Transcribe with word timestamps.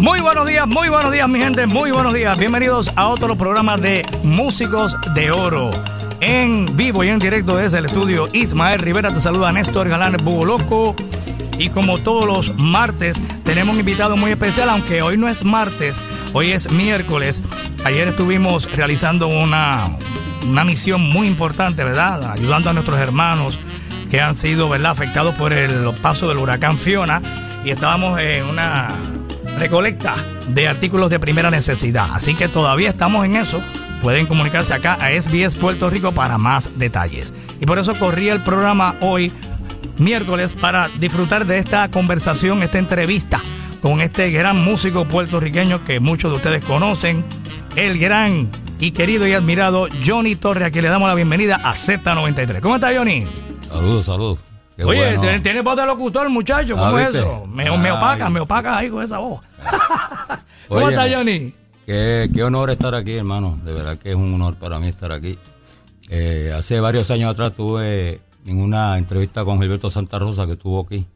Muy 0.00 0.20
buenos 0.20 0.48
días, 0.48 0.66
muy 0.66 0.88
buenos 0.88 1.12
días, 1.12 1.28
mi 1.28 1.40
gente, 1.40 1.66
muy 1.66 1.90
buenos 1.90 2.14
días. 2.14 2.38
Bienvenidos 2.38 2.90
a 2.96 3.08
otro 3.08 3.36
programa 3.36 3.76
de 3.76 4.02
Músicos 4.22 4.96
de 5.12 5.30
Oro. 5.30 5.70
En 6.22 6.74
vivo 6.74 7.04
y 7.04 7.08
en 7.08 7.18
directo 7.18 7.58
desde 7.58 7.80
el 7.80 7.84
estudio 7.84 8.26
Ismael 8.32 8.80
Rivera 8.80 9.12
te 9.12 9.20
saluda 9.20 9.52
Néstor 9.52 9.90
Galán 9.90 10.16
Loco. 10.24 10.96
Y 11.58 11.68
como 11.68 11.98
todos 11.98 12.24
los 12.24 12.56
martes, 12.56 13.20
tenemos 13.44 13.74
un 13.74 13.80
invitado 13.80 14.16
muy 14.16 14.30
especial, 14.30 14.70
aunque 14.70 15.02
hoy 15.02 15.18
no 15.18 15.28
es 15.28 15.44
martes, 15.44 16.00
hoy 16.32 16.52
es 16.52 16.70
miércoles. 16.70 17.42
Ayer 17.84 18.08
estuvimos 18.08 18.74
realizando 18.74 19.28
una, 19.28 19.98
una 20.48 20.64
misión 20.64 21.02
muy 21.02 21.26
importante, 21.26 21.84
¿verdad? 21.84 22.32
Ayudando 22.32 22.70
a 22.70 22.72
nuestros 22.72 22.98
hermanos 22.98 23.58
que 24.10 24.22
han 24.22 24.38
sido, 24.38 24.70
¿verdad?, 24.70 24.92
afectados 24.92 25.34
por 25.34 25.52
el 25.52 25.92
paso 26.00 26.26
del 26.26 26.38
huracán 26.38 26.78
Fiona. 26.78 27.20
Y 27.66 27.70
estábamos 27.70 28.18
en 28.18 28.46
una 28.46 28.88
recolecta 29.60 30.14
de 30.48 30.66
artículos 30.66 31.10
de 31.10 31.20
primera 31.20 31.50
necesidad. 31.50 32.08
Así 32.12 32.34
que 32.34 32.48
todavía 32.48 32.88
estamos 32.88 33.24
en 33.26 33.36
eso. 33.36 33.62
Pueden 34.02 34.26
comunicarse 34.26 34.72
acá 34.72 34.94
a 34.94 35.10
SBS 35.10 35.56
Puerto 35.56 35.90
Rico 35.90 36.12
para 36.12 36.38
más 36.38 36.70
detalles. 36.78 37.34
Y 37.60 37.66
por 37.66 37.78
eso 37.78 37.94
corrí 37.94 38.30
el 38.30 38.42
programa 38.42 38.96
hoy, 39.02 39.30
miércoles, 39.98 40.54
para 40.54 40.88
disfrutar 40.98 41.44
de 41.46 41.58
esta 41.58 41.90
conversación, 41.90 42.62
esta 42.62 42.78
entrevista 42.78 43.40
con 43.82 44.00
este 44.00 44.30
gran 44.30 44.64
músico 44.64 45.06
puertorriqueño 45.06 45.84
que 45.84 46.00
muchos 46.00 46.30
de 46.30 46.36
ustedes 46.38 46.64
conocen, 46.64 47.22
el 47.76 47.98
gran 47.98 48.50
y 48.78 48.92
querido 48.92 49.26
y 49.28 49.34
admirado 49.34 49.88
Johnny 50.04 50.36
Torres, 50.36 50.68
a 50.68 50.70
quien 50.70 50.84
le 50.84 50.90
damos 50.90 51.06
la 51.06 51.14
bienvenida 51.14 51.56
a 51.56 51.74
Z93. 51.74 52.60
¿Cómo 52.60 52.76
está 52.76 52.94
Johnny? 52.94 53.26
Saludos, 53.68 54.06
saludos. 54.06 54.38
Oye, 54.82 55.18
tiene, 55.42 55.60
voz 55.60 55.76
de 55.76 55.84
locutor, 55.84 56.30
muchacho. 56.30 56.74
¿Cómo 56.74 56.96
ah, 56.96 57.02
es 57.02 57.14
eso? 57.14 57.46
Me, 57.46 57.70
me 57.76 57.92
opaca, 57.92 58.30
me 58.30 58.40
opaca 58.40 58.78
ahí 58.78 58.88
con 58.88 59.02
esa 59.02 59.18
voz. 59.18 59.42
¿Cómo 60.68 60.88
está, 60.88 61.08
Johnny? 61.10 61.52
Qué, 61.86 62.30
qué, 62.32 62.42
honor 62.44 62.70
estar 62.70 62.94
aquí, 62.94 63.12
hermano. 63.14 63.58
De 63.64 63.72
verdad 63.72 63.98
que 63.98 64.10
es 64.10 64.16
un 64.16 64.34
honor 64.34 64.56
para 64.56 64.78
mí 64.78 64.88
estar 64.88 65.12
aquí. 65.12 65.38
Eh, 66.08 66.52
hace 66.56 66.80
varios 66.80 67.10
años 67.10 67.30
atrás 67.30 67.54
tuve 67.54 68.20
en 68.44 68.60
una 68.60 68.98
entrevista 68.98 69.44
con 69.44 69.60
Gilberto 69.60 69.90
Santa 69.90 70.18
Rosa 70.18 70.46
que 70.46 70.52
estuvo 70.52 70.80
aquí 70.80 71.06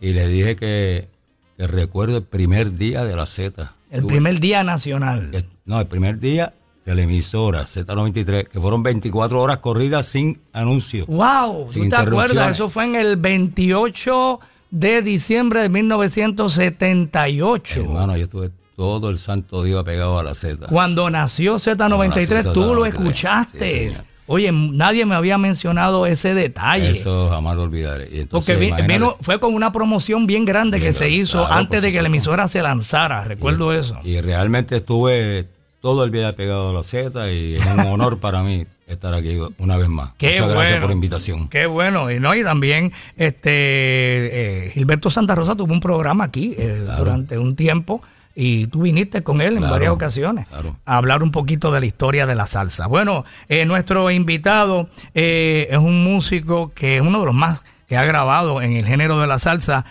y 0.00 0.12
le 0.12 0.28
dije 0.28 0.56
que, 0.56 1.08
recuerdo 1.56 2.18
el 2.18 2.24
primer 2.24 2.76
día 2.76 3.04
de 3.04 3.16
la 3.16 3.26
Z. 3.26 3.72
El 3.90 4.04
primer 4.04 4.40
día 4.40 4.64
nacional. 4.64 5.46
no, 5.64 5.80
el 5.80 5.86
primer 5.86 6.18
día 6.18 6.52
de 6.84 6.94
la 6.94 7.02
emisora 7.02 7.62
Z93, 7.62 8.48
que 8.48 8.60
fueron 8.60 8.82
24 8.82 9.40
horas 9.40 9.58
corridas 9.58 10.04
sin 10.04 10.40
anuncio. 10.52 11.06
¡Wow! 11.06 11.68
¿Tú 11.72 11.88
te 11.88 11.96
acuerdas? 11.96 12.52
Eso 12.52 12.68
fue 12.68 12.84
en 12.84 12.96
el 12.96 13.16
28 13.16 14.40
de 14.74 15.00
diciembre 15.02 15.60
de 15.60 15.68
1978. 15.68 17.80
Hermano, 17.80 18.16
yo 18.16 18.24
estuve 18.24 18.50
todo 18.76 19.08
el 19.08 19.18
santo 19.18 19.62
día 19.62 19.84
pegado 19.84 20.18
a 20.18 20.24
la 20.24 20.34
Z. 20.34 20.66
Cuando 20.66 21.08
nació 21.10 21.54
Z93, 21.54 22.52
tú 22.52 22.74
lo 22.74 22.84
escuchaste. 22.84 23.92
Oye, 24.26 24.50
nadie 24.50 25.06
me 25.06 25.14
había 25.14 25.38
mencionado 25.38 26.06
ese 26.06 26.34
detalle. 26.34 26.90
Eso 26.90 27.30
jamás 27.30 27.54
lo 27.54 27.62
olvidaré. 27.62 28.26
Porque 28.28 28.74
fue 29.20 29.38
con 29.38 29.54
una 29.54 29.70
promoción 29.70 30.26
bien 30.26 30.44
grande 30.44 30.80
que 30.80 30.92
se 30.92 31.08
hizo 31.08 31.46
antes 31.46 31.80
de 31.80 31.92
que 31.92 32.02
la 32.02 32.08
emisora 32.08 32.48
se 32.48 32.60
lanzara, 32.60 33.22
recuerdo 33.22 33.72
eso. 33.72 34.00
Y 34.02 34.20
realmente 34.20 34.74
estuve 34.76 35.46
todo 35.84 36.02
el 36.02 36.10
día 36.10 36.32
pegado 36.32 36.70
a 36.70 36.72
la 36.72 36.82
Z 36.82 37.30
y 37.30 37.56
es 37.56 37.66
un 37.66 37.80
honor 37.80 38.18
para 38.18 38.42
mí 38.42 38.64
estar 38.86 39.12
aquí 39.12 39.38
una 39.58 39.76
vez 39.76 39.90
más. 39.90 40.12
Qué 40.16 40.40
Muchas 40.40 40.48
gracias 40.48 40.80
por 40.80 40.88
la 40.88 40.94
invitación. 40.94 41.48
Qué 41.50 41.66
bueno. 41.66 42.10
Y, 42.10 42.18
no, 42.18 42.34
y 42.34 42.42
también 42.42 42.90
este 43.18 43.50
eh, 43.50 44.70
Gilberto 44.70 45.10
Santa 45.10 45.34
Rosa 45.34 45.54
tuvo 45.54 45.74
un 45.74 45.80
programa 45.80 46.24
aquí 46.24 46.54
eh, 46.56 46.86
durante 46.96 47.36
un 47.36 47.54
tiempo 47.54 48.00
y 48.34 48.66
tú 48.68 48.80
viniste 48.80 49.22
con 49.22 49.42
él 49.42 49.58
en 49.58 49.60
varias 49.68 49.92
ocasiones 49.92 50.46
a 50.86 50.96
hablar 50.96 51.22
un 51.22 51.30
poquito 51.30 51.70
de 51.70 51.80
la 51.80 51.86
historia 51.86 52.24
de 52.24 52.34
la 52.34 52.46
salsa. 52.46 52.86
Bueno, 52.86 53.26
eh, 53.50 53.66
nuestro 53.66 54.10
invitado 54.10 54.88
es 55.12 55.76
un 55.76 56.02
músico 56.02 56.72
que 56.74 56.96
es 56.96 57.02
uno 57.02 57.20
de 57.20 57.26
los 57.26 57.34
más 57.34 57.62
que 57.88 57.98
ha 57.98 58.04
grabado 58.06 58.62
en 58.62 58.72
el 58.72 58.86
género 58.86 59.20
de 59.20 59.26
la 59.26 59.38
salsa. 59.38 59.84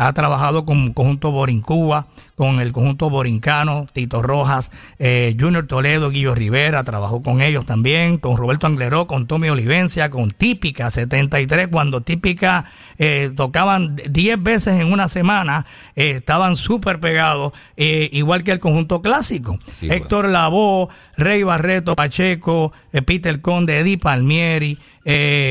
ha 0.00 0.12
trabajado 0.14 0.64
con 0.64 0.92
Conjunto 0.92 1.30
Borincuba, 1.30 2.08
con 2.40 2.58
el 2.58 2.72
conjunto 2.72 3.10
borincano, 3.10 3.86
Tito 3.92 4.22
Rojas, 4.22 4.70
eh, 4.98 5.36
Junior 5.38 5.66
Toledo, 5.66 6.08
Guillo 6.08 6.34
Rivera, 6.34 6.84
trabajó 6.84 7.22
con 7.22 7.42
ellos 7.42 7.66
también, 7.66 8.16
con 8.16 8.38
Roberto 8.38 8.66
Angleró, 8.66 9.06
con 9.06 9.26
Tommy 9.26 9.50
Olivencia, 9.50 10.08
con 10.08 10.30
Típica 10.30 10.88
73, 10.88 11.68
cuando 11.68 12.00
Típica 12.00 12.64
eh, 12.96 13.30
tocaban 13.36 13.94
10 13.94 14.42
veces 14.42 14.80
en 14.80 14.90
una 14.90 15.08
semana, 15.08 15.66
eh, 15.94 16.12
estaban 16.12 16.56
súper 16.56 16.98
pegados, 16.98 17.52
igual 17.76 18.42
que 18.42 18.52
el 18.52 18.58
conjunto 18.58 19.02
clásico. 19.02 19.58
Héctor 19.82 20.30
Lavoe, 20.30 20.88
Rey 21.18 21.42
Barreto, 21.42 21.94
Pacheco, 21.94 22.72
Peter 23.04 23.42
Conde, 23.42 23.80
Eddie 23.80 23.98
Palmieri, 23.98 24.78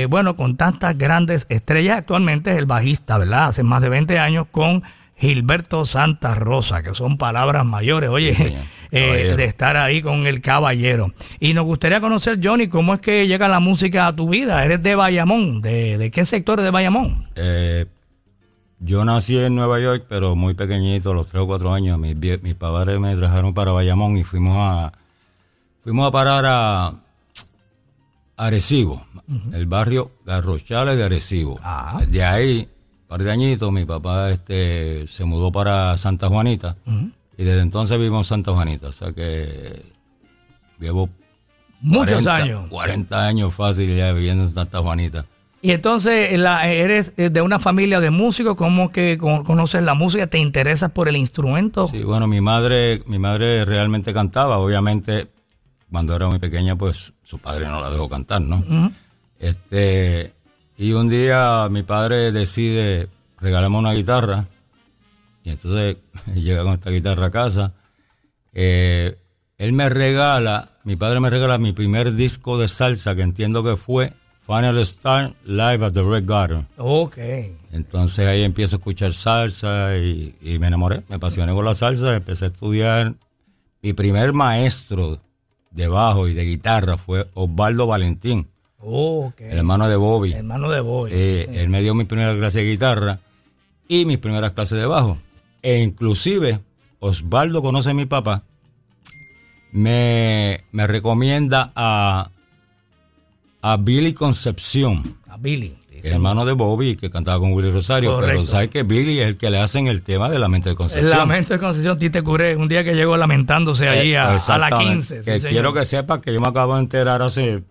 bueno, 0.10 0.36
con 0.36 0.58
tantas 0.58 0.98
grandes 0.98 1.46
estrellas, 1.50 2.00
actualmente 2.00 2.50
es 2.50 2.58
el 2.58 2.66
bajista, 2.66 3.20
¿verdad? 3.20 3.50
Hace 3.50 3.62
más 3.62 3.84
de 3.84 3.90
20 3.90 4.18
años 4.18 4.48
con 4.50 4.82
Gilberto 5.20 5.84
Santa 5.84 6.34
Rosa, 6.34 6.82
que 6.82 6.96
son 6.96 7.18
palabras 7.18 7.66
mayores, 7.66 8.10
oye, 8.10 8.34
eh, 8.92 9.34
de 9.36 9.44
estar 9.44 9.76
ahí 9.76 10.02
con 10.02 10.26
el 10.28 10.42
caballero. 10.42 11.14
Y 11.40 11.54
nos 11.54 11.66
gustaría 11.66 12.00
conocer, 12.00 12.40
Johnny, 12.42 12.70
cómo 12.70 12.94
es 12.94 13.02
que 13.02 13.28
llega 13.28 13.50
la 13.50 13.60
música 13.60 14.08
a 14.08 14.16
tu 14.16 14.30
vida. 14.30 14.64
¿Eres 14.64 14.82
de 14.82 14.96
Bayamón? 14.96 15.62
¿De, 15.62 16.10
qué 16.14 16.26
sector 16.26 16.62
de 16.62 16.72
Bayamón? 16.72 17.28
Eh, 17.36 17.86
yo 18.80 19.04
nací 19.04 19.38
en 19.38 19.56
Nueva 19.56 19.80
York, 19.80 20.06
pero 20.08 20.38
muy 20.38 20.54
pequeñito, 20.54 21.12
a 21.12 21.14
los 21.14 21.28
tres 21.28 21.44
o 21.44 21.48
cuatro 21.48 21.74
años. 21.74 22.00
Mis, 22.00 22.16
mis 22.16 22.56
padres 22.56 22.98
me 23.00 23.16
trajeron 23.16 23.54
para 23.54 23.74
Bayamón 23.74 24.18
y 24.18 24.24
fuimos 24.24 24.56
a, 24.58 24.94
fuimos 25.84 26.08
a 26.08 26.12
parar 26.12 26.46
a 26.48 26.94
Arecibo, 28.38 29.06
el 29.52 29.66
barrio 29.66 30.14
Garrochales 30.26 30.96
de 30.96 31.04
Arecibo. 31.04 31.60
Ah. 31.62 32.02
De 32.08 32.24
ahí 32.24 32.70
par 33.10 33.24
de 33.24 33.32
añitos, 33.32 33.72
mi 33.72 33.86
papá 33.86 34.30
este, 34.30 35.08
se 35.08 35.26
mudó 35.26 35.52
para 35.52 35.98
Santa 35.98 36.28
Juanita 36.28 36.76
y 37.36 37.44
desde 37.44 37.62
entonces 37.62 37.98
vivimos 37.98 38.28
en 38.28 38.30
Santa 38.30 38.52
Juanita. 38.54 38.88
O 38.88 38.94
sea 38.94 39.12
que 39.12 39.82
llevo 40.80 41.10
muchos 41.82 42.28
años. 42.28 42.70
40 42.70 43.26
años 43.26 43.56
fácil 43.56 43.98
ya 43.98 44.14
viviendo 44.14 44.44
en 44.44 44.50
Santa 44.52 44.80
Juanita. 44.80 45.26
Y 45.62 45.72
entonces 45.72 46.32
eres 46.32 47.14
eh, 47.18 47.32
de 47.32 47.42
una 47.42 47.60
familia 47.60 48.00
de 48.00 48.12
músicos, 48.12 48.56
¿cómo 48.56 48.92
que 48.92 49.18
conoces 49.18 49.82
la 49.82 49.96
música? 49.96 50.28
¿Te 50.28 50.38
interesas 50.38 50.92
por 50.92 51.10
el 51.10 51.18
instrumento? 51.18 51.88
Sí, 51.88 52.04
bueno, 52.04 52.28
mi 52.28 52.42
madre, 52.42 53.02
mi 53.08 53.18
madre 53.18 53.66
realmente 53.66 54.14
cantaba, 54.14 54.60
obviamente 54.60 55.30
cuando 55.92 56.16
era 56.16 56.28
muy 56.28 56.38
pequeña 56.38 56.76
pues 56.76 57.14
su 57.24 57.40
padre 57.40 57.66
no 57.66 57.82
la 57.82 57.90
dejó 57.90 58.08
cantar, 58.08 58.42
¿no? 58.42 58.64
Este, 59.40 60.36
y 60.80 60.94
un 60.94 61.10
día 61.10 61.68
mi 61.70 61.84
padre 61.84 62.32
decide 62.32 63.10
regalarme 63.38 63.78
una 63.78 63.92
guitarra. 63.92 64.48
Y 65.44 65.50
entonces 65.50 65.98
llega 66.34 66.64
con 66.64 66.74
esta 66.74 66.90
guitarra 66.90 67.26
a 67.26 67.32
casa. 67.32 67.74
Eh, 68.54 69.18
él 69.58 69.74
me 69.74 69.90
regala, 69.90 70.70
mi 70.86 70.96
padre 70.96 71.20
me 71.20 71.30
regala 71.30 71.58
mi 71.58 71.74
primer 71.74 72.14
disco 72.14 72.58
de 72.58 72.70
salsa, 72.70 73.14
que 73.14 73.24
entiendo 73.24 73.62
que 73.62 73.76
fue 73.76 74.14
Final 74.48 74.78
Star 74.78 75.34
Live 75.44 75.86
at 75.86 75.92
the 75.92 76.02
Red 76.02 76.24
Garden. 76.26 76.66
Ok. 76.78 77.18
Entonces 77.74 78.26
ahí 78.26 78.44
empiezo 78.44 78.78
a 78.78 78.80
escuchar 78.80 79.14
salsa 79.14 79.98
y, 79.98 80.34
y 80.42 80.60
me 80.60 80.68
enamoré, 80.68 81.04
me 81.10 81.18
apasioné 81.18 81.52
con 81.52 81.66
la 81.66 81.74
salsa, 81.74 82.16
empecé 82.16 82.46
a 82.46 82.48
estudiar. 82.48 83.16
Mi 83.82 83.92
primer 83.92 84.32
maestro 84.32 85.20
de 85.72 85.88
bajo 85.90 86.30
y 86.30 86.34
de 86.34 86.46
guitarra 86.46 86.98
fue 86.98 87.28
Osvaldo 87.34 87.86
Valentín. 87.86 88.48
Oh, 88.82 89.34
el 89.38 89.58
hermano 89.58 89.90
de 89.90 89.96
Bobby. 89.98 90.32
El 90.32 90.38
hermano 90.40 90.70
de 90.70 90.80
Bobby. 90.80 91.12
Él 91.14 91.70
me 91.70 91.82
dio 91.82 91.94
mi 91.94 92.06
primera 92.06 92.34
clase 92.36 92.60
de 92.60 92.72
guitarra 92.72 93.20
y 93.88 94.06
mis 94.06 94.18
primeras 94.18 94.54
clases 94.54 94.80
de 94.80 94.86
bajo. 94.86 95.18
E 95.62 95.82
inclusive, 95.82 96.60
Osvaldo 97.00 97.62
conoce 97.62 97.90
a 97.90 97.94
mi 97.94 98.06
papá, 98.06 98.44
me, 99.72 100.64
recomienda 100.72 101.72
a, 101.76 102.30
a 103.62 103.78
Billy 103.78 104.14
Concepción. 104.14 105.04
A 105.28 105.38
Billy. 105.38 105.76
El 106.02 106.14
hermano 106.14 106.46
de 106.46 106.54
Bobby, 106.54 106.96
que 106.96 107.10
cantaba 107.10 107.40
con 107.40 107.52
Willy 107.52 107.72
Rosario. 107.72 108.20
Pero 108.22 108.48
sabes 108.48 108.70
que 108.70 108.84
Billy 108.84 109.20
es 109.20 109.28
el 109.28 109.38
que 109.38 109.50
le 109.50 109.60
hacen 109.60 109.88
el 109.88 110.02
tema 110.02 110.30
de 110.30 110.40
Lamento 110.40 110.70
de 110.70 110.76
Concepción. 110.76 111.12
El 111.12 111.18
Lamento 111.18 111.54
de 111.54 111.60
Concepción, 111.60 111.98
Tite 111.98 112.22
Curé, 112.22 112.56
un 112.56 112.70
día 112.70 112.86
que 112.86 112.94
llegó 112.94 113.18
lamentándose 113.18 113.86
eh, 113.86 113.90
allí 113.90 114.16
a, 114.16 114.38
a, 114.38 114.58
la 114.58 114.70
15. 114.72 115.22
quiero 115.50 115.74
que 115.74 115.84
sepa 115.84 116.22
que 116.22 116.34
yo 116.34 116.40
me 116.40 116.48
acabo 116.48 116.76
de 116.76 116.82
enterar 116.82 117.22
hace 117.22 117.64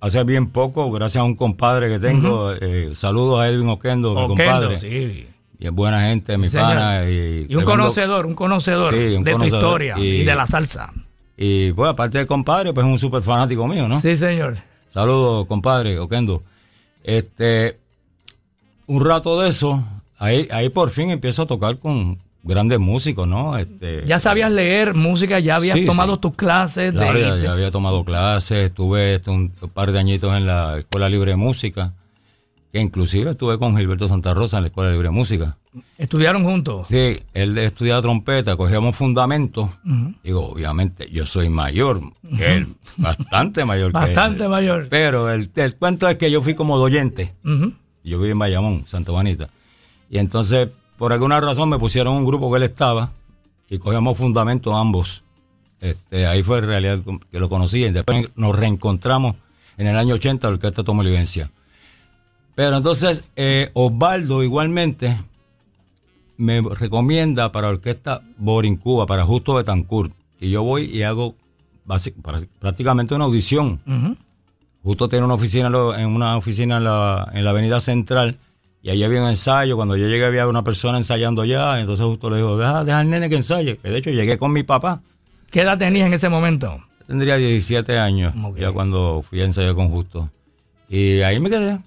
hace 0.00 0.24
bien 0.24 0.48
poco, 0.48 0.90
gracias 0.90 1.20
a 1.20 1.24
un 1.24 1.34
compadre 1.34 1.88
que 1.88 1.98
tengo. 1.98 2.52
Eh, 2.52 2.90
saludos 2.94 3.40
a 3.40 3.48
Edwin 3.48 3.68
Oquendo, 3.68 4.14
mi 4.14 4.26
compadre. 4.28 4.78
Sí. 4.78 5.28
Y 5.60 5.66
es 5.66 5.72
buena 5.72 6.02
gente, 6.02 6.38
mi 6.38 6.48
pana. 6.48 7.08
Y, 7.08 7.54
un 7.54 7.64
conocedor, 7.64 8.26
un 8.26 8.34
conocedor 8.34 8.94
de 8.94 9.34
tu 9.34 9.44
historia 9.44 9.98
y, 9.98 10.24
de 10.24 10.34
la 10.34 10.46
salsa. 10.46 10.92
Y 11.36 11.72
pues, 11.72 11.90
aparte 11.90 12.18
de 12.18 12.26
compadre, 12.26 12.72
pues 12.72 12.86
es 12.86 12.92
un 12.92 12.98
súper 12.98 13.22
fanático 13.22 13.66
mío, 13.66 13.88
¿no? 13.88 14.00
Sí, 14.00 14.16
señor. 14.16 14.58
Saludos, 14.88 15.46
compadre, 15.46 15.98
Oquendo. 15.98 16.42
Este, 17.02 17.78
un 18.86 19.04
rato 19.04 19.40
de 19.40 19.48
eso, 19.48 19.82
ahí, 20.18 20.48
ahí 20.50 20.68
por 20.68 20.90
fin 20.90 21.10
empiezo 21.10 21.42
a 21.42 21.46
tocar 21.46 21.78
con, 21.78 22.18
grandes 22.42 22.78
músicos, 22.78 23.26
¿no? 23.26 23.56
Este, 23.58 24.04
ya 24.06 24.18
sabías 24.18 24.50
leer 24.50 24.94
música, 24.94 25.38
ya 25.40 25.56
habías 25.56 25.84
tomado 25.84 26.18
tus 26.18 26.34
clases. 26.34 26.92
Claro, 26.92 27.18
ya, 27.18 27.52
había 27.52 27.70
tomado 27.70 28.04
clases, 28.04 28.66
estuve 28.66 29.14
este, 29.14 29.30
un, 29.30 29.50
par 29.72 29.92
de 29.92 29.98
añitos 29.98 30.36
en 30.36 30.46
la 30.46 30.78
Escuela 30.78 31.08
Libre 31.08 31.32
de 31.32 31.36
Música, 31.36 31.94
que 32.72 32.80
inclusive 32.80 33.32
estuve 33.32 33.58
con 33.58 33.76
Gilberto 33.76 34.08
Santa 34.08 34.34
Rosa 34.34 34.58
en 34.58 34.64
la 34.64 34.68
Escuela 34.68 34.90
Libre 34.90 35.08
de 35.08 35.12
Música. 35.14 35.56
¿Estudiaron 35.96 36.44
juntos? 36.44 36.86
Sí, 36.88 37.18
él 37.34 37.56
estudiaba 37.58 38.02
trompeta, 38.02 38.56
cogíamos 38.56 38.96
fundamentos. 38.96 39.70
Digo, 40.22 40.46
obviamente, 40.46 41.08
yo 41.10 41.26
soy 41.26 41.48
mayor 41.48 42.00
que 42.36 42.54
él, 42.54 42.68
bastante 42.96 43.64
mayor 43.64 43.92
que 43.92 43.98
él. 43.98 44.04
Bastante 44.04 44.48
mayor. 44.48 44.88
Pero 44.88 45.30
el, 45.30 45.50
cuento 45.78 46.08
es 46.08 46.16
que 46.16 46.30
yo 46.30 46.42
fui 46.42 46.54
como 46.54 46.78
doyente. 46.78 47.34
Yo 48.04 48.18
viví 48.18 48.30
en 48.30 48.38
Bayamón, 48.38 48.84
Santa 48.86 49.12
Juanita. 49.12 49.50
Y 50.10 50.18
entonces, 50.18 50.68
por 50.98 51.12
alguna 51.12 51.40
razón, 51.40 51.68
me 51.68 51.78
pusieron 51.78 52.14
un 52.14 52.26
grupo 52.26 52.50
que 52.50 52.56
él 52.56 52.64
estaba 52.64 53.12
y 53.70 53.78
cogíamos 53.78 54.18
fundamentos 54.18 54.74
ambos. 54.74 55.22
Este, 55.80 56.26
ahí 56.26 56.42
fue 56.42 56.58
en 56.58 56.66
realidad 56.66 56.98
que 57.30 57.38
lo 57.38 57.48
conocí 57.48 57.84
y 57.84 57.90
después 57.90 58.28
nos 58.34 58.56
reencontramos 58.56 59.36
en 59.76 59.86
el 59.86 59.96
año 59.96 60.14
80 60.14 60.48
que 60.48 60.54
Orquesta 60.54 60.82
Tomo 60.82 61.04
Livencia. 61.04 61.50
Pero 62.56 62.76
entonces, 62.76 63.22
eh, 63.36 63.70
Osvaldo 63.74 64.42
igualmente 64.42 65.16
me 66.36 66.60
recomienda 66.60 67.52
para 67.52 67.68
Orquesta 67.68 68.22
Cuba, 68.82 69.06
para 69.06 69.24
Justo 69.24 69.54
Betancourt. 69.54 70.12
Y 70.40 70.50
yo 70.50 70.64
voy 70.64 70.86
y 70.86 71.02
hago 71.02 71.36
prácticamente 72.58 73.14
una 73.14 73.24
audición. 73.24 73.80
Justo 74.82 75.08
tiene 75.08 75.24
una 75.24 75.34
oficina 75.34 75.68
en 75.68 76.06
una 76.06 76.36
oficina 76.36 76.78
en 76.78 76.84
la, 76.84 77.30
en 77.32 77.44
la 77.44 77.50
avenida 77.50 77.78
central 77.78 78.38
y 78.88 78.90
ahí 78.90 79.04
había 79.04 79.20
un 79.20 79.28
ensayo. 79.28 79.76
Cuando 79.76 79.98
yo 79.98 80.08
llegué 80.08 80.24
había 80.24 80.48
una 80.48 80.64
persona 80.64 80.96
ensayando 80.96 81.44
ya. 81.44 81.78
Entonces 81.78 82.06
justo 82.06 82.30
le 82.30 82.38
dijo, 82.38 82.56
deja, 82.56 82.84
deja 82.84 83.00
al 83.00 83.10
nene 83.10 83.28
que 83.28 83.36
ensaye. 83.36 83.78
de 83.82 83.98
hecho 83.98 84.08
llegué 84.08 84.38
con 84.38 84.50
mi 84.50 84.62
papá. 84.62 85.02
¿Qué 85.50 85.60
edad 85.60 85.76
tenías 85.76 86.06
en 86.06 86.14
ese 86.14 86.30
momento? 86.30 86.80
Tendría 87.06 87.36
17 87.36 87.98
años, 87.98 88.32
ya 88.58 88.72
cuando 88.72 89.22
fui 89.28 89.42
a 89.42 89.44
ensayar 89.44 89.74
con 89.74 89.90
Justo. 89.90 90.30
Y 90.88 91.20
ahí 91.20 91.38
me 91.38 91.50
quedé. 91.50 91.78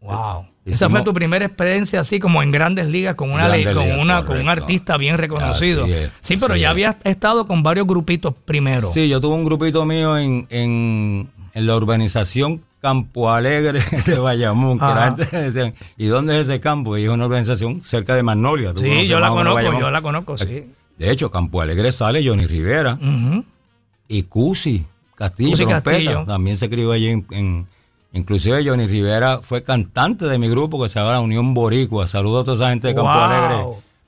Wow. 0.00 0.46
Esa 0.64 0.90
fue 0.90 1.02
tu 1.02 1.12
primera 1.12 1.46
experiencia 1.46 2.00
así 2.00 2.18
como 2.18 2.42
en 2.42 2.50
grandes 2.50 2.88
ligas 2.88 3.14
con 3.14 3.30
una 3.30 3.48
con 3.72 4.00
una 4.00 4.24
con 4.24 4.40
un 4.40 4.48
artista 4.48 4.96
bien 4.96 5.16
reconocido. 5.16 5.86
sí, 6.20 6.38
pero 6.38 6.56
ya 6.56 6.70
habías 6.70 6.96
estado 7.04 7.46
con 7.46 7.62
varios 7.62 7.86
grupitos 7.86 8.34
primero. 8.44 8.90
Sí, 8.90 9.08
yo 9.08 9.20
tuve 9.20 9.36
un 9.36 9.44
grupito 9.44 9.84
mío 9.84 10.18
en, 10.18 10.48
en, 10.50 11.28
la 11.54 11.76
urbanización 11.76 12.62
Campo 12.80 13.30
Alegre 13.30 13.80
de 14.06 14.18
Bayamón, 14.18 14.78
que 14.78 14.84
antes 14.84 15.30
decían, 15.30 15.74
¿y 15.96 16.06
dónde 16.06 16.38
es 16.40 16.48
ese 16.48 16.60
campo? 16.60 16.96
Y 16.96 17.04
es 17.04 17.10
una 17.10 17.26
urbanización 17.26 17.82
cerca 17.82 18.14
de 18.14 18.22
Magnolia. 18.22 18.72
Sí, 18.76 19.06
yo 19.06 19.20
la 19.20 19.30
conozco, 19.30 19.78
yo 19.78 19.90
la 19.90 20.02
conozco, 20.02 20.38
sí. 20.38 20.66
De 20.96 21.10
hecho, 21.10 21.30
Campo 21.30 21.60
Alegre 21.60 21.92
sale 21.92 22.26
Johnny 22.26 22.46
Rivera 22.46 22.98
y 24.08 24.22
Cusi 24.24 24.84
Castillo, 25.14 25.68
Castillo. 25.68 26.24
también 26.26 26.56
se 26.56 26.68
crió 26.68 26.92
allí 26.92 27.08
en 27.30 27.66
Inclusive 28.12 28.66
Johnny 28.66 28.86
Rivera 28.86 29.40
fue 29.42 29.62
cantante 29.62 30.24
de 30.24 30.38
mi 30.38 30.48
grupo 30.48 30.82
que 30.82 30.88
se 30.88 30.98
llama 30.98 31.20
Unión 31.20 31.52
Boricua. 31.52 32.08
Saludos 32.08 32.42
a 32.42 32.44
toda 32.46 32.56
esa 32.56 32.70
gente 32.70 32.88
de 32.88 32.94
Campo 32.94 33.10
Alegre, 33.10 33.64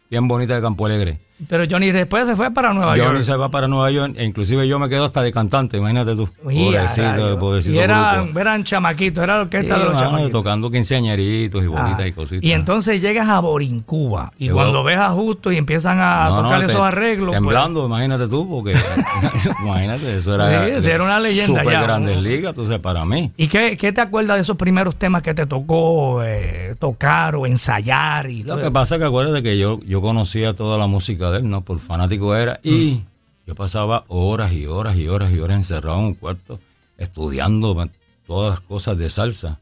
bien 0.08 0.26
bonita 0.26 0.54
de 0.54 0.62
Campo 0.62 0.86
Alegre. 0.86 1.20
Pero 1.48 1.64
Johnny 1.70 1.90
después 1.92 2.26
se 2.26 2.36
fue 2.36 2.50
para 2.50 2.72
Nueva 2.72 2.96
York. 2.96 3.08
Johnny 3.08 3.24
se 3.24 3.36
va 3.36 3.48
para 3.48 3.68
Nueva 3.68 3.90
York, 3.90 4.14
e 4.16 4.24
inclusive 4.24 4.66
yo 4.68 4.78
me 4.78 4.88
quedo 4.88 5.04
hasta 5.04 5.22
de 5.22 5.32
cantante, 5.32 5.78
imagínate 5.78 6.14
tú. 6.14 6.28
pobrecito, 6.42 7.38
pobrecito. 7.38 7.74
Y 7.74 7.78
eran, 7.78 8.36
eran 8.36 8.64
chamaquitos, 8.64 9.24
era 9.24 9.36
la 9.36 9.42
orquesta 9.42 9.78
de 9.78 9.84
los 9.84 9.98
chamaquitos. 9.98 10.32
tocando 10.32 10.70
quinceañeritos 10.70 11.62
y 11.62 11.66
ah, 11.66 11.70
bonitas 11.70 12.06
y 12.06 12.12
cositas. 12.12 12.44
Y 12.44 12.52
entonces 12.52 13.00
llegas 13.00 13.28
a 13.28 13.40
Borincuba 13.40 14.32
y 14.38 14.50
cuando 14.50 14.82
ves 14.82 14.98
a 14.98 15.10
Justo 15.10 15.50
y 15.50 15.56
empiezan 15.56 15.98
a 16.00 16.28
tocar 16.28 16.62
esos 16.64 16.80
arreglos. 16.80 17.28
Pues 17.30 17.38
temblando, 17.38 17.86
imagínate 17.86 18.28
tú, 18.28 18.48
porque 18.48 18.76
imagínate, 19.64 20.16
eso 20.16 20.34
era, 20.34 20.66
era 20.66 21.04
una 21.04 21.20
leyenda 21.20 21.60
super 21.60 21.82
grandes 21.82 22.18
ligas, 22.18 22.50
entonces 22.50 22.78
para 22.78 23.04
mí. 23.04 23.32
¿Y 23.36 23.48
qué, 23.48 23.76
qué, 23.76 23.92
te 23.92 24.00
acuerdas 24.00 24.36
de 24.36 24.42
esos 24.42 24.56
primeros 24.56 24.96
temas 24.96 25.22
que 25.22 25.34
te 25.34 25.46
tocó 25.46 26.22
eh, 26.22 26.74
tocar 26.78 27.36
o 27.36 27.46
ensayar? 27.46 28.30
Y 28.30 28.42
Lo 28.42 28.60
que 28.60 28.70
pasa 28.70 28.96
es 28.96 29.00
que 29.00 29.06
acuérdate 29.06 29.42
que 29.42 29.58
yo, 29.58 29.80
yo 29.86 30.00
conocía 30.00 30.54
toda 30.54 30.78
la 30.78 30.86
música 30.86 31.29
¿no? 31.42 31.62
Por 31.62 31.78
fanático 31.78 32.34
era. 32.34 32.60
Y 32.62 33.02
mm. 33.02 33.06
yo 33.48 33.54
pasaba 33.54 34.04
horas 34.08 34.52
y 34.52 34.66
horas 34.66 34.96
y 34.96 35.08
horas 35.08 35.32
y 35.32 35.38
horas 35.38 35.58
encerrado 35.58 35.98
en 35.98 36.04
un 36.06 36.14
cuarto 36.14 36.60
estudiando 36.98 37.88
todas 38.26 38.50
las 38.50 38.60
cosas 38.60 38.96
de 38.98 39.08
salsa. 39.08 39.60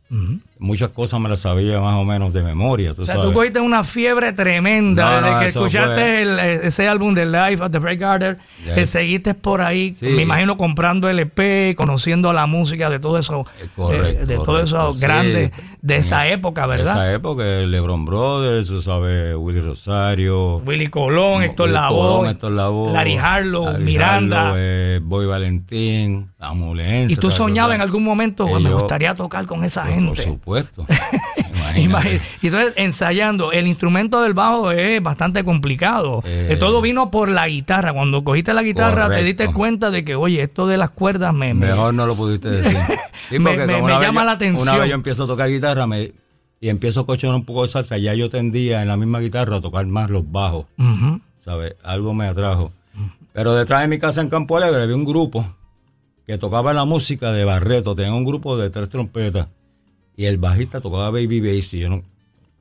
Muchas 0.58 0.88
cosas 0.88 1.20
me 1.20 1.28
las 1.28 1.40
sabía 1.40 1.80
más 1.80 1.94
o 1.94 2.04
menos 2.04 2.32
de 2.32 2.42
memoria. 2.42 2.94
Tú 2.94 3.02
o 3.02 3.04
sea, 3.04 3.20
tú 3.20 3.32
cogiste 3.32 3.60
una 3.60 3.84
fiebre 3.84 4.32
tremenda 4.32 5.20
desde 5.20 5.38
que 5.38 5.46
escuchaste 5.46 6.22
eh, 6.22 6.60
ese 6.64 6.88
álbum 6.88 7.14
de 7.14 7.26
Life 7.26 7.62
at 7.62 7.70
the 7.70 7.78
Break 7.78 8.00
Garden, 8.00 8.38
que 8.74 8.86
seguiste 8.86 9.34
por 9.34 9.60
ahí, 9.60 9.94
me 10.00 10.22
imagino 10.22 10.56
comprando 10.56 11.08
LP, 11.08 11.74
conociendo 11.76 12.32
la 12.32 12.46
música 12.46 12.90
de 12.90 12.98
todo 12.98 13.18
eso, 13.18 13.46
eh, 13.92 14.24
de 14.26 14.34
todos 14.36 14.64
esos 14.64 14.98
grandes 14.98 15.52
de 15.82 15.96
esa 15.96 16.26
época, 16.26 16.66
¿verdad? 16.66 16.84
De 16.84 16.90
esa 16.90 17.12
época, 17.12 17.44
LeBron 17.44 18.04
Brothers, 18.04 18.66
tú 18.66 18.82
sabes, 18.82 19.36
Willy 19.36 19.60
Rosario, 19.60 20.56
Willy 20.56 20.88
Colón, 20.88 21.42
Héctor 21.42 21.70
Lavoe, 21.70 22.34
Larry 22.92 23.16
Harlow, 23.16 23.78
Miranda, 23.78 24.54
eh, 24.56 25.00
Boy 25.02 25.26
Valentín, 25.26 26.32
La 26.38 26.52
Mulense. 26.52 27.12
¿Y 27.14 27.16
tú 27.16 27.30
soñabas 27.30 27.76
en 27.76 27.82
algún 27.82 28.02
momento, 28.02 28.48
me 28.58 28.72
gustaría 28.72 29.14
tocar 29.14 29.46
con 29.46 29.62
esa 29.62 29.84
pues, 29.84 29.97
Por 30.06 30.18
supuesto. 30.18 30.86
y 31.76 31.84
entonces, 31.84 32.72
ensayando, 32.76 33.52
el 33.52 33.66
instrumento 33.66 34.22
del 34.22 34.34
bajo 34.34 34.70
es 34.70 35.02
bastante 35.02 35.44
complicado. 35.44 36.22
Eh, 36.24 36.56
todo 36.58 36.80
vino 36.80 37.10
por 37.10 37.28
la 37.28 37.48
guitarra. 37.48 37.92
Cuando 37.92 38.24
cogiste 38.24 38.54
la 38.54 38.62
guitarra, 38.62 39.08
te 39.08 39.22
diste 39.22 39.52
cuenta 39.52 39.90
de 39.90 40.04
que, 40.04 40.14
oye, 40.14 40.42
esto 40.42 40.66
de 40.66 40.76
las 40.76 40.90
cuerdas 40.90 41.34
me. 41.34 41.54
Mejor 41.54 41.94
no 41.94 42.06
lo 42.06 42.14
pudiste 42.14 42.48
decir. 42.50 42.78
me, 43.38 43.56
llama 43.56 44.24
la 44.24 44.32
atención. 44.32 44.68
Una 44.68 44.78
vez 44.78 44.88
yo 44.88 44.94
empiezo 44.94 45.24
a 45.24 45.26
tocar 45.26 45.48
guitarra 45.48 45.86
y 46.60 46.68
empiezo 46.68 47.00
a 47.00 47.06
cochonar 47.06 47.36
un 47.36 47.44
poco 47.44 47.62
de 47.62 47.68
salsa, 47.68 47.98
ya 47.98 48.14
yo 48.14 48.30
tendía 48.30 48.82
en 48.82 48.88
la 48.88 48.96
misma 48.96 49.20
guitarra 49.20 49.56
a 49.56 49.60
tocar 49.60 49.86
más 49.86 50.10
los 50.10 50.30
bajos. 50.30 50.66
¿Sabes? 51.44 51.76
Algo 51.82 52.14
me 52.14 52.26
atrajo. 52.26 52.72
Pero 53.32 53.54
detrás 53.54 53.82
de 53.82 53.88
mi 53.88 53.98
casa 53.98 54.20
en 54.20 54.28
Campo 54.28 54.56
Alegre 54.56 54.82
había 54.82 54.96
un 54.96 55.04
grupo 55.04 55.44
que 56.26 56.36
tocaba 56.38 56.72
la 56.72 56.84
música 56.84 57.32
de 57.32 57.44
Barreto. 57.44 57.94
Tenía 57.94 58.12
un 58.12 58.24
grupo 58.24 58.56
de 58.56 58.68
tres 58.68 58.88
trompetas 58.88 59.46
y 60.18 60.26
el 60.26 60.36
bajista 60.36 60.80
tocaba 60.80 61.10
baby 61.10 61.40
bass 61.40 61.72
y 61.74 61.78
yo 61.78 61.88
no, 61.88 62.02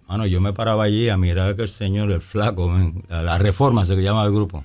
mano, 0.07 0.27
yo 0.27 0.39
me 0.39 0.53
paraba 0.53 0.83
allí 0.83 1.09
a 1.09 1.17
mirar 1.17 1.55
que 1.55 1.63
el 1.63 1.69
señor, 1.69 2.11
el 2.11 2.21
flaco, 2.21 2.71
la 3.09 3.39
reforma 3.39 3.83
se 3.83 3.95
llama 3.95 4.23
el 4.25 4.31
grupo. 4.31 4.63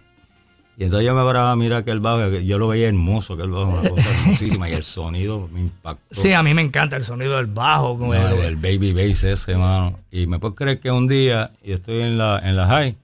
Y 0.76 0.84
entonces 0.84 1.06
yo 1.06 1.14
me 1.14 1.22
paraba 1.22 1.52
a 1.52 1.56
mirar 1.56 1.84
el 1.86 2.00
bajo, 2.00 2.28
yo 2.28 2.58
lo 2.58 2.68
veía 2.68 2.88
hermoso, 2.88 3.32
el 3.42 3.50
bajo, 3.50 3.68
una 3.68 3.88
cosa 3.88 4.10
hermosísima, 4.10 4.68
y 4.68 4.74
el 4.74 4.82
sonido 4.82 5.48
me 5.50 5.60
impactó. 5.60 6.20
Sí, 6.20 6.34
a 6.34 6.42
mí 6.42 6.52
me 6.52 6.60
encanta 6.60 6.96
el 6.96 7.04
sonido 7.04 7.36
del 7.38 7.46
bajo. 7.46 8.12
El, 8.14 8.56
baby 8.56 8.92
bass 8.92 9.24
ese, 9.24 9.52
hermano. 9.52 9.98
Y 10.10 10.26
me 10.26 10.38
puedo 10.38 10.54
creer 10.54 10.78
que 10.78 10.90
un 10.90 11.08
día, 11.08 11.52
y 11.62 11.72
estoy 11.72 12.02
en 12.02 12.18
la, 12.18 12.40
en 12.40 12.56
la 12.56 12.66
high, 12.66 12.94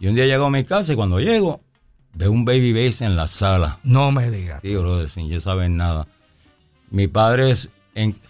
y 0.00 0.08
un 0.08 0.16
día 0.16 0.26
llego 0.26 0.44
a 0.44 0.50
mi 0.50 0.64
casa 0.64 0.92
y 0.92 0.96
cuando 0.96 1.18
llego, 1.18 1.62
veo 2.12 2.30
un 2.30 2.44
baby 2.44 2.74
bass 2.74 3.00
en 3.00 3.16
la 3.16 3.26
sala. 3.26 3.78
No 3.84 4.12
me 4.12 4.30
digas. 4.30 4.60
Sí, 4.60 4.76
bro, 4.76 5.08
sin 5.08 5.30
yo 5.30 5.40
saber 5.40 5.70
nada. 5.70 6.06
Mi 6.90 7.08
padre 7.08 7.54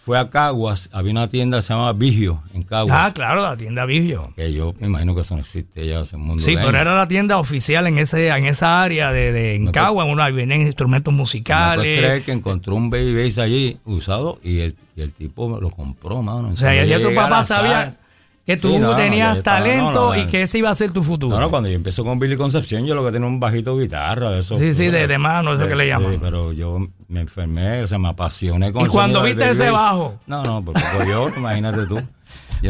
fue 0.02 0.18
a 0.18 0.28
Caguas, 0.28 0.90
había 0.92 1.12
una 1.12 1.28
tienda 1.28 1.58
que 1.58 1.62
se 1.62 1.72
llamaba 1.72 1.92
Vigio 1.94 2.42
en 2.52 2.62
Caguas. 2.62 2.96
Ah, 2.96 3.12
claro, 3.14 3.42
la 3.42 3.56
tienda 3.56 3.86
Vigio. 3.86 4.32
Que 4.36 4.52
yo 4.52 4.74
me 4.78 4.88
imagino 4.88 5.14
que 5.14 5.22
eso 5.22 5.34
no 5.34 5.40
existe 5.40 5.86
ya 5.86 6.00
hace 6.00 6.16
un 6.16 6.22
mundo 6.22 6.42
Sí, 6.42 6.54
pero 6.56 6.78
era 6.78 6.94
la 6.94 7.08
tienda 7.08 7.38
oficial 7.38 7.86
en 7.86 7.98
ese 7.98 8.28
en 8.28 8.46
esa 8.46 8.82
área 8.82 9.10
de, 9.12 9.32
de 9.32 9.54
en 9.56 9.72
Caguas, 9.72 10.06
uno 10.08 10.32
vienen 10.32 10.62
instrumentos 10.62 11.12
musicales. 11.14 12.18
No 12.18 12.24
que 12.24 12.32
encontró 12.32 12.74
un 12.74 12.90
baby 12.90 13.14
bass 13.14 13.38
allí 13.38 13.78
usado 13.84 14.38
y 14.42 14.60
el, 14.60 14.76
y 14.96 15.02
el 15.02 15.12
tipo 15.12 15.58
lo 15.60 15.70
compró, 15.70 16.22
mano. 16.22 16.50
O 16.52 16.56
sea, 16.56 16.84
ya 16.84 17.00
tu 17.00 17.14
papá 17.14 17.42
sabía 17.44 17.96
que 18.46 18.56
tú 18.56 18.78
tenías 18.96 19.42
talento 19.42 20.14
y 20.14 20.26
que 20.26 20.42
ese 20.42 20.58
iba 20.58 20.70
a 20.70 20.74
ser 20.74 20.92
tu 20.92 21.02
futuro. 21.02 21.34
No, 21.34 21.40
no, 21.40 21.50
cuando 21.50 21.68
yo 21.68 21.76
empecé 21.76 22.02
con 22.02 22.18
Billy 22.18 22.36
Concepción, 22.36 22.84
yo 22.84 22.94
lo 22.94 23.04
que 23.04 23.12
tenía 23.12 23.26
un 23.26 23.40
bajito 23.40 23.76
guitarra. 23.78 24.36
Eso, 24.36 24.58
sí, 24.58 24.74
sí, 24.74 24.88
de, 24.88 25.18
mano, 25.18 25.54
eso 25.54 25.66
que 25.66 25.74
le 25.74 25.88
llaman. 25.88 26.12
Sí, 26.12 26.18
pero 26.20 26.52
yo 26.52 26.86
me 27.08 27.20
enfermé, 27.20 27.82
o 27.82 27.86
sea, 27.86 27.98
me 27.98 28.08
apasioné 28.08 28.72
con 28.72 28.86
¿Y 28.86 28.88
cuando 28.88 29.22
viste 29.22 29.50
ese 29.50 29.70
bajo? 29.70 30.18
No, 30.26 30.42
no, 30.42 30.62
porque 30.62 30.82
yo, 31.08 31.28
imagínate 31.36 31.86
tú. 31.86 31.98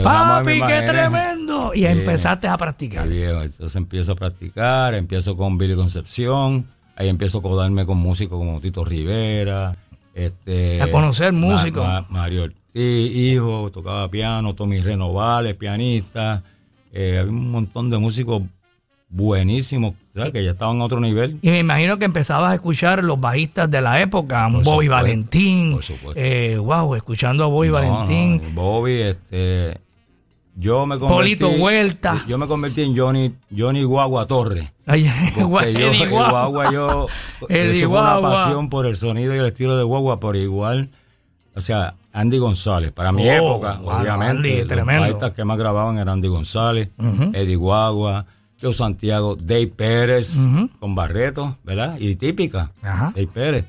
Papi, 0.02 0.60
qué 0.60 0.82
tremendo. 0.82 1.72
Y 1.74 1.86
empezaste 1.86 2.48
a 2.48 2.56
practicar. 2.56 3.06
entonces 3.06 3.76
empiezo 3.76 4.12
a 4.12 4.16
practicar, 4.16 4.94
empiezo 4.94 5.36
con 5.36 5.58
Billy 5.58 5.74
Concepción, 5.74 6.66
ahí 6.96 7.08
empiezo 7.08 7.38
a 7.38 7.42
codarme 7.42 7.84
con 7.84 7.98
músicos 7.98 8.38
como 8.38 8.60
Tito 8.60 8.84
Rivera. 8.84 9.76
Este, 10.14 10.80
a 10.80 10.90
conocer 10.92 11.32
músicos. 11.32 11.84
Mario 12.08 12.44
hijo, 12.80 13.70
tocaba 13.70 14.10
piano, 14.10 14.54
Tommy 14.54 14.80
Renovales, 14.80 15.54
pianista, 15.54 16.42
eh, 16.92 17.18
había 17.20 17.30
un 17.30 17.50
montón 17.50 17.90
de 17.90 17.98
músicos 17.98 18.42
buenísimos, 19.08 19.94
que 20.32 20.44
ya 20.44 20.50
estaban 20.52 20.80
a 20.80 20.84
otro 20.84 21.00
nivel. 21.00 21.38
Y 21.40 21.50
me 21.50 21.60
imagino 21.60 21.98
que 21.98 22.04
empezabas 22.04 22.50
a 22.50 22.54
escuchar 22.54 23.04
los 23.04 23.20
bajistas 23.20 23.70
de 23.70 23.80
la 23.80 24.00
época, 24.00 24.48
Bobby 24.48 24.88
Valentín. 24.88 25.74
Por 25.74 25.82
supuesto. 25.84 26.20
Eh, 26.20 26.56
wow, 26.58 26.94
escuchando 26.96 27.44
a 27.44 27.46
Bobby 27.46 27.68
Valentín. 27.70 28.54
Bobby, 28.54 29.02
este, 29.02 29.78
yo 30.56 30.86
me 30.86 30.98
convertí. 30.98 31.36
Polito 31.36 31.50
Vuelta. 31.50 32.24
Yo 32.28 32.38
me 32.38 32.46
convertí 32.46 32.82
en 32.82 32.96
Johnny, 32.96 33.34
Johnny 33.56 33.82
Guagua 33.82 34.26
Torre. 34.26 34.72
Ay, 34.86 35.08
Porque 35.34 35.74
yo, 35.74 35.90
el 35.90 36.10
Guagua. 36.10 36.72
yo. 36.72 37.06
Eddie 37.48 37.78
eso 37.78 37.88
fue 37.88 38.00
una 38.00 38.20
pasión 38.20 38.68
por 38.68 38.86
el 38.86 38.96
sonido 38.96 39.34
y 39.34 39.38
el 39.38 39.46
estilo 39.46 39.76
de 39.76 39.84
guagua, 39.84 40.20
por 40.20 40.36
igual. 40.36 40.90
O 41.56 41.60
sea, 41.60 41.94
Andy 42.14 42.38
González. 42.38 42.92
Para 42.92 43.12
mi 43.12 43.28
Oh, 43.28 43.32
época, 43.32 43.78
wow, 43.82 43.90
obviamente. 44.00 44.62
Andy, 44.62 44.74
los 44.76 44.88
artistas 44.88 45.30
que 45.32 45.44
más 45.44 45.58
grababan 45.58 45.96
eran 45.98 46.08
Andy 46.14 46.28
González, 46.28 46.88
Eddie 47.32 47.56
Guagua, 47.56 48.24
Leo 48.62 48.72
Santiago, 48.72 49.36
Dave 49.36 49.66
Pérez, 49.66 50.38
con 50.80 50.94
Barreto, 50.94 51.58
¿verdad? 51.64 51.96
Y 51.98 52.16
típica, 52.16 52.72
Ajá. 52.82 53.12
Dave 53.14 53.26
Pérez. 53.26 53.64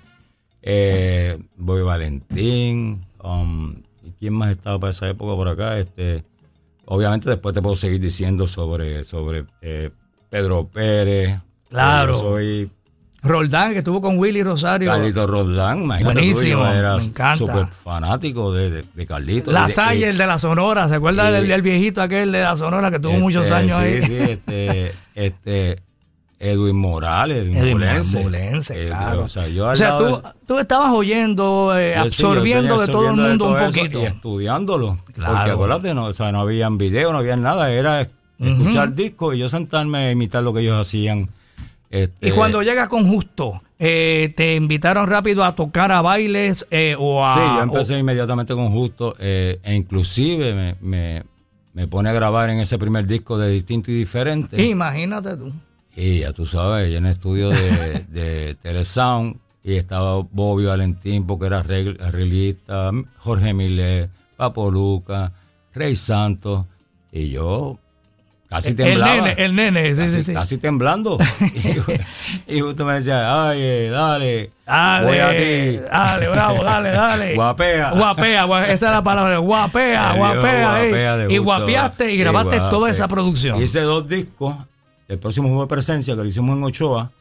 Eh, 0.62 1.38
Bobby 1.58 1.82
Valentín. 1.82 3.06
um, 3.24 3.76
¿Y 4.04 4.12
quién 4.20 4.34
más 4.34 4.52
estaba 4.52 4.80
para 4.80 4.92
esa 4.92 5.10
época 5.10 5.36
por 5.36 5.48
acá? 5.48 5.78
Este, 5.80 6.24
obviamente 6.86 7.30
después 7.30 7.54
te 7.56 7.62
puedo 7.62 7.76
seguir 7.76 8.00
diciendo 8.00 8.46
sobre, 8.48 9.04
sobre 9.04 9.46
eh, 9.62 9.90
Pedro 10.30 10.68
Pérez. 10.68 11.40
Claro. 11.70 12.14
Yo 12.14 12.20
soy 12.20 12.70
Roldán, 13.26 13.74
que 13.74 13.80
estuvo 13.80 14.00
con 14.02 14.18
Willy 14.18 14.44
Rosario. 14.44 14.90
Carlito 14.92 15.26
Rodlán, 15.28 15.84
imagínate 15.84 16.14
Buenísimo, 16.20 16.66
era 16.66 16.96
me 16.98 17.04
encanta. 17.04 17.38
súper 17.38 17.68
fanático 17.68 18.54
de, 18.54 18.70
de, 18.70 18.84
de 18.94 19.06
Carlito. 19.06 19.52
La 19.52 19.68
Salle, 19.70 20.10
el 20.10 20.18
de 20.18 20.28
la 20.28 20.40
Sonora, 20.40 20.88
¿se 20.88 20.96
acuerda 20.96 21.32
del, 21.32 21.48
del 21.48 21.62
viejito 21.62 22.02
aquel 22.02 22.32
de 22.32 22.40
la 22.42 22.56
Sonora 22.56 22.92
que 22.92 23.00
tuvo 23.00 23.12
este, 23.14 23.24
muchos 23.24 23.52
años 23.52 23.78
sí, 23.78 23.84
ahí? 23.84 24.02
Sí, 24.04 24.16
este, 24.20 24.94
este, 25.16 25.80
Edwin 26.40 26.76
Morales, 26.76 27.38
Edwin 27.38 27.58
Edwin 27.58 27.72
Molense. 27.74 28.24
Molense, 28.24 28.84
Eh, 28.84 28.88
claro. 28.90 29.24
O 29.24 29.28
sea, 29.28 29.48
yo 29.48 29.68
O 29.70 29.76
sea, 29.76 29.98
tú, 29.98 30.06
de- 30.06 30.18
tú 30.46 30.60
estabas 30.60 30.92
oyendo, 30.92 31.74
eh, 31.78 31.94
sí, 31.96 32.00
absorbiendo 32.00 32.78
de 32.78 32.88
todo 32.88 33.10
el 33.10 33.16
mundo 33.16 33.46
un 33.48 33.56
todo 33.56 33.66
poquito. 33.68 34.00
Y 34.02 34.04
estudiándolo. 34.04 34.98
Claro. 35.14 35.34
Porque 35.34 35.52
acuérdate, 35.52 35.94
no, 35.96 36.06
o 36.06 36.14
sea, 36.14 36.32
no 36.32 36.42
habían 36.42 36.78
video, 36.78 37.12
no 37.12 37.20
había 37.20 37.36
nada, 37.38 37.72
era 37.72 38.08
escuchar 38.38 38.94
discos 38.94 39.34
y 39.34 39.38
yo 39.40 39.48
sentarme 39.50 39.98
a 40.00 40.12
imitar 40.12 40.44
lo 40.44 40.54
que 40.54 40.60
ellos 40.60 40.80
hacían. 40.80 41.30
Este, 41.96 42.28
Y 42.28 42.32
cuando 42.32 42.62
llegas 42.62 42.90
con 42.90 43.08
Justo, 43.08 43.62
eh, 43.80 44.34
¿te 44.36 44.56
invitaron 44.56 45.08
rápido 45.10 45.44
a 45.44 45.56
tocar 45.56 45.92
a 45.92 46.02
bailes 46.02 46.66
eh, 46.72 46.96
o 47.00 47.26
a...? 47.26 47.34
Sí, 47.34 47.40
yo 47.56 47.62
empecé 47.64 47.98
inmediatamente 48.00 48.54
con 48.54 48.70
Justo 48.72 49.16
eh, 49.20 49.60
e 49.64 49.74
inclusive 49.76 50.54
me, 50.54 50.76
me, 50.82 51.24
me 51.74 51.88
pone 51.88 52.10
a 52.10 52.14
grabar 52.14 52.50
en 52.50 52.60
ese 52.60 52.78
primer 52.78 53.08
disco 53.08 53.38
de 53.38 53.50
Distinto 53.50 53.92
y 53.92 53.96
Diferente. 53.96 54.62
Imagínate 54.62 55.38
tú. 55.38 55.52
Y 55.96 56.20
ya 56.20 56.34
tú 56.34 56.46
sabes, 56.46 56.94
en 56.94 57.06
el 57.06 57.12
estudio 57.14 57.50
de, 57.50 58.06
de 58.10 58.56
Telesound 58.62 59.38
y 59.64 59.76
estaba 59.76 60.18
Bobby 60.32 60.66
Valentín 60.66 61.26
porque 61.26 61.46
era 61.48 61.64
arregl- 61.64 62.00
arreglista, 62.02 62.92
Jorge 63.20 63.54
Milet, 63.54 64.10
Papo 64.36 64.70
Luca, 64.70 65.32
Rey 65.74 65.96
Santos 65.96 66.66
y 67.12 67.30
yo 67.30 67.80
casi 68.56 68.70
El 68.70 68.76
temblaba. 68.76 69.16
nene, 69.16 69.36
el 69.38 69.56
nene, 69.56 69.90
sí, 69.96 70.02
casi, 70.02 70.16
sí, 70.16 70.22
sí. 70.24 70.34
casi 70.34 70.58
temblando. 70.58 71.18
y, 72.48 72.58
y 72.58 72.60
justo 72.62 72.86
me 72.86 72.94
decía, 72.94 73.50
ay, 73.50 73.90
dale, 73.90 74.52
Dale, 74.66 75.06
voy 75.08 75.18
a 75.18 75.30
ti. 75.38 75.80
dale, 75.92 76.28
bravo, 76.30 76.64
dale, 76.64 76.90
dale. 76.90 77.34
Guapea. 77.36 77.92
Guapea, 77.92 78.46
gua- 78.46 78.64
esa 78.66 78.74
es 78.88 78.92
la 78.94 79.04
palabra, 79.04 79.38
guapea, 79.38 80.08
Me 80.10 80.16
dio 80.16 80.18
guapea. 80.26 80.84
eh. 80.84 80.90
guapea 80.90 81.18
de 81.18 81.24
y 81.34 81.38
gusto, 81.38 81.44
guapeaste 81.44 82.12
y 82.14 82.18
grabaste 82.18 82.58
toda 82.58 82.90
esa 82.90 83.08
producción. 83.08 83.62
Hice 83.62 83.82
dos 83.82 84.08
discos. 84.08 84.56
El 85.08 85.20
próximo 85.20 85.48
juego 85.50 85.64
de 85.64 85.68
presencia 85.70 86.16
que 86.16 86.22
lo 86.24 86.28
hicimos 86.28 86.58
en 86.58 86.64
Ochoa. 86.64 87.12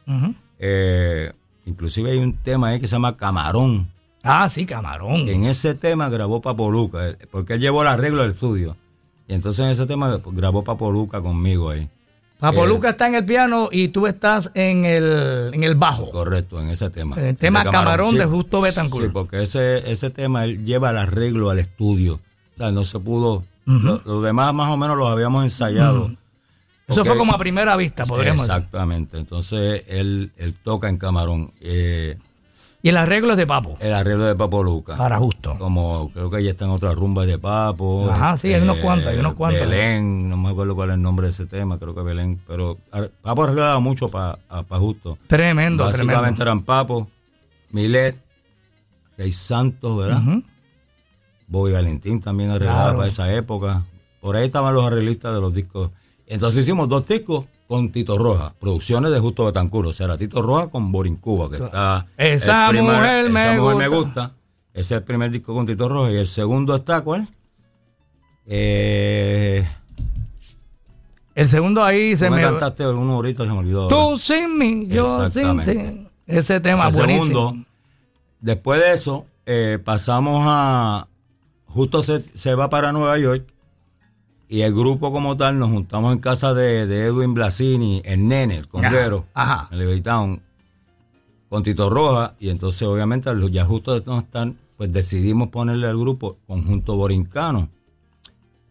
Eh, 0.59 1.31
inclusive 1.65 2.11
hay 2.11 2.17
un 2.17 2.33
tema 2.37 2.69
ahí 2.69 2.79
que 2.79 2.87
se 2.87 2.93
llama 2.95 3.15
Camarón. 3.15 3.89
Ah, 4.23 4.49
sí, 4.49 4.65
camarón. 4.65 5.29
En 5.29 5.45
ese 5.45 5.75
tema 5.75 6.09
grabó 6.09 6.41
Papo 6.41 6.71
Luca, 6.71 7.09
eh, 7.09 7.17
porque 7.29 7.53
él 7.53 7.59
llevó 7.59 7.83
el 7.83 7.89
arreglo 7.89 8.23
del 8.23 8.31
estudio. 8.31 8.75
Y 9.27 9.33
entonces 9.33 9.65
en 9.65 9.71
ese 9.71 9.85
tema 9.85 10.19
grabó 10.25 10.63
Papo 10.63 10.91
Luca 10.91 11.21
conmigo 11.21 11.69
ahí. 11.71 11.89
Papo 12.39 12.65
eh, 12.65 12.67
está 12.89 13.07
en 13.07 13.15
el 13.15 13.25
piano 13.25 13.69
y 13.71 13.87
tú 13.87 14.07
estás 14.07 14.51
en 14.53 14.85
el, 14.85 15.51
en 15.53 15.63
el 15.63 15.75
bajo. 15.75 16.11
Correcto, 16.11 16.61
en 16.61 16.69
ese 16.69 16.89
tema. 16.89 17.15
El 17.19 17.35
tema 17.37 17.63
Camarón 17.63 18.15
de 18.17 18.25
Justo 18.25 18.61
Betancourt. 18.61 19.05
Sí, 19.05 19.11
porque 19.13 19.41
ese, 19.43 19.89
ese 19.89 20.09
tema 20.09 20.43
él 20.43 20.65
lleva 20.65 20.89
el 20.91 20.97
arreglo 20.97 21.49
al 21.49 21.59
estudio. 21.59 22.15
O 22.55 22.57
sea, 22.57 22.71
no 22.71 22.83
se 22.83 22.99
pudo. 22.99 23.43
lo- 23.65 24.01
los 24.05 24.23
demás 24.23 24.53
más 24.53 24.69
o 24.69 24.77
menos 24.77 24.97
los 24.97 25.09
habíamos 25.09 25.43
ensayado. 25.43 26.11
Eso 26.87 27.03
fue 27.03 27.17
como 27.17 27.33
a 27.33 27.37
primera 27.39 27.75
vista, 27.77 28.05
podríamos 28.05 28.41
decir. 28.47 28.55
Exactamente. 28.55 29.17
Entonces 29.17 29.83
él, 29.87 30.31
él 30.37 30.53
toca 30.61 30.87
en 30.87 30.97
Camarón. 30.97 31.51
Eh, 31.61 32.17
Y 32.85 32.89
el 32.89 32.97
arreglo 32.97 33.31
es 33.31 33.37
de 33.37 33.47
Papo, 33.47 33.75
el 33.79 33.91
arreglo 33.93 34.25
de 34.25 34.35
Papo 34.35 34.61
Luca. 34.61 34.95
para 34.95 35.17
Justo. 35.17 35.55
Como 35.57 36.11
creo 36.11 36.29
que 36.29 36.43
ya 36.43 36.51
están 36.51 36.69
otras 36.69 36.93
rumbas 36.93 37.25
de 37.25 37.39
Papo. 37.39 38.11
Ajá, 38.11 38.37
sí, 38.37 38.53
hay 38.53 38.61
unos 38.61 38.77
cuantos, 38.77 39.07
hay 39.07 39.17
unos 39.17 39.33
cuantos. 39.33 39.67
Belén, 39.67 40.29
no 40.29 40.37
me 40.37 40.49
acuerdo 40.49 40.75
cuál 40.75 40.89
es 40.91 40.93
el 40.93 41.01
nombre 41.01 41.25
de 41.25 41.31
ese 41.31 41.47
tema, 41.47 41.79
creo 41.79 41.95
que 41.95 42.03
Belén. 42.03 42.39
Pero 42.45 42.77
Papo 43.23 43.43
arreglaba 43.43 43.79
mucho 43.79 44.07
para 44.09 44.37
Justo. 44.69 45.17
Tremendo, 45.25 45.83
Básicamente 45.85 46.15
tremendo. 46.19 46.43
eran 46.43 46.61
Papo, 46.63 47.09
Milet, 47.71 48.21
Rey 49.17 49.31
Santos, 49.31 49.97
¿verdad? 49.97 50.21
Ujú. 50.21 50.43
Bobby 51.47 51.71
Valentín 51.71 52.19
también 52.21 52.51
arreglaba 52.51 52.81
Claro. 52.83 52.97
para 52.97 53.07
esa 53.07 53.33
época. 53.33 53.83
Por 54.21 54.35
ahí 54.35 54.45
estaban 54.45 54.75
los 54.75 54.85
arreglistas 54.85 55.33
de 55.33 55.41
los 55.41 55.55
discos. 55.55 55.89
Entonces 56.27 56.61
hicimos 56.61 56.87
dos 56.87 57.03
discos 57.07 57.45
con 57.67 57.91
Tito 57.91 58.17
Roja, 58.17 58.53
producciones 58.59 59.11
de 59.11 59.19
Justo 59.19 59.45
Betancur. 59.45 59.87
O 59.87 59.93
sea, 59.93 60.05
era 60.05 60.17
Tito 60.17 60.41
Roja 60.41 60.67
con 60.69 60.91
Borincuba, 60.91 61.49
que 61.49 61.57
está. 61.63 62.05
Esa 62.17 62.71
mujer 62.71 63.29
me 63.29 63.39
esa 63.41 63.53
mujer 63.61 63.75
me 63.77 63.87
gusta. 63.87 64.05
gusta. 64.21 64.31
Ese 64.73 64.81
es 64.95 64.99
el 64.99 65.03
primer 65.03 65.31
disco 65.31 65.53
con 65.53 65.65
Tito 65.65 65.87
Roja. 65.89 66.11
Y 66.11 66.17
el 66.17 66.27
segundo 66.27 66.75
está, 66.75 67.01
¿cuál? 67.01 67.27
Eh, 68.47 69.67
El 71.33 71.49
segundo 71.49 71.83
ahí 71.83 72.15
se 72.15 72.29
me 72.29 72.37
me... 72.37 72.41
cantaste 72.43 72.87
uno 72.87 73.13
ahorita, 73.13 73.43
se 73.43 73.49
me 73.51 73.57
olvidó. 73.57 73.87
Tú 73.87 74.19
sin 74.19 74.57
mí, 74.57 74.87
yo 74.87 75.29
sin 75.29 75.59
ti. 75.65 76.07
Ese 76.27 76.59
tema 76.59 76.89
Ese 76.89 76.97
buenísimo. 76.99 77.25
segundo. 77.49 77.65
Después 78.39 78.79
de 78.81 78.93
eso, 78.93 79.25
eh, 79.45 79.79
pasamos 79.83 80.43
a. 80.47 81.07
Justo 81.67 82.01
se, 82.03 82.21
se 82.37 82.55
va 82.55 82.69
para 82.69 82.91
Nueva 82.93 83.17
York 83.17 83.47
y 84.47 84.61
el 84.61 84.73
grupo 84.73 85.11
como 85.11 85.35
tal 85.35 85.57
nos 85.59 85.69
juntamos 85.69 86.13
en 86.13 86.19
casa 86.19 86.53
de, 86.53 86.85
de 86.85 87.05
Edwin 87.05 87.33
Blasini, 87.33 88.01
el 88.05 88.27
nene, 88.27 88.57
el 88.57 88.67
conguero, 88.67 89.25
Ajá. 89.33 89.67
en 89.71 89.79
Liberty 89.79 90.01
Town, 90.01 90.41
con 91.49 91.63
Tito 91.63 91.89
Roja. 91.89 92.35
Y 92.39 92.49
entonces, 92.49 92.83
obviamente, 92.83 93.29
ya 93.51 93.65
justo 93.65 93.99
de 93.99 94.05
no 94.05 94.19
están, 94.19 94.57
pues 94.77 94.91
decidimos 94.93 95.49
ponerle 95.49 95.87
al 95.87 95.97
grupo 95.97 96.37
Conjunto 96.47 96.95
Borincano. 96.95 97.69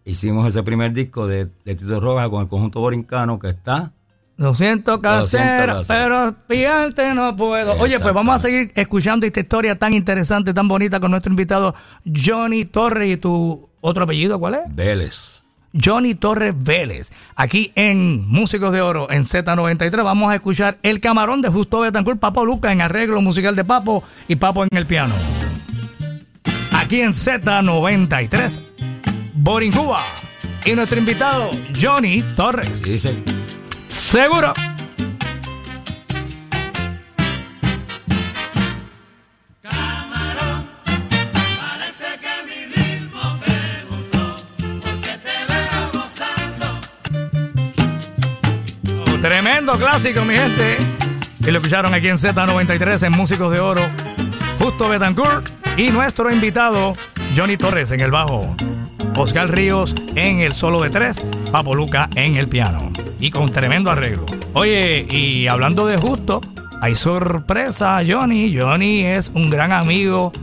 Hicimos 0.05 0.47
ese 0.47 0.63
primer 0.63 0.93
disco 0.93 1.27
de, 1.27 1.47
de 1.65 1.75
Tito 1.75 1.99
Roja 1.99 2.29
con 2.29 2.43
el 2.43 2.49
Conjunto 2.49 2.81
Borincano 2.81 3.39
que 3.39 3.49
está. 3.51 3.93
Lo 4.37 4.53
siento, 4.53 4.97
Lo 4.97 4.99
siento, 4.99 5.03
casera, 5.03 5.75
casera. 5.77 6.35
pero 6.37 6.47
pillarte 6.49 7.15
no 7.15 7.35
puedo. 7.37 7.73
Oye, 7.75 7.99
pues 8.01 8.13
vamos 8.13 8.35
a 8.35 8.39
seguir 8.41 8.71
escuchando 8.75 9.27
esta 9.27 9.41
historia 9.41 9.79
tan 9.79 9.95
interesante, 9.95 10.53
tan 10.53 10.67
bonita 10.67 10.99
con 10.99 11.13
nuestro 11.13 11.31
invitado 11.31 11.73
Johnny 12.05 12.65
Torres 12.65 13.11
y 13.11 13.17
tu 13.17 13.69
otro 13.81 14.05
apellido, 14.05 14.39
¿cuál 14.41 14.55
es? 14.55 14.61
Vélez. 14.75 15.34
Johnny 15.75 16.15
Torres 16.15 16.55
Vélez. 16.57 17.11
Aquí 17.35 17.73
en 17.75 18.29
Músicos 18.29 18.73
de 18.73 18.81
Oro, 18.81 19.11
en 19.11 19.25
Z93, 19.25 20.03
vamos 20.03 20.31
a 20.31 20.37
escuchar 20.37 20.79
El 20.83 21.01
Camarón 21.01 21.43
de 21.43 21.49
Justo 21.49 21.81
Betancourt, 21.81 22.21
Papo 22.21 22.45
Luca 22.45 22.73
en 22.73 22.81
arreglo 22.81 23.21
musical 23.21 23.57
de 23.57 23.65
Papo 23.65 24.05
y 24.29 24.37
Papo 24.37 24.65
en 24.65 24.71
el 24.73 24.87
piano. 24.87 25.15
Aquí 26.73 27.01
en 27.01 27.13
Z93, 27.13 28.61
Borincuba. 29.35 30.01
Y 30.65 30.73
nuestro 30.73 30.99
invitado, 30.99 31.51
Johnny 31.81 32.23
Torres. 32.35 32.83
Dice. 32.83 33.15
Seguro. 33.89 34.55
Tremendo 49.25 49.79
clásico, 49.79 50.23
mi 50.23 50.35
gente. 50.35 50.77
Y 51.41 51.51
lo 51.51 51.57
escucharon 51.57 51.95
aquí 51.95 52.09
en 52.09 52.19
Z93 52.19 53.07
en 53.07 53.13
Músicos 53.13 53.51
de 53.51 53.59
Oro. 53.59 53.81
Justo 54.59 54.87
Betancourt 54.87 55.49
y 55.79 55.89
nuestro 55.89 56.31
invitado 56.31 56.95
Johnny 57.35 57.57
Torres 57.57 57.91
en 57.93 58.01
el 58.01 58.11
bajo. 58.11 58.55
Oscar 59.17 59.51
Ríos 59.51 59.95
en 60.15 60.41
el 60.41 60.53
solo 60.53 60.83
de 60.83 60.91
tres, 60.91 61.25
Papo 61.51 61.75
Luca 61.75 62.11
en 62.17 62.37
el 62.37 62.51
piano. 62.51 62.93
Y 63.19 63.31
con 63.31 63.51
tremendo 63.51 63.91
arreglo. 63.91 64.27
Oye, 64.53 65.07
y 65.09 65.47
hablando 65.47 65.87
de 65.87 65.97
justo, 65.97 66.43
hay 66.83 66.95
sorpresa, 66.95 68.03
Johnny. 68.07 68.55
Johnny 68.55 69.07
es 69.07 69.31
un 69.33 69.49
gran 69.49 69.73
amigo, 69.73 70.35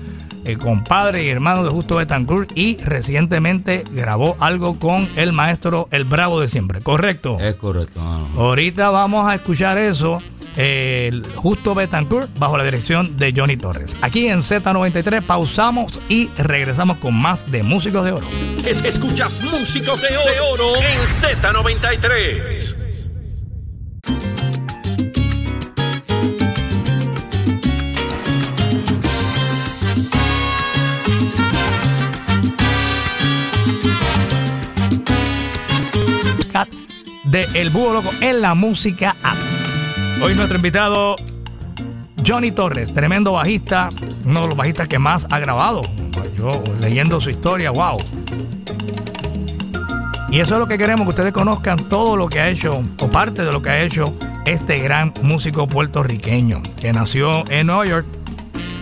eh, 0.45 0.57
compadre 0.57 1.23
y 1.23 1.29
hermano 1.29 1.63
de 1.63 1.69
Justo 1.69 1.95
Betancourt 1.95 2.51
y 2.55 2.77
recientemente 2.77 3.83
grabó 3.91 4.37
algo 4.39 4.79
con 4.79 5.07
el 5.15 5.33
maestro 5.33 5.87
El 5.91 6.05
Bravo 6.05 6.39
de 6.39 6.47
siempre, 6.47 6.81
¿correcto? 6.81 7.37
Es 7.39 7.55
correcto, 7.55 7.99
mano. 7.99 8.29
Ahorita 8.37 8.89
vamos 8.89 9.27
a 9.27 9.35
escuchar 9.35 9.77
eso 9.77 10.19
el 10.57 11.25
Justo 11.35 11.75
Betancourt 11.75 12.29
bajo 12.37 12.57
la 12.57 12.63
dirección 12.63 13.17
de 13.17 13.33
Johnny 13.35 13.57
Torres. 13.57 13.95
Aquí 14.01 14.27
en 14.27 14.39
Z93 14.39 15.21
pausamos 15.23 16.01
y 16.09 16.29
regresamos 16.37 16.97
con 16.97 17.15
más 17.15 17.49
de 17.49 17.63
Músicos 17.63 18.05
de 18.05 18.11
Oro. 18.11 18.27
escuchas 18.65 19.41
Músicos 19.43 20.01
de 20.01 20.17
Oro 20.51 20.75
en 20.75 21.41
Z93. 21.41 22.80
De 37.31 37.47
El 37.53 37.69
Búho 37.69 37.93
Loco 37.93 38.09
en 38.19 38.41
la 38.41 38.55
música 38.55 39.15
Hoy 40.21 40.35
nuestro 40.35 40.57
invitado 40.57 41.15
Johnny 42.27 42.51
Torres, 42.51 42.93
tremendo 42.93 43.31
bajista, 43.31 43.89
uno 44.25 44.41
de 44.41 44.47
los 44.49 44.57
bajistas 44.57 44.87
que 44.87 44.99
más 44.99 45.25
ha 45.31 45.39
grabado. 45.39 45.81
Yo 46.37 46.61
leyendo 46.79 47.19
su 47.19 47.31
historia, 47.31 47.71
wow. 47.71 47.97
Y 50.29 50.39
eso 50.39 50.55
es 50.55 50.59
lo 50.59 50.67
que 50.67 50.77
queremos, 50.77 51.05
que 51.05 51.09
ustedes 51.09 51.33
conozcan 51.33 51.89
todo 51.89 52.15
lo 52.15 52.27
que 52.27 52.39
ha 52.39 52.49
hecho, 52.49 52.83
o 52.99 53.09
parte 53.09 53.43
de 53.43 53.51
lo 53.51 53.61
que 53.61 53.69
ha 53.69 53.81
hecho 53.81 54.13
este 54.45 54.77
gran 54.79 55.13
músico 55.23 55.67
puertorriqueño, 55.67 56.61
que 56.79 56.93
nació 56.93 57.49
en 57.49 57.67
Nueva 57.67 57.85
York, 57.87 58.05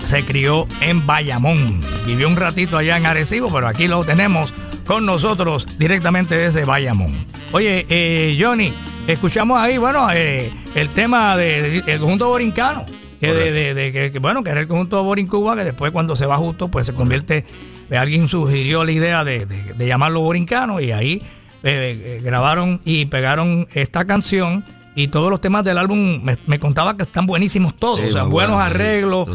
se 0.04 0.26
crió 0.26 0.68
en 0.82 1.06
Bayamón, 1.06 1.82
vivió 2.06 2.28
un 2.28 2.36
ratito 2.36 2.78
allá 2.78 2.98
en 2.98 3.06
Arecibo, 3.06 3.50
pero 3.54 3.68
aquí 3.68 3.88
lo 3.88 4.04
tenemos 4.04 4.54
con 4.86 5.06
nosotros 5.06 5.68
directamente 5.78 6.36
desde 6.36 6.66
Bayamón. 6.66 7.39
Oye, 7.52 7.88
eh, 7.90 8.38
Johnny, 8.40 8.72
escuchamos 9.08 9.60
ahí, 9.60 9.80
bueno, 9.80 10.08
eh, 10.14 10.52
el 10.76 10.90
tema 10.90 11.36
del 11.36 11.84
conjunto 12.00 12.28
borincano. 12.28 12.86
Que, 13.20 13.34
de, 13.34 14.12
que, 14.14 14.20
bueno, 14.20 14.44
que 14.44 14.52
era 14.52 14.62
el 14.62 14.68
conjunto 14.68 15.04
Borincuba, 15.04 15.54
que 15.58 15.66
después 15.66 15.92
cuando 15.92 16.16
se 16.16 16.26
va 16.26 16.38
justo, 16.38 16.70
pues 16.70 16.86
se 16.86 16.94
convierte, 16.94 17.44
eh, 17.90 17.98
alguien 17.98 18.30
sugirió 18.30 18.86
la 18.86 18.94
idea 18.94 19.26
de, 19.26 19.46
llamarlo 19.78 20.22
borincano 20.22 20.80
y 20.80 20.94
ahí 20.94 21.22
grabaron 21.62 22.80
y 22.86 23.08
pegaron 23.08 23.68
esta 23.74 24.06
canción 24.06 24.64
y 24.96 25.10
todos 25.10 25.30
los 25.30 25.42
temas 25.42 25.66
del 25.66 25.80
álbum 25.80 26.24
me, 26.46 26.60
contaba 26.60 26.96
que 26.96 27.04
están 27.04 27.26
buenísimos 27.26 27.76
todos, 27.76 28.00
o 28.00 28.12
sea, 28.12 28.24
buenos 28.24 28.58
arreglos, 28.58 29.28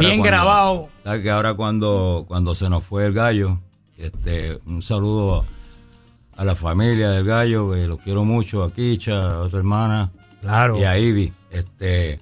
bien 0.00 0.20
grabados. 0.20 0.88
Que 1.22 1.30
ahora 1.30 1.54
cuando, 1.54 2.26
cuando 2.28 2.54
se 2.54 2.68
nos 2.68 2.84
fue 2.84 3.06
el 3.06 3.14
gallo, 3.14 3.58
este, 3.96 4.58
un 4.66 4.82
saludo 4.82 5.46
a 6.40 6.44
la 6.44 6.56
familia 6.56 7.10
del 7.10 7.26
gallo, 7.26 7.70
que 7.70 7.86
lo 7.86 7.98
quiero 7.98 8.24
mucho, 8.24 8.62
a 8.62 8.72
Kicha, 8.72 9.32
a 9.32 9.38
otra 9.40 9.58
hermana. 9.58 10.10
Claro. 10.40 10.78
Y 10.78 10.84
a 10.84 10.98
Ivy. 10.98 11.34
Este, 11.50 12.18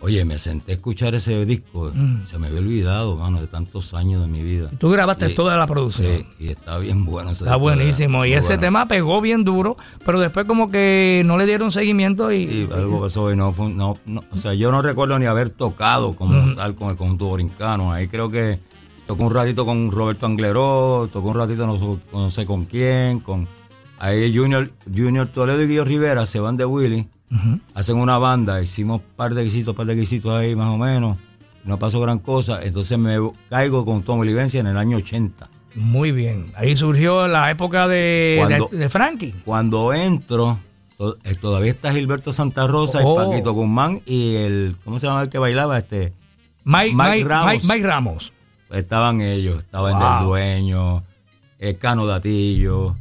oye, 0.00 0.24
me 0.24 0.36
senté 0.36 0.72
a 0.72 0.74
escuchar 0.74 1.14
ese 1.14 1.46
disco. 1.46 1.92
Mm. 1.94 2.26
Se 2.26 2.38
me 2.40 2.48
había 2.48 2.58
olvidado, 2.58 3.14
mano, 3.14 3.40
de 3.40 3.46
tantos 3.46 3.94
años 3.94 4.20
de 4.20 4.26
mi 4.26 4.42
vida. 4.42 4.68
tú 4.80 4.90
grabaste 4.90 5.28
toda 5.28 5.56
la 5.56 5.68
producción. 5.68 6.08
Sí, 6.08 6.26
y 6.40 6.48
está 6.48 6.78
bien 6.78 7.04
bueno 7.04 7.30
ese 7.30 7.44
Está 7.44 7.54
buenísimo. 7.54 8.24
Y 8.24 8.32
ese 8.32 8.58
tema 8.58 8.88
pegó 8.88 9.20
bien 9.20 9.44
duro, 9.44 9.76
pero 10.04 10.18
después 10.18 10.44
como 10.46 10.68
que 10.68 11.22
no 11.24 11.38
le 11.38 11.46
dieron 11.46 11.70
seguimiento 11.70 12.32
y... 12.32 12.48
Sí, 12.48 12.68
algo 12.74 13.00
pasó 13.00 13.30
y 13.32 13.36
no, 13.36 13.54
no, 13.56 13.96
o 14.32 14.36
sea, 14.36 14.54
yo 14.54 14.72
no 14.72 14.82
recuerdo 14.82 15.20
ni 15.20 15.26
haber 15.26 15.50
tocado 15.50 16.16
como 16.16 16.56
tal 16.56 16.74
con 16.74 16.90
el 16.90 16.96
conjunto 16.96 17.26
borincano. 17.26 17.92
Ahí 17.92 18.08
creo 18.08 18.28
que 18.28 18.58
Tocó 19.06 19.24
un 19.24 19.32
ratito 19.32 19.64
con 19.64 19.92
Roberto 19.92 20.26
Angleró, 20.26 21.08
tocó 21.12 21.28
un 21.28 21.36
ratito 21.36 21.66
no, 22.12 22.30
sé 22.30 22.44
con 22.44 22.64
quién, 22.64 23.20
con 23.20 23.46
ahí 23.98 24.36
Junior, 24.36 24.72
Junior 24.84 25.28
Toledo 25.28 25.62
y 25.62 25.68
Guillo 25.68 25.84
Rivera 25.84 26.26
se 26.26 26.40
van 26.40 26.56
de 26.56 26.64
Willy, 26.64 27.08
hacen 27.74 27.98
una 27.98 28.18
banda, 28.18 28.60
hicimos 28.60 29.00
par 29.14 29.34
de 29.34 29.44
guisitos, 29.44 29.76
par 29.76 29.86
de 29.86 29.94
guisitos 29.94 30.32
ahí 30.32 30.56
más 30.56 30.70
o 30.70 30.76
menos, 30.76 31.18
no 31.64 31.78
pasó 31.78 32.00
gran 32.00 32.18
cosa, 32.18 32.60
entonces 32.62 32.98
me 32.98 33.16
caigo 33.48 33.84
con 33.84 34.02
Tommy 34.02 34.26
Livencia 34.26 34.58
en 34.58 34.66
el 34.66 34.76
año 34.76 34.96
80. 34.96 35.48
Muy 35.76 36.10
bien, 36.10 36.46
ahí 36.56 36.74
surgió 36.74 37.28
la 37.28 37.50
época 37.50 37.86
de, 37.86 38.68
de, 38.72 38.88
Frankie. 38.88 39.34
Cuando 39.44 39.92
entro, 39.92 40.58
eh, 41.22 41.34
todavía 41.40 41.70
está 41.70 41.92
Gilberto 41.92 42.32
Santa 42.32 42.66
Rosa 42.66 43.02
y 43.02 43.04
oh. 43.06 43.14
Paquito 43.14 43.52
Guzmán 43.52 44.00
y 44.04 44.34
el, 44.36 44.76
¿cómo 44.84 44.98
se 44.98 45.06
llama 45.06 45.22
el 45.22 45.28
que 45.28 45.38
bailaba? 45.38 45.78
este 45.78 46.12
Mike, 46.64 47.24
Ramos. 47.24 47.64
Mike 47.64 47.86
Ramos. 47.86 48.32
Estaban 48.70 49.20
ellos, 49.20 49.58
estaban 49.58 49.94
el 50.20 50.26
dueño, 50.26 51.04
el 51.58 51.78
Cano 51.78 52.06
Datillo. 52.06 52.96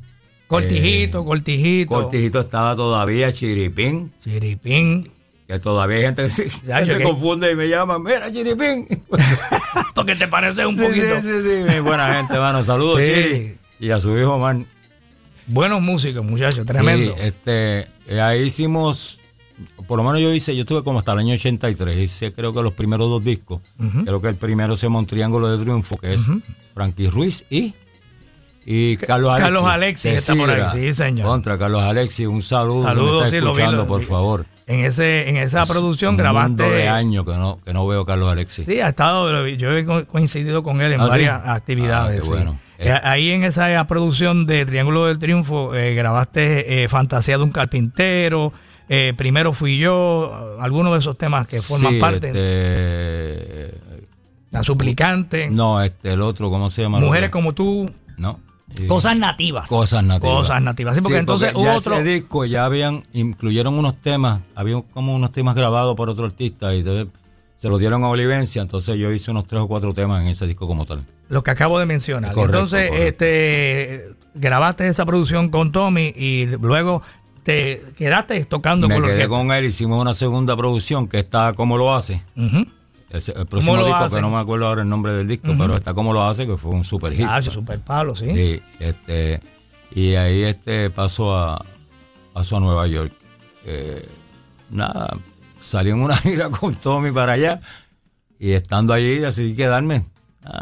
Cortijito, 0.48 1.22
eh, 1.22 1.26
Cortijito. 1.26 1.90
Cortijito 1.90 2.40
estaba 2.40 2.76
todavía, 2.76 3.32
Chiripín. 3.32 4.14
Chiripín. 4.24 5.12
Que 5.48 5.60
todavía 5.60 5.98
hay 5.98 6.04
gente 6.04 6.24
que 6.24 6.30
se, 6.30 6.50
se 6.86 7.04
confunde 7.04 7.52
y 7.52 7.56
me 7.56 7.68
llama, 7.68 7.98
mira 8.00 8.32
Chiripín. 8.32 9.04
Porque 9.96 10.16
te 10.16 10.28
parece 10.28 10.66
un 10.66 10.78
poquito. 10.78 11.22
Sí, 11.22 11.42
sí, 11.42 11.64
sí, 11.68 11.80
buena 11.80 12.14
gente, 12.16 12.38
mano. 12.40 12.64
Saludos, 12.64 12.98
Chiri. 12.98 13.58
Y 13.80 13.90
a 13.90 14.00
su 14.00 14.18
hijo, 14.18 14.38
man. 14.38 14.68
Buenos 15.48 15.82
músicos, 15.82 16.24
muchachos, 16.26 16.66
tremendo. 16.66 17.14
Sí, 17.16 17.22
este, 17.24 17.88
eh, 18.08 18.22
ahí 18.22 18.44
hicimos 18.44 19.20
por 19.88 19.98
lo 19.98 20.04
menos 20.04 20.20
yo 20.20 20.34
hice, 20.34 20.56
yo 20.56 20.62
estuve 20.62 20.84
como 20.84 21.00
hasta 21.00 21.14
el 21.14 21.20
año 21.20 21.34
83, 21.34 21.98
hice 21.98 22.34
creo 22.34 22.54
que 22.54 22.62
los 22.62 22.74
primeros 22.74 23.10
dos 23.10 23.24
discos. 23.24 23.62
Creo 24.04 24.22
que 24.22 24.28
el 24.28 24.36
primero 24.36 24.76
se 24.76 24.88
llama 24.88 25.00
Un 25.00 25.06
Triángulo 25.06 25.50
de 25.50 25.64
Triunfo, 25.64 25.98
que 25.98 26.14
es 26.14 26.26
Frankie 26.74 27.10
Ruiz 27.10 27.46
y, 27.50 27.74
y 28.66 28.98
Carlos 28.98 29.32
Alexis. 29.32 29.46
Carlos 29.46 29.72
Alexis 29.72 30.12
está 30.14 30.36
por 30.36 30.50
ahí, 30.50 30.64
sí, 30.72 30.94
señor. 30.94 31.28
Contra 31.28 31.58
Carlos 31.58 31.84
Alexis, 31.84 32.28
un 32.28 32.42
saludo. 32.42 32.84
Saludos, 32.84 33.30
sí, 33.30 33.38
escuchando, 33.38 33.88
por 33.88 34.02
favor. 34.04 34.46
En 34.68 34.80
ese 34.84 35.30
en 35.30 35.38
esa 35.38 35.66
producción 35.66 36.18
grabaste. 36.18 36.64
de 36.64 36.88
años 36.88 37.24
que 37.24 37.34
no, 37.34 37.60
que 37.64 37.72
no 37.72 37.86
veo 37.86 38.02
a 38.02 38.06
Carlos 38.06 38.32
Alexis. 38.32 38.66
Sí, 38.66 38.82
ha 38.82 38.90
estado, 38.90 39.48
yo 39.48 39.72
he 39.78 39.86
coincidido 40.06 40.64
con 40.64 40.82
él 40.82 40.94
en 40.94 41.02
¿Ah, 41.02 41.06
varias 41.06 41.42
actividades. 41.46 42.24
Ah, 42.26 42.28
bueno. 42.28 42.60
Eh, 42.78 42.92
ahí 43.04 43.32
en 43.32 43.44
esa 43.44 43.86
producción 43.88 44.46
de 44.46 44.66
Triángulo 44.66 45.06
del 45.06 45.18
Triunfo 45.18 45.74
eh, 45.76 45.94
grabaste 45.94 46.84
eh, 46.84 46.90
Fantasía 46.90 47.38
de 47.38 47.44
un 47.44 47.52
Carpintero, 47.52 48.52
eh, 48.90 49.14
primero 49.18 49.54
fui 49.54 49.78
yo, 49.78 50.58
algunos 50.60 50.94
de 50.94 51.00
esos 51.00 51.18
temas 51.18 51.48
que 51.48 51.60
forman 51.62 52.00
parte. 52.00 52.28
Este, 52.28 53.80
la 54.52 54.64
suplicante. 54.64 55.50
No, 55.50 55.82
este, 55.82 56.14
el 56.14 56.22
otro, 56.22 56.50
¿cómo 56.50 56.70
se 56.70 56.84
llama? 56.84 57.00
Mujeres 57.00 57.30
como 57.30 57.54
tú. 57.54 57.92
No. 58.18 58.40
Cosas 58.88 59.18
nativas. 59.18 59.70
Cosas 59.70 60.04
nativas. 60.04 60.36
Cosas 60.36 60.62
nativas. 60.62 60.96
Sí, 60.96 61.02
porque 61.02 61.18
entonces 61.18 61.54
ya 61.54 61.76
otro. 61.76 61.96
Ese 61.96 62.04
disco 62.04 62.46
ya 62.46 62.66
habían, 62.66 63.04
incluyeron 63.14 63.76
unos 63.76 64.02
temas, 64.02 64.42
había 64.56 64.82
como 64.94 65.16
unos 65.16 65.32
temas 65.32 65.56
grabados 65.56 65.96
por 65.96 66.10
otro 66.10 66.26
artista 66.26 66.74
y 66.74 66.84
se 66.84 67.70
los 67.70 67.80
dieron 67.80 68.04
a 68.04 68.10
Olivencia, 68.10 68.62
entonces 68.62 68.98
yo 68.98 69.12
hice 69.12 69.32
unos 69.32 69.48
tres 69.48 69.62
o 69.62 69.68
cuatro 69.68 69.94
temas 69.94 70.22
en 70.24 70.30
ese 70.30 70.46
disco 70.48 70.68
como 70.68 70.86
tal. 70.86 71.06
Lo 71.30 71.44
que 71.44 71.52
acabo 71.52 71.80
de 71.80 71.86
mencionar. 71.86 72.34
entonces, 72.38 72.90
este 72.94 74.16
grabaste 74.34 74.88
esa 74.88 75.06
producción 75.06 75.50
con 75.50 75.72
Tommy 75.72 76.14
y 76.16 76.46
luego 76.46 77.02
te 77.46 77.94
quedaste 77.96 78.44
tocando 78.46 78.88
Me 78.90 79.00
quedé 79.00 79.28
con 79.28 79.52
él, 79.52 79.66
hicimos 79.66 80.02
una 80.02 80.16
segunda 80.16 80.58
producción 80.58 81.08
que 81.08 81.20
está 81.20 81.54
como 81.54 81.78
lo 81.78 81.94
hace. 81.94 82.24
el, 82.36 83.46
próximo 83.46 83.86
disco, 83.86 84.10
que 84.10 84.20
no 84.20 84.32
me 84.32 84.38
acuerdo 84.38 84.68
ahora 84.68 84.82
el 84.82 84.90
nombre 84.90 85.14
del 85.14 85.28
disco, 85.28 85.54
pero 85.56 85.76
está 85.76 85.94
como 85.94 86.12
lo 86.12 86.24
hace, 86.24 86.48
que 86.48 86.58
fue 86.58 86.72
un 86.72 86.84
super 86.84 87.14
hit. 87.14 87.28
Ah, 87.30 87.40
super 87.44 87.80
palo, 87.80 88.16
sí. 88.16 88.34
sí 88.34 88.62
este, 88.80 89.42
y 89.92 90.16
ahí 90.16 90.42
este 90.42 90.90
paso 90.90 91.38
a, 91.38 91.64
paso 92.34 92.58
a 92.58 92.60
Nueva 92.60 92.88
York. 92.88 93.14
Eh, 93.64 94.04
nada, 94.72 95.16
salí 95.60 95.92
en 95.92 96.02
una 96.02 96.18
gira 96.18 96.50
con 96.50 96.74
Tommy 96.74 97.12
para 97.12 97.34
allá 97.34 97.62
y 98.40 98.54
estando 98.54 98.92
allí 98.92 99.20
decidí 99.20 99.56
quedarme. 99.56 100.04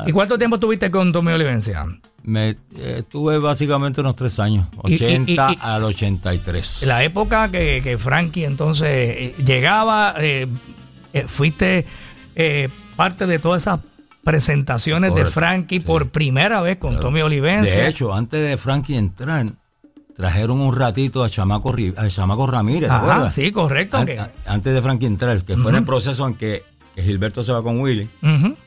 ¿Y 0.06 0.12
cuánto 0.12 0.38
tiempo 0.38 0.58
estuviste 0.58 0.92
con 0.92 1.14
Tommy 1.14 1.32
Olivencia? 1.32 1.86
Me 2.24 2.56
estuve 2.78 3.38
básicamente 3.38 4.00
unos 4.00 4.16
tres 4.16 4.40
años, 4.40 4.68
80 4.78 5.56
al 5.60 5.84
83. 5.84 6.86
La 6.88 7.04
época 7.04 7.52
que, 7.52 7.82
que 7.84 7.98
Frankie 7.98 8.46
entonces 8.46 8.88
eh, 8.88 9.36
llegaba, 9.44 10.16
eh, 10.20 10.48
eh, 11.12 11.26
fuiste 11.28 11.86
parte 12.96 13.28
de 13.28 13.40
todas 13.40 13.64
esas 13.64 13.82
presentaciones 14.24 15.14
de 15.14 15.26
Frankie 15.26 15.82
por 15.82 16.10
primera 16.12 16.62
vez 16.62 16.78
con 16.78 16.98
Tommy 16.98 17.22
Olivencia. 17.22 17.84
De 17.84 17.90
hecho, 17.90 18.14
antes 18.14 18.42
de 18.42 18.56
Frankie 18.56 18.96
entrar, 18.96 19.46
trajeron 20.16 20.62
un 20.62 20.74
ratito 20.74 21.26
a 21.26 21.30
Chamaco, 21.30 21.76
a 21.98 22.08
Chamaco 22.08 22.48
Ramírez, 22.48 22.90
Ajá, 22.90 23.30
sí, 23.32 23.52
correcto. 23.52 23.98
antes 24.46 24.74
de 24.74 24.82
Frankie 24.82 25.08
entrar, 25.08 25.44
que 25.44 25.58
fue 25.58 25.72
en 25.72 25.78
el 25.78 25.84
proceso 25.84 26.26
en 26.26 26.36
que, 26.36 26.64
Gilberto 26.96 27.42
se 27.42 27.52
va 27.52 27.64
con 27.64 27.80
Willy 27.80 28.08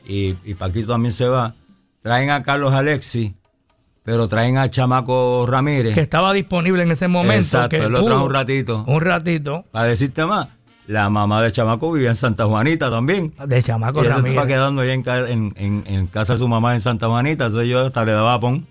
y, 0.05 0.35
y 0.43 0.53
Paquito 0.53 0.91
también 0.91 1.13
se 1.13 1.27
va, 1.27 1.55
traen 2.01 2.29
a 2.29 2.43
Carlos 2.43 2.73
Alexi 2.73 3.33
pero 4.07 4.29
traen 4.29 4.57
a 4.57 4.69
Chamaco 4.69 5.45
Ramírez. 5.45 5.93
Que 5.93 5.99
estaba 5.99 6.31
disponible 6.31 6.81
en 6.81 6.93
ese 6.93 7.09
momento. 7.09 7.41
Exacto, 7.41 7.75
él 7.75 7.91
lo 7.91 8.05
trajo 8.05 8.23
un 8.23 8.33
ratito. 8.33 8.85
Un 8.87 9.01
ratito. 9.01 9.65
Para 9.69 9.87
decirte 9.87 10.25
más, 10.25 10.47
la 10.87 11.09
mamá 11.09 11.41
de 11.41 11.51
Chamaco 11.51 11.91
vivía 11.91 12.07
en 12.07 12.15
Santa 12.15 12.45
Juanita 12.45 12.89
también. 12.89 13.33
De 13.45 13.61
Chamaco 13.61 14.01
y 14.01 14.07
Ramírez. 14.07 14.23
se 14.23 14.29
estaba 14.29 14.47
quedando 14.47 14.81
en, 14.81 15.03
en, 15.57 15.83
en, 15.85 16.07
casa 16.07 16.33
de 16.33 16.39
su 16.39 16.47
mamá 16.47 16.73
en 16.73 16.79
Santa 16.79 17.07
Juanita, 17.07 17.47
entonces 17.47 17.69
yo 17.69 17.85
hasta 17.85 18.05
le 18.05 18.13
daba 18.13 18.39
pon. 18.39 18.65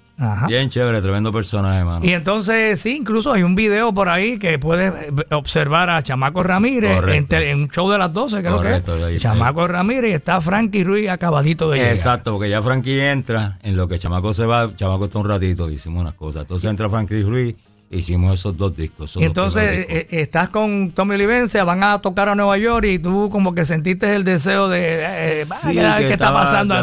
Bien 0.46 0.70
chévere, 0.70 1.02
tremendo 1.02 1.30
personaje, 1.30 1.80
hermano. 1.80 2.04
Y 2.04 2.12
entonces, 2.12 2.80
sí, 2.80 2.96
incluso 2.96 3.32
hay 3.32 3.42
un 3.42 3.54
video 3.54 3.92
por 3.92 4.08
ahí 4.08 4.38
que 4.38 4.58
puedes 4.58 4.92
observar 5.30 5.90
a 5.90 6.02
Chamaco 6.02 6.42
Ramírez 6.42 7.02
en, 7.30 7.60
un 7.60 7.68
show 7.68 7.90
de 7.90 7.98
las 7.98 8.12
12, 8.12 8.42
creo 8.42 8.62
que 8.62 9.18
Chamaco 9.18 9.68
Ramírez 9.68 10.10
y 10.10 10.14
está 10.14 10.40
Frankie 10.40 10.84
Ruiz 10.84 11.10
acabadito 11.10 11.70
de 11.70 11.78
llegar. 11.78 11.92
Exacto, 11.92 12.32
porque 12.32 12.48
ya 12.48 12.62
Frankie 12.62 13.00
entra, 13.00 13.58
en 13.62 13.76
lo 13.76 13.88
que 13.88 13.98
Chamaco 13.98 14.32
se 14.32 14.46
va, 14.46 14.74
Chamaco 14.74 15.06
está 15.06 15.18
un 15.18 15.28
ratito, 15.28 15.70
hicimos 15.70 16.00
unas 16.00 16.14
cosas. 16.14 16.42
Entonces 16.42 16.70
entra 16.70 16.88
Frankie 16.88 17.22
Ruiz 17.22 17.54
hicimos 17.90 18.38
esos 18.38 18.56
dos 18.56 18.74
discos. 18.74 19.16
entonces 19.20 19.62
eh, 19.62 19.86
eh, 19.88 20.06
estás 20.10 20.48
con 20.48 20.90
Tommy 20.90 21.14
Olivencia, 21.14 21.64
van 21.64 21.82
a 21.82 22.00
tocar 22.00 22.28
a 22.28 22.34
Nueva 22.34 22.58
York 22.58 22.86
y 22.86 22.98
tú 22.98 23.30
como 23.30 23.54
que 23.54 23.64
sentiste 23.64 24.14
el 24.14 24.24
deseo 24.24 24.68
de 24.68 24.90
eh, 24.90 25.44
sí, 25.44 25.72
¿qué 25.72 26.12
está 26.12 26.32
pasando? 26.32 26.74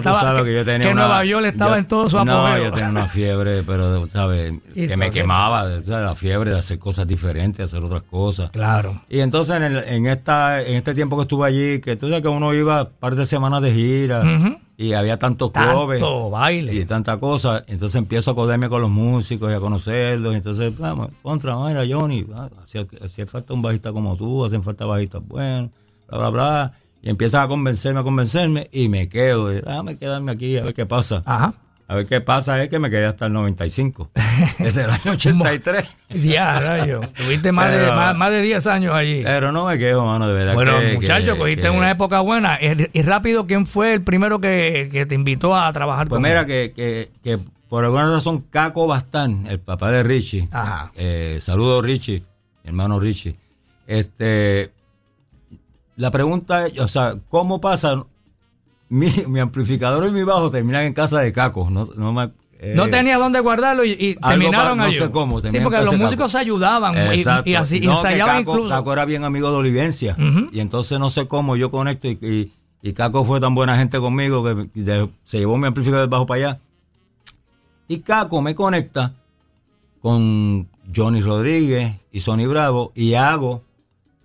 que, 0.44 0.94
Nueva 0.94 1.26
York 1.26 1.46
estaba 1.46 1.78
en 1.78 1.86
todo 1.86 2.08
su 2.08 2.18
apogeo. 2.18 2.58
No, 2.58 2.58
yo 2.58 2.72
tenía 2.72 2.90
una 2.90 3.08
fiebre, 3.08 3.64
pero 3.64 4.06
sabes, 4.08 4.54
que 4.74 4.98
me 4.98 5.12
quemaba, 5.12 5.66
la 5.66 6.16
fiebre 6.16 6.52
de 6.52 6.60
hacer 6.60 6.80
cosas 6.80 7.08
diferentes, 7.08 7.66
hacer 7.66 7.84
otras 7.84 8.04
cosas. 8.04 8.52
Claro. 8.52 9.02
Y 9.10 9.20
entonces 9.20 9.56
en, 9.56 9.78
en 9.78 10.08
esta 10.08 10.62
en 10.62 10.76
este 10.76 10.94
tiempo 10.94 11.18
que 11.18 11.24
estuve 11.24 11.48
allí, 11.48 11.82
que 11.82 11.98
sabes 12.00 12.22
que 12.22 12.28
uno 12.28 12.54
iba 12.54 12.84
un 12.84 12.90
par 13.00 13.16
de 13.16 13.26
semanas 13.26 13.62
de 13.62 13.74
gira 13.74 14.24
y 14.84 14.94
había 14.94 15.18
tantos 15.18 15.52
clubes 15.52 16.04
baile. 16.30 16.74
y 16.74 16.86
tanta 16.86 17.18
cosa. 17.18 17.64
Entonces 17.68 17.96
empiezo 17.96 18.32
a 18.32 18.36
coderme 18.36 18.68
con 18.68 18.82
los 18.82 18.92
músicos 18.92 19.52
y 19.52 19.56
a 19.56 19.60
conocerlos. 19.60 20.36
Entonces, 20.36 20.78
vamos, 20.78 21.10
contra, 21.22 21.56
mira, 21.56 21.84
Johnny, 21.90 22.26
ah, 22.36 22.50
hacía, 22.62 23.26
falta 23.26 23.54
un 23.54 23.62
bajista 23.62 23.94
como 23.94 24.18
tú, 24.18 24.44
hacen 24.44 24.64
falta 24.64 24.86
bajistas 24.86 25.26
buenos, 25.26 25.72
bla, 26.10 26.18
bla, 26.18 26.30
bla. 26.30 26.74
Y 27.02 27.10
empiezan 27.10 27.44
a 27.44 27.48
convencerme, 27.48 28.00
a 28.00 28.04
convencerme 28.04 28.70
y 28.72 28.90
me 28.90 29.10
quedo. 29.10 29.48
déjame 29.48 29.98
quedarme 29.98 30.32
aquí 30.32 30.58
a 30.58 30.64
ver 30.64 30.74
qué 30.74 30.86
pasa. 30.86 31.24
Ajá. 31.26 31.54
A 31.88 31.96
ver 31.96 32.08
qué 32.08 32.22
pasa 32.22 32.62
es 32.64 32.70
que 32.70 32.80
me 32.80 32.90
quedé 32.90 33.06
hasta 33.06 33.26
el 33.26 33.34
95. 33.34 34.12
Desde 34.60 34.84
el 34.84 34.90
año 34.90 35.12
83. 35.12 35.86
Ya, 36.22 36.60
rayo. 36.60 37.02
Tuviste 37.16 37.52
más, 37.52 37.72
de, 37.72 37.92
más, 37.92 38.32
de 38.32 38.42
10 38.42 38.68
años 38.68 38.96
allí. 38.96 39.22
Pero 39.24 39.52
no 39.52 39.66
me 39.66 39.78
quedo, 39.78 40.06
mano, 40.06 40.28
de 40.28 40.34
verdad. 40.34 40.54
Bueno, 40.54 40.74
muchachos, 40.94 41.38
cogiste 41.38 41.70
una 41.70 41.92
época 41.92 42.22
buena. 42.22 42.58
Y 42.62 43.02
rápido, 43.02 43.46
¿quién 43.48 43.68
fue 43.68 43.94
el 43.94 44.02
primero 44.02 44.40
que, 44.40 45.06
te 45.08 45.16
invitó 45.16 45.56
a 45.56 45.72
trabajar 45.74 46.08
pues 46.08 46.22
mira, 46.22 46.46
que, 46.46 46.72
que, 46.76 47.12
que, 47.24 47.40
por 47.74 47.86
alguna 47.86 48.10
razón 48.10 48.46
Caco 48.50 48.86
Bastán, 48.86 49.48
el 49.50 49.60
papá 49.60 49.92
de 49.92 50.04
Richie. 50.04 50.48
Ajá. 50.52 50.92
Eh, 50.96 51.40
saludo 51.42 51.82
Richie, 51.82 52.24
hermano 52.64 53.00
Richie. 53.00 53.36
Este, 53.88 54.72
la 55.96 56.12
pregunta 56.12 56.68
es, 56.68 56.80
o 56.80 56.88
sea, 56.88 57.16
¿cómo 57.30 57.60
pasa? 57.60 58.04
Mi, 58.90 59.40
amplificador 59.40 60.08
y 60.08 60.12
mi 60.12 60.24
bajo 60.24 60.52
terminan 60.52 60.84
en 60.84 60.94
casa 60.94 61.20
de 61.20 61.32
Caco. 61.34 61.70
No, 61.70 61.86
no, 61.96 62.32
eh, 62.60 62.74
no 62.76 62.88
tenía 62.88 63.18
dónde 63.18 63.40
guardarlo 63.42 63.84
y, 63.84 64.16
terminaron 64.16 64.80
allí. 64.80 64.98
No 64.98 65.06
sé 65.06 65.12
cómo. 65.12 65.42
Sí, 65.42 65.48
porque 65.62 65.80
los 65.80 65.98
músicos 65.98 66.32
se 66.32 66.38
ayudaban 66.38 66.96
y, 67.16 67.56
así 67.56 67.78
ensayaban 67.86 68.42
incluso. 68.42 68.70
Caco 68.70 68.94
era 68.94 69.06
bien 69.06 69.24
amigo 69.24 69.50
de 69.52 69.58
Olivencia. 69.58 70.16
Y 70.52 70.60
entonces 70.60 71.00
no 71.00 71.10
sé 71.10 71.28
cómo 71.28 71.56
yo 71.56 71.70
conecto 71.70 72.08
y, 72.08 72.52
y, 72.82 72.94
Caco 72.94 73.26
fue 73.26 73.42
tan 73.42 73.56
buena 73.56 73.78
gente 73.78 74.00
conmigo 74.00 74.44
que 74.44 75.10
se 75.24 75.40
llevó 75.40 75.58
mi 75.58 75.68
amplificador 75.68 76.08
bajo 76.08 76.26
para 76.26 76.50
allá. 76.50 76.60
Y 77.88 78.00
Caco 78.00 78.42
me 78.42 78.56
conecta 78.56 79.14
con 80.02 80.70
Johnny 80.96 81.22
Rodríguez 81.22 81.96
y 82.12 82.20
Sonny 82.20 82.46
Bravo 82.46 82.92
y 82.96 83.16
hago 83.16 83.64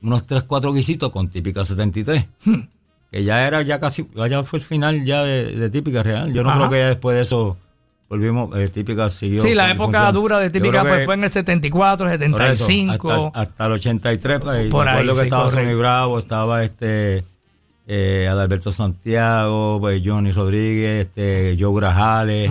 unos 0.02 0.26
3, 0.26 0.44
4 0.44 0.72
guisitos 0.72 1.10
con 1.10 1.28
Típica 1.28 1.64
73 1.64 2.26
que 3.10 3.24
ya 3.24 3.46
era 3.46 3.62
ya 3.62 3.80
casi, 3.80 4.06
ya 4.28 4.44
fue 4.44 4.58
el 4.58 4.64
final 4.64 5.04
ya 5.04 5.22
de, 5.22 5.70
Típica 5.70 6.02
Real. 6.02 6.32
Yo 6.32 6.42
no 6.42 6.54
creo 6.54 6.70
que 6.70 6.78
ya 6.78 6.88
después 6.88 7.16
de 7.16 7.22
eso 7.22 7.56
volvimos, 8.08 8.56
eh, 8.56 8.68
Típica 8.68 9.08
siguió. 9.08 9.42
Sí, 9.42 9.54
la 9.54 9.70
época 9.70 10.10
dura 10.12 10.38
de 10.38 10.50
Típica 10.50 10.82
pues, 10.82 11.04
fue 11.04 11.14
en 11.14 11.24
el 11.24 11.30
74, 11.30 12.08
75. 12.08 13.32
hasta, 13.34 13.66
el 13.66 13.72
83, 13.72 14.40
pues, 14.40 14.70
por 14.70 14.88
ahí, 14.88 15.06
que 15.06 15.22
estaba 15.22 15.48
Sonny 15.48 15.74
Bravo, 15.74 16.18
estaba 16.18 16.62
este 16.62 17.24
eh, 17.86 18.28
Adalberto 18.30 18.70
Santiago, 18.70 19.78
pues, 19.80 20.02
Johnny 20.04 20.30
Rodríguez, 20.30 21.06
este, 21.06 21.56
Joe 21.58 21.74
Grajales. 21.74 22.50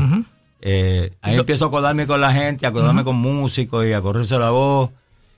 eh, 0.61 1.13
ahí 1.21 1.35
empiezo 1.35 1.65
a 1.65 1.67
acordarme 1.67 2.07
con 2.07 2.19
la 2.19 2.33
gente, 2.33 2.65
a 2.65 2.69
acordarme 2.69 3.03
con 3.03 3.15
músicos 3.17 3.85
y 3.85 3.93
a 3.93 4.01
correrse 4.01 4.39
la 4.39 4.49
voz. 4.49 4.89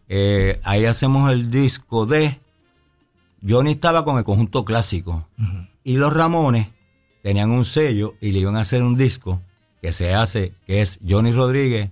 Eh, 0.07 0.59
ahí 0.63 0.85
hacemos 0.85 1.31
el 1.31 1.51
disco 1.51 2.05
de 2.05 2.39
Johnny 3.47 3.71
estaba 3.71 4.03
con 4.03 4.17
el 4.17 4.23
conjunto 4.23 4.65
clásico 4.65 5.27
y 5.83 5.97
los 5.97 6.13
Ramones 6.13 6.67
tenían 7.21 7.51
un 7.51 7.65
sello 7.65 8.15
y 8.21 8.31
le 8.31 8.39
iban 8.39 8.55
a 8.55 8.61
hacer 8.61 8.83
un 8.83 8.97
disco 8.97 9.41
que 9.81 9.91
se 9.91 10.13
hace, 10.13 10.53
que 10.65 10.81
es 10.81 10.99
Johnny 11.07 11.31
Rodríguez 11.31 11.91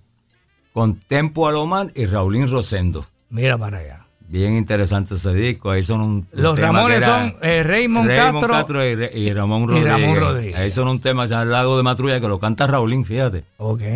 con 0.73 0.99
Tempo 0.99 1.47
Alomar 1.47 1.91
y 1.95 2.05
Raulín 2.05 2.49
Rosendo. 2.49 3.05
Mira 3.29 3.57
para 3.57 3.79
allá. 3.79 4.07
Bien 4.29 4.57
interesante 4.57 5.15
ese 5.15 5.33
disco. 5.33 5.71
Ahí 5.71 5.83
son 5.83 6.01
un. 6.01 6.27
Los 6.33 6.59
Ramones 6.59 7.03
son 7.03 7.35
eh, 7.41 7.63
Raymond, 7.63 8.09
Castro, 8.09 8.85
y, 8.85 9.31
Ramón 9.33 9.69
Rodríguez. 9.69 10.55
Ahí 10.57 10.69
son 10.69 10.89
un 10.89 10.99
tema, 10.99 11.25
ya 11.25 11.43
el 11.43 11.49
lago 11.49 11.77
de 11.77 11.83
Matrulla, 11.83 12.19
que 12.19 12.27
lo 12.27 12.37
canta 12.37 12.67
Raulín, 12.67 13.05
fíjate. 13.05 13.45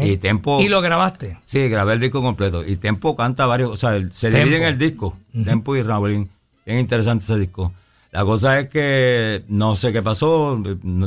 Y 0.04 0.18
Tempo. 0.18 0.62
¿Y 0.62 0.70
lo 0.70 0.82
grabaste? 0.82 1.38
Sí, 1.44 1.68
grabé 1.68 1.94
el 1.94 2.00
disco 2.00 2.22
completo. 2.22 2.66
Y 2.66 2.78
Tempo 2.78 3.16
canta 3.16 3.46
varios, 3.46 3.72
o 3.72 3.78
sea, 3.78 4.00
se 4.10 4.32
divide 4.32 4.58
en 4.58 4.64
el 4.64 4.78
disco, 4.78 5.18
Tempo 5.44 5.76
y 5.76 5.84
Raulín. 5.84 6.30
Bien 6.65 6.80
interesante 6.80 7.24
ese 7.24 7.39
disco. 7.39 7.74
La 8.12 8.26
cosa 8.26 8.60
es 8.60 8.67
que 8.67 9.43
no 9.47 9.76
sé 9.78 9.93
qué 9.93 10.02
pasó, 10.02 10.62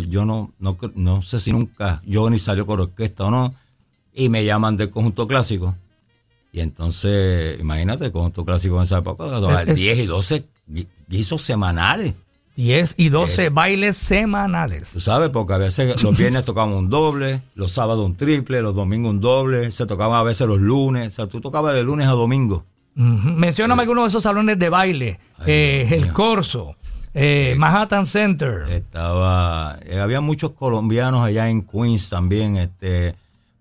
yo 0.08 0.24
no, 0.24 0.52
no, 0.58 0.76
no 0.94 1.22
sé 1.22 1.38
si 1.38 1.52
nunca 1.52 2.02
Johnny 2.10 2.38
salió 2.38 2.64
con 2.64 2.80
orquesta 2.80 3.24
o 3.24 3.30
no, 3.30 3.54
y 4.14 4.30
me 4.30 4.44
llaman 4.44 4.76
del 4.76 4.90
conjunto 4.90 5.26
clásico. 5.26 5.74
Y 6.50 6.60
entonces, 6.60 7.60
imagínate, 7.60 8.06
el 8.06 8.12
conjunto 8.12 8.44
clásico 8.44 8.76
en 8.76 8.84
esa 8.84 8.98
época, 8.98 9.64
10 9.64 9.98
y 9.98 10.06
12 10.06 10.44
guisos 11.08 11.42
semanales. 11.42 12.14
10 12.56 12.94
y 12.96 13.08
12 13.08 13.50
bailes 13.50 13.96
semanales. 13.96 14.92
Tú 14.92 15.00
sabes, 15.00 15.30
porque 15.30 15.54
a 15.54 15.58
veces 15.58 16.00
los 16.02 16.16
viernes 16.16 16.44
tocaban 16.44 16.72
un 16.72 16.88
doble, 16.88 17.42
los 17.54 17.72
sábados 17.72 18.06
un 18.06 18.16
triple, 18.16 18.62
los 18.62 18.76
domingos 18.76 19.10
un 19.10 19.20
doble, 19.20 19.72
se 19.72 19.84
tocaban 19.84 20.18
a 20.18 20.22
veces 20.22 20.46
los 20.46 20.60
lunes, 20.60 21.08
o 21.08 21.10
sea, 21.10 21.26
tú 21.26 21.40
tocabas 21.40 21.74
de 21.74 21.82
lunes 21.82 22.06
a 22.06 22.12
domingo. 22.12 22.64
Mencióname 22.94 23.83
alguno 23.83 24.02
de 24.02 24.09
esos 24.09 24.22
salones 24.22 24.59
de 24.59 24.68
baile, 24.68 25.18
eh, 25.46 25.88
el 25.90 26.12
Corso, 26.12 26.76
eh, 27.12 27.52
eh, 27.52 27.54
Manhattan 27.57 28.07
Center. 28.07 28.64
Estaba, 28.68 29.78
había 30.00 30.20
muchos 30.20 30.52
colombianos 30.52 31.24
allá 31.24 31.48
en 31.48 31.62
Queens 31.62 32.09
también, 32.09 32.57
este, 32.57 33.16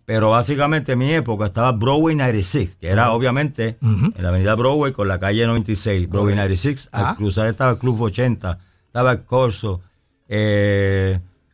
pero 0.06 0.30
básicamente 0.30 0.92
en 0.92 1.00
mi 1.00 1.12
época 1.12 1.46
estaba 1.46 1.72
Broadway 1.72 2.16
96, 2.16 2.78
que 2.80 2.90
era 2.90 3.12
obviamente 3.12 3.78
en 3.82 4.14
la 4.18 4.30
avenida 4.30 4.54
Broadway 4.56 4.92
con 4.92 5.08
la 5.08 5.20
calle 5.20 5.48
96, 5.48 6.08
Broadway 6.10 6.36
96, 6.36 6.90
al 6.92 7.06
ah. 7.06 7.16
cruzar 7.18 7.48
estaba 7.48 7.72
el 7.72 7.78
Club 7.80 8.02
80, 8.02 8.60
estaba 8.86 9.12
el 9.12 9.24
Corso, 9.24 9.82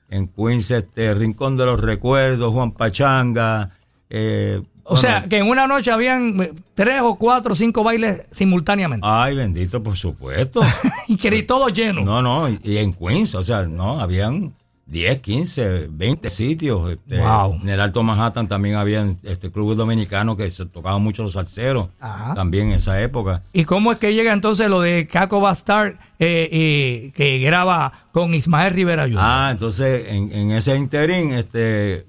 en 0.10 0.28
Queens 0.36 0.72
este, 0.72 1.14
Rincón 1.14 1.56
de 1.56 1.66
los 1.66 1.80
Recuerdos, 1.80 2.52
Juan 2.52 2.72
Pachanga, 2.72 3.72
eh, 4.10 4.62
o 4.90 4.96
sea, 4.96 5.26
que 5.30 5.38
en 5.38 5.48
una 5.48 5.68
noche 5.68 5.92
habían 5.92 6.42
eh, 6.42 6.54
tres 6.74 7.02
o 7.04 7.16
cuatro 7.16 7.54
o 7.54 7.56
cinco 7.56 7.84
bailes 7.84 8.24
simultáneamente. 8.32 9.06
Ay, 9.08 9.36
bendito, 9.36 9.84
por 9.84 9.96
supuesto. 9.96 10.62
y 11.08 11.16
querí 11.16 11.44
todo 11.44 11.70
lleno. 11.70 12.02
No, 12.02 12.22
no, 12.22 12.50
y, 12.50 12.78
en 12.78 12.94
Queens, 12.94 13.36
o 13.36 13.44
sea, 13.44 13.64
no, 13.64 14.00
habían 14.00 14.54
10, 14.88 15.20
15, 15.20 15.88
20 15.92 16.30
sitios. 16.32 16.90
Este, 16.90 17.20
wow. 17.20 17.60
En 17.62 17.70
el 17.70 17.80
Alto 17.80 18.02
Manhattan 18.02 18.48
también 18.48 18.76
había 18.76 19.06
este 19.24 19.52
club 19.52 19.76
dominicano 19.76 20.36
que 20.36 20.50
se 20.50 20.66
tocaban 20.66 21.04
mucho 21.04 21.22
los 21.22 21.34
salseros. 21.34 21.90
También 22.34 22.70
en 22.70 22.74
esa 22.74 23.00
época. 23.00 23.44
¿Y 23.54 23.66
cómo 23.66 23.92
es 23.92 24.00
que 24.00 24.16
llega 24.16 24.34
entonces 24.34 24.70
lo 24.70 24.82
de 24.82 25.06
Caco 25.06 25.40
Bastard 25.40 25.98
eh, 26.18 27.12
que 27.14 27.40
graba 27.40 28.08
con 28.12 28.34
Ismael 28.34 28.74
Rivera 28.74 29.04
Jr.? 29.04 29.20
Ah, 29.22 29.50
entonces 29.52 30.08
en, 30.10 30.34
en 30.34 30.52
ese 30.52 30.76
interín, 30.76 31.34
este, 31.34 32.08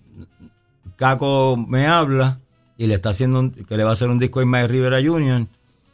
Caco 0.96 1.56
me 1.56 1.86
habla 1.86 2.40
y 2.80 2.86
le 2.86 2.94
está 2.94 3.10
haciendo 3.10 3.52
que 3.68 3.76
le 3.76 3.84
va 3.84 3.90
a 3.90 3.92
hacer 3.92 4.08
un 4.08 4.18
disco 4.18 4.40
a 4.40 4.42
Ismael 4.42 4.66
Rivera 4.66 5.00
Jr. 5.04 5.46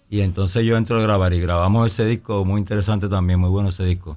Y 0.09 0.21
entonces 0.21 0.65
yo 0.65 0.77
entro 0.77 1.01
a 1.01 1.03
grabar 1.03 1.35
y 1.35 1.41
grabamos 1.41 1.93
ese 1.93 2.07
disco 2.07 2.45
muy 2.45 2.61
interesante 2.61 3.09
también, 3.09 3.41
muy 3.41 3.51
bueno 3.51 3.71
ese 3.71 3.85
disco. 3.85 4.17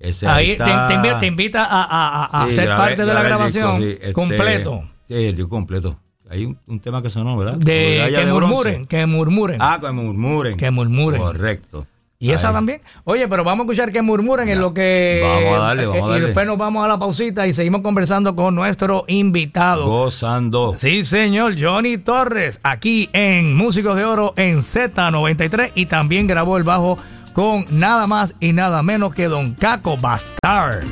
ahí, 0.00 0.56
te, 0.56 1.26
invita, 1.26 1.66
a, 1.68 2.46
ser 2.52 2.68
parte 2.68 3.04
de 3.04 3.12
la 3.12 3.24
grabación 3.24 3.82
este, 3.82 4.12
completo. 4.12 4.84
Sí, 5.02 5.14
el 5.14 5.34
disco 5.34 5.48
completo. 5.48 5.98
Hay 6.30 6.44
un, 6.44 6.78
tema 6.78 7.02
que 7.02 7.10
sonó, 7.10 7.36
¿verdad? 7.36 7.54
De, 7.54 8.08
que 8.14 8.24
murmuren, 8.24 8.86
que 8.86 9.04
murmuren. 9.04 9.58
Ah, 9.60 9.80
que 9.80 9.90
murmuren. 9.90 10.56
Que 10.56 10.70
murmuren. 10.70 11.20
Correcto. 11.20 11.88
Y 12.18 12.30
esa 12.30 12.52
también. 12.52 12.80
Oye, 13.04 13.28
pero 13.28 13.44
vamos 13.44 13.60
a 13.60 13.62
escuchar 13.64 13.92
que 13.92 14.00
murmuren 14.00 14.48
en 14.48 14.60
lo 14.60 14.72
que. 14.72 15.20
Vamos 15.22 15.58
a 15.58 15.66
darle, 15.66 15.86
vamos 15.86 16.02
a 16.02 16.06
darle. 16.08 16.18
Y 16.18 16.26
después 16.26 16.46
nos 16.46 16.56
vamos 16.56 16.84
a 16.84 16.88
la 16.88 16.98
pausita 16.98 17.46
y 17.46 17.52
seguimos 17.52 17.82
conversando 17.82 18.34
con 18.34 18.54
nuestro 18.54 19.04
invitado. 19.06 19.86
Gozando. 19.86 20.74
Sí, 20.78 21.04
señor, 21.04 21.56
Johnny 21.60 21.98
Torres, 21.98 22.60
aquí 22.62 23.10
en 23.12 23.54
Músicos 23.54 23.96
de 23.96 24.04
Oro 24.04 24.32
en 24.36 24.58
Z93 24.58 25.72
y 25.74 25.86
también 25.86 26.26
grabó 26.26 26.56
el 26.56 26.64
bajo 26.64 26.96
con 27.34 27.66
nada 27.68 28.06
más 28.06 28.34
y 28.40 28.54
nada 28.54 28.82
menos 28.82 29.14
que 29.14 29.28
Don 29.28 29.54
Caco 29.54 29.98
Bastard 29.98 30.84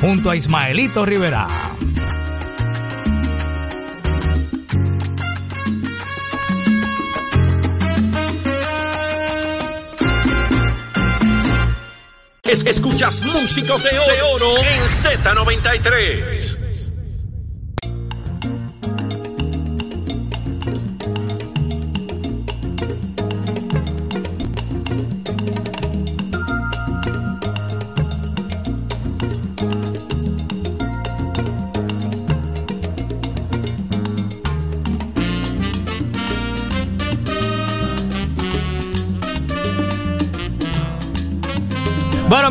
junto 0.00 0.30
a 0.30 0.36
Ismaelito 0.36 1.04
Rivera. 1.04 1.46
Es- 12.50 12.66
escuchas 12.66 13.22
Músicos 13.22 13.80
de 13.84 13.96
Oro, 13.96 14.12
de 14.12 14.22
Oro 14.22 14.56
en 14.56 14.80
Z93. 15.04 16.56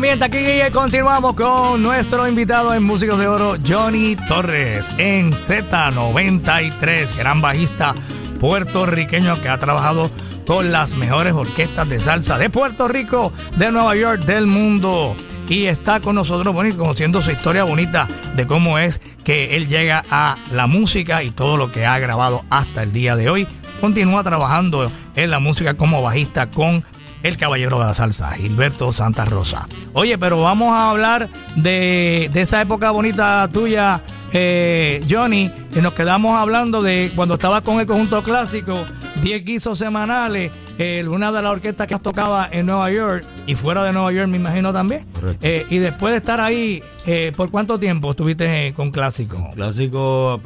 Aquí 0.00 0.38
continuamos 0.72 1.34
con 1.34 1.82
nuestro 1.82 2.26
invitado 2.26 2.72
en 2.72 2.82
Músicos 2.82 3.18
de 3.18 3.28
Oro, 3.28 3.56
Johnny 3.64 4.16
Torres, 4.16 4.88
en 4.96 5.32
Z93, 5.32 7.16
gran 7.16 7.42
bajista 7.42 7.94
puertorriqueño 8.40 9.40
que 9.42 9.50
ha 9.50 9.58
trabajado 9.58 10.10
con 10.46 10.72
las 10.72 10.94
mejores 10.94 11.34
orquestas 11.34 11.86
de 11.86 12.00
salsa 12.00 12.38
de 12.38 12.48
Puerto 12.48 12.88
Rico, 12.88 13.30
de 13.56 13.70
Nueva 13.70 13.94
York, 13.94 14.24
del 14.24 14.46
mundo. 14.46 15.14
Y 15.50 15.66
está 15.66 16.00
con 16.00 16.14
nosotros, 16.14 16.54
bueno, 16.54 16.70
y 16.70 16.76
conociendo 16.76 17.20
su 17.20 17.30
historia 17.30 17.64
bonita 17.64 18.08
de 18.34 18.46
cómo 18.46 18.78
es 18.78 19.02
que 19.22 19.54
él 19.54 19.68
llega 19.68 20.02
a 20.10 20.38
la 20.50 20.66
música 20.66 21.22
y 21.22 21.30
todo 21.30 21.58
lo 21.58 21.70
que 21.70 21.84
ha 21.84 21.98
grabado 21.98 22.42
hasta 22.48 22.82
el 22.82 22.92
día 22.92 23.16
de 23.16 23.28
hoy. 23.28 23.46
Continúa 23.82 24.24
trabajando 24.24 24.90
en 25.14 25.30
la 25.30 25.40
música 25.40 25.74
como 25.74 26.02
bajista 26.02 26.50
con 26.50 26.84
el 27.22 27.36
caballero 27.36 27.78
de 27.78 27.86
la 27.86 27.94
salsa, 27.94 28.30
Gilberto 28.32 28.92
Santa 28.92 29.24
Rosa. 29.24 29.68
Oye, 29.92 30.18
pero 30.18 30.40
vamos 30.42 30.70
a 30.72 30.90
hablar 30.90 31.28
de, 31.56 32.30
de 32.32 32.40
esa 32.40 32.60
época 32.60 32.90
bonita 32.90 33.48
tuya, 33.52 34.02
eh, 34.32 35.02
Johnny, 35.08 35.50
que 35.72 35.82
nos 35.82 35.94
quedamos 35.94 36.36
hablando 36.38 36.82
de 36.82 37.12
cuando 37.14 37.34
estabas 37.34 37.62
con 37.62 37.80
el 37.80 37.86
conjunto 37.86 38.22
clásico, 38.22 38.78
10 39.22 39.44
guisos 39.44 39.78
semanales, 39.78 40.50
eh, 40.78 41.04
una 41.06 41.30
de 41.30 41.42
las 41.42 41.52
orquestas 41.52 41.86
que 41.86 41.94
has 41.94 42.02
tocaba 42.02 42.48
en 42.50 42.66
Nueva 42.66 42.90
York 42.90 43.24
y 43.46 43.54
fuera 43.54 43.84
de 43.84 43.92
Nueva 43.92 44.12
York, 44.12 44.28
me 44.28 44.38
imagino 44.38 44.72
también. 44.72 45.06
Correcto. 45.12 45.46
Eh, 45.46 45.66
y 45.68 45.78
después 45.78 46.12
de 46.12 46.18
estar 46.18 46.40
ahí, 46.40 46.82
eh, 47.06 47.32
¿por 47.36 47.50
cuánto 47.50 47.78
tiempo 47.78 48.12
estuviste 48.12 48.72
con 48.74 48.90
clásico? 48.90 49.50
Clásico, 49.54 50.40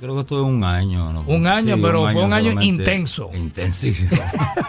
creo 0.00 0.14
que 0.14 0.20
estuve 0.20 0.42
un 0.42 0.64
año. 0.64 1.12
¿no? 1.12 1.22
Un 1.26 1.46
año, 1.46 1.76
pero 1.80 2.10
fue 2.10 2.24
un 2.24 2.32
año 2.32 2.60
intenso. 2.60 3.30
Intensísimo. 3.34 4.20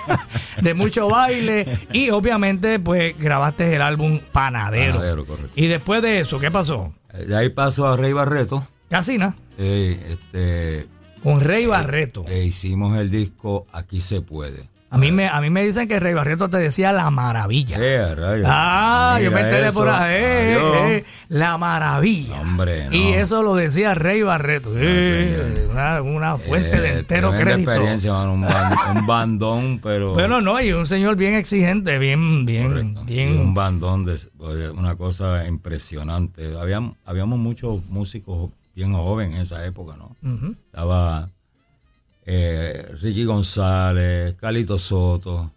de 0.61 0.73
mucho 0.73 1.07
baile 1.07 1.79
y 1.93 2.09
obviamente 2.09 2.79
pues 2.79 3.17
grabaste 3.17 3.75
el 3.75 3.81
álbum 3.81 4.19
Panadero. 4.31 4.95
Panadero, 4.95 5.25
correcto. 5.25 5.51
Y 5.55 5.67
después 5.67 6.01
de 6.01 6.19
eso, 6.19 6.39
¿qué 6.39 6.51
pasó? 6.51 6.93
de 7.13 7.35
ahí 7.35 7.49
paso 7.49 7.87
a 7.87 7.97
Rey 7.97 8.13
Barreto. 8.13 8.67
Casina, 8.89 9.35
eh, 9.57 10.17
este, 10.17 10.87
con 11.23 11.41
Rey 11.41 11.65
Barreto. 11.65 12.25
e 12.27 12.43
hicimos 12.45 12.97
el 12.97 13.09
disco 13.11 13.67
Aquí 13.71 13.99
se 13.99 14.21
puede. 14.21 14.67
A 14.91 14.97
mí 14.97 15.11
me 15.11 15.27
a 15.29 15.39
mí 15.39 15.51
me 15.51 15.63
dicen 15.63 15.87
que 15.87 15.99
Rey 15.99 16.15
Barreto 16.15 16.49
te 16.49 16.57
decía 16.57 16.91
la 16.91 17.11
maravilla. 17.11 17.77
Eh, 17.79 18.15
rayos. 18.15 18.47
Ah, 18.49 19.19
yo 19.23 19.31
me 19.31 19.41
enteré 19.41 19.71
por 19.71 19.87
ahí. 19.87 20.15
eh, 20.15 20.57
eh, 20.97 21.03
la 21.27 21.57
maravilla. 21.59 22.41
Hombre, 22.41 22.85
no. 22.89 22.95
Y 22.95 23.09
eso 23.13 23.43
lo 23.43 23.53
decía 23.55 23.93
Rey 23.93 24.23
Barreto. 24.23 24.71
Eh, 24.75 25.67
una, 25.71 26.01
una 26.01 26.37
fuente 26.39 26.81
de 26.81 26.89
Eh, 26.89 26.99
entero 26.99 27.31
crédito. 27.31 27.69
experiencia, 27.71 28.13
mano, 28.13 28.33
un, 28.33 28.41
ban- 28.45 28.97
un 28.99 29.05
bandón, 29.05 29.79
pero... 29.81 30.13
Bueno, 30.19 30.41
no, 30.41 30.59
y 30.59 30.71
un 30.73 30.87
señor 30.87 31.15
bien 31.15 31.35
exigente, 31.35 31.99
bien, 31.99 32.45
bien, 32.45 32.67
Correcto. 32.67 33.01
Y 33.07 33.13
bien. 33.13 33.39
un 33.39 33.53
bandón 33.53 34.05
de 34.05 34.17
una 34.75 34.95
cosa 34.95 35.45
impresionante. 35.47 36.57
Habíamos, 36.59 36.95
habíamos 37.05 37.37
muchos 37.37 37.85
músicos 37.85 38.49
bien 38.75 38.93
jóvenes 38.93 39.35
en 39.35 39.41
esa 39.41 39.63
época, 39.65 39.95
¿no? 39.97 40.15
Ujú. 40.27 40.55
Estaba 40.65 41.29
eh, 42.31 42.95
Ricky 43.01 43.25
González, 43.25 44.35
Calito 44.35 44.77
Soto, 44.77 45.51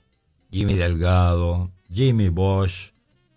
Jimmy 0.51 0.75
Delgado, 0.75 1.71
Jimmy 1.93 2.29
Bosch, 2.31 2.93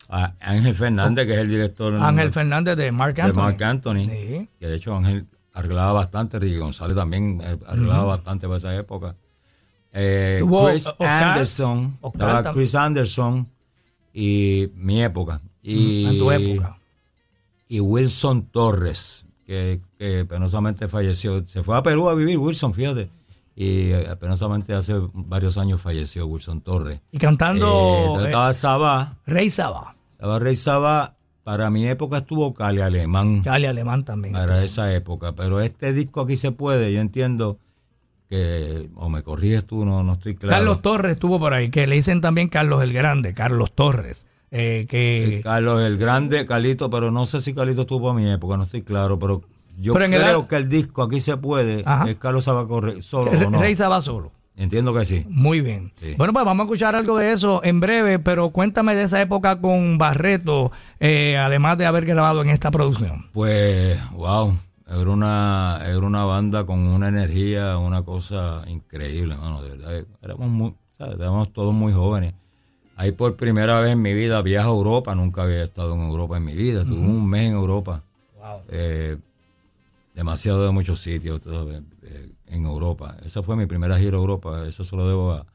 a- 0.07 0.33
Ángel 0.39 0.73
Fernández, 0.75 1.25
que 1.25 1.33
es 1.33 1.39
el 1.39 1.49
director 1.49 1.93
Ángel 1.95 2.31
Fernández 2.31 2.77
de 2.77 2.91
Mark 2.93 3.15
de 3.15 3.21
Anthony. 3.23 3.41
Mark 3.41 3.63
Anthony, 3.63 4.05
Sí. 4.09 4.49
que 4.59 4.67
de 4.67 4.75
hecho 4.75 4.95
Ángel 4.95 5.25
arreglaba 5.53 5.91
bastante, 5.93 6.39
Ricky 6.39 6.57
González 6.57 6.95
también 6.95 7.41
eh, 7.43 7.57
arreglaba 7.67 8.05
bastante 8.05 8.47
para 8.47 8.57
esa 8.57 8.73
época. 8.75 9.15
Eh, 9.91 10.37
Chris 10.41 10.87
Oscar- 10.87 11.23
Anderson, 11.23 11.97
Oscar 12.01 12.37
estaba 12.37 12.53
Chris 12.53 12.75
Anderson 12.75 13.49
y 14.13 14.69
mi 14.75 15.03
época. 15.03 15.41
Y, 15.61 16.05
en 16.05 16.17
tu 16.19 16.31
época. 16.31 16.77
y 17.67 17.79
Wilson 17.79 18.45
Torres, 18.51 19.25
que, 19.45 19.81
que 19.97 20.23
penosamente 20.25 20.87
falleció. 20.87 21.43
Se 21.47 21.63
fue 21.63 21.75
a 21.77 21.81
Perú 21.83 22.07
a 22.09 22.15
vivir 22.15 22.37
Wilson, 22.37 22.73
fíjate. 22.73 23.09
Y 23.55 23.91
eh, 23.91 24.15
penosamente 24.19 24.73
hace 24.73 24.93
varios 25.13 25.57
años 25.57 25.79
falleció 25.81 26.27
Wilson 26.27 26.61
Torres. 26.61 26.99
Y 27.11 27.17
Eh, 27.17 27.19
cantando 27.19 27.65
entonces 28.01 28.23
eh, 28.25 28.27
estaba 28.29 28.53
Sabá, 28.53 29.17
Rey 29.25 29.49
Saba. 29.49 29.95
estaba 30.13 30.39
Rey 30.39 30.55
Sabá. 30.55 31.15
Para 31.43 31.69
mi 31.69 31.85
época 31.87 32.17
estuvo 32.17 32.53
Cali 32.55 32.81
Alemán, 32.81 33.41
Cali 33.43 33.67
Alemán 33.67 34.03
también. 34.03 34.33
para 34.33 34.63
esa 34.63 34.91
época. 34.93 35.33
Pero 35.35 35.61
este 35.61 35.93
disco 35.93 36.21
aquí 36.21 36.35
se 36.37 36.51
puede, 36.51 36.91
yo 36.91 36.99
entiendo 36.99 37.59
que, 38.27 38.89
o 38.95 39.09
me 39.09 39.21
corriges 39.21 39.63
tú, 39.65 39.85
no, 39.85 40.01
no 40.03 40.13
estoy 40.13 40.35
claro. 40.35 40.55
Carlos 40.55 40.81
Torres 40.81 41.11
estuvo 41.13 41.37
por 41.39 41.53
ahí, 41.53 41.69
que 41.69 41.85
le 41.85 41.95
dicen 41.97 42.19
también 42.21 42.49
Carlos 42.49 42.81
el 42.81 42.91
Grande, 42.93 43.33
Carlos 43.35 43.71
Torres. 43.75 44.25
eh, 44.51 44.85
que 44.89 45.41
Carlos 45.43 45.81
el 45.81 45.97
Grande, 45.97 46.45
Calito, 46.47 46.89
pero 46.89 47.11
no 47.11 47.25
sé 47.27 47.39
si 47.41 47.53
Calito 47.53 47.81
estuvo 47.81 48.09
a 48.09 48.13
mi 48.15 48.27
época, 48.29 48.57
no 48.57 48.63
estoy 48.63 48.81
claro, 48.81 49.19
pero 49.19 49.43
yo 49.77 49.93
Pero 49.93 50.05
el 50.05 50.11
creo 50.11 50.47
que 50.47 50.55
el 50.55 50.69
disco 50.69 51.03
aquí 51.03 51.19
se 51.19 51.37
puede, 51.37 51.83
Ajá. 51.85 52.09
es 52.09 52.15
Carlos 52.17 52.45
Sabacorre 52.45 53.01
solo 53.01 53.31
o 53.31 53.49
no. 53.49 53.59
Rey 53.59 53.75
Saba 53.75 54.01
solo. 54.01 54.31
Entiendo 54.57 54.93
que 54.93 55.03
sí. 55.03 55.25
Muy 55.27 55.59
bien. 55.59 55.91
Sí. 55.99 56.13
Bueno, 56.17 56.31
pues 56.31 56.45
vamos 56.45 56.63
a 56.63 56.65
escuchar 56.65 56.95
algo 56.95 57.17
de 57.17 57.33
eso 57.33 57.61
en 57.63 57.81
breve, 57.81 58.19
pero 58.19 58.51
cuéntame 58.51 58.95
de 58.95 59.03
esa 59.03 59.21
época 59.21 59.59
con 59.59 59.97
Barreto, 59.97 60.71
eh, 60.99 61.37
además 61.37 61.77
de 61.77 61.85
haber 61.85 62.05
grabado 62.05 62.41
en 62.41 62.49
esta 62.49 62.71
producción. 62.71 63.25
Pues, 63.33 63.99
wow, 64.13 64.57
era 64.87 65.09
una, 65.09 65.81
era 65.85 65.99
una 65.99 66.23
banda 66.23 66.65
con 66.65 66.79
una 66.79 67.09
energía, 67.09 67.77
una 67.77 68.03
cosa 68.03 68.63
increíble, 68.67 69.35
mano, 69.35 69.61
de 69.61 69.69
verdad. 69.71 70.05
Éramos, 70.21 70.47
muy, 70.47 70.73
¿sabes? 70.97 71.19
Éramos 71.19 71.51
todos 71.51 71.73
muy 71.73 71.91
jóvenes. 71.91 72.33
Ahí 72.95 73.11
por 73.11 73.35
primera 73.35 73.81
vez 73.81 73.91
en 73.91 74.01
mi 74.01 74.13
vida 74.13 74.41
viajo 74.41 74.69
a 74.69 74.73
Europa, 74.73 75.15
nunca 75.15 75.43
había 75.43 75.65
estado 75.65 75.95
en 75.95 76.03
Europa 76.03 76.37
en 76.37 76.45
mi 76.45 76.53
vida, 76.53 76.83
estuve 76.83 76.99
un 76.99 77.27
mes 77.29 77.49
en 77.49 77.55
Europa. 77.57 78.03
Eh, 78.69 79.17
demasiado 80.15 80.65
de 80.65 80.71
muchos 80.71 80.99
sitios 81.01 81.43
sabes, 81.43 81.83
eh, 82.03 82.31
en 82.47 82.65
Europa. 82.65 83.17
Esa 83.23 83.43
fue 83.43 83.55
mi 83.55 83.65
primera 83.67 83.99
gira 83.99 84.17
a 84.17 84.19
Europa, 84.21 84.63
eso 84.67 84.83
se 84.83 84.95
lo 84.95 85.07
debo 85.07 85.33
a- 85.33 85.45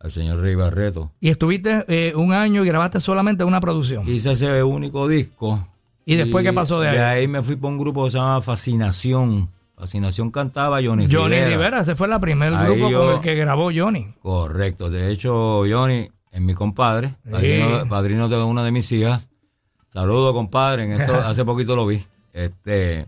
al 0.00 0.10
señor 0.10 0.40
Rey 0.40 0.54
Barreto. 0.54 1.12
Y 1.20 1.28
estuviste 1.30 1.84
eh, 1.88 2.12
un 2.16 2.32
año 2.32 2.64
y 2.64 2.68
grabaste 2.68 3.00
solamente 3.00 3.44
una 3.44 3.60
producción. 3.60 4.06
Hice 4.08 4.32
ese 4.32 4.62
único 4.62 5.06
disco. 5.08 5.66
¿Y 6.04 6.16
después 6.16 6.44
qué 6.44 6.52
pasó 6.52 6.80
de 6.80 6.88
ahí? 6.88 6.96
De 6.96 7.04
ahí 7.04 7.28
me 7.28 7.42
fui 7.42 7.56
para 7.56 7.68
un 7.72 7.78
grupo 7.78 8.04
que 8.04 8.10
se 8.10 8.18
llama 8.18 8.42
Fascinación. 8.42 9.48
Fascinación 9.76 10.30
cantaba 10.30 10.76
Johnny, 10.82 11.06
Johnny 11.10 11.36
Rivera. 11.36 11.48
Rivera, 11.48 11.80
ese 11.82 11.94
fue 11.94 12.12
el 12.12 12.20
primer 12.20 12.52
Ahí 12.54 12.66
grupo 12.66 12.90
yo- 12.90 13.00
con 13.06 13.14
el 13.16 13.20
que 13.20 13.34
grabó 13.34 13.70
Johnny. 13.74 14.08
Correcto. 14.20 14.90
De 14.90 15.10
hecho, 15.12 15.62
Johnny 15.70 16.08
es 16.32 16.40
mi 16.40 16.54
compadre, 16.54 17.14
Sí. 17.24 17.30
padrino, 17.30 17.88
padrino 17.88 18.28
de 18.28 18.42
una 18.42 18.64
de 18.64 18.72
mis 18.72 18.90
hijas. 18.92 19.28
Saludos, 19.92 20.34
compadre. 20.34 20.84
En 20.84 21.00
esto, 21.00 21.12
hace 21.24 21.44
poquito 21.44 21.76
lo 21.76 21.86
vi. 21.86 22.02
Este, 22.32 23.06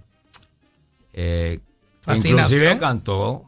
eh, 1.13 1.61
inclusive 2.07 2.79
cantó. 2.79 3.45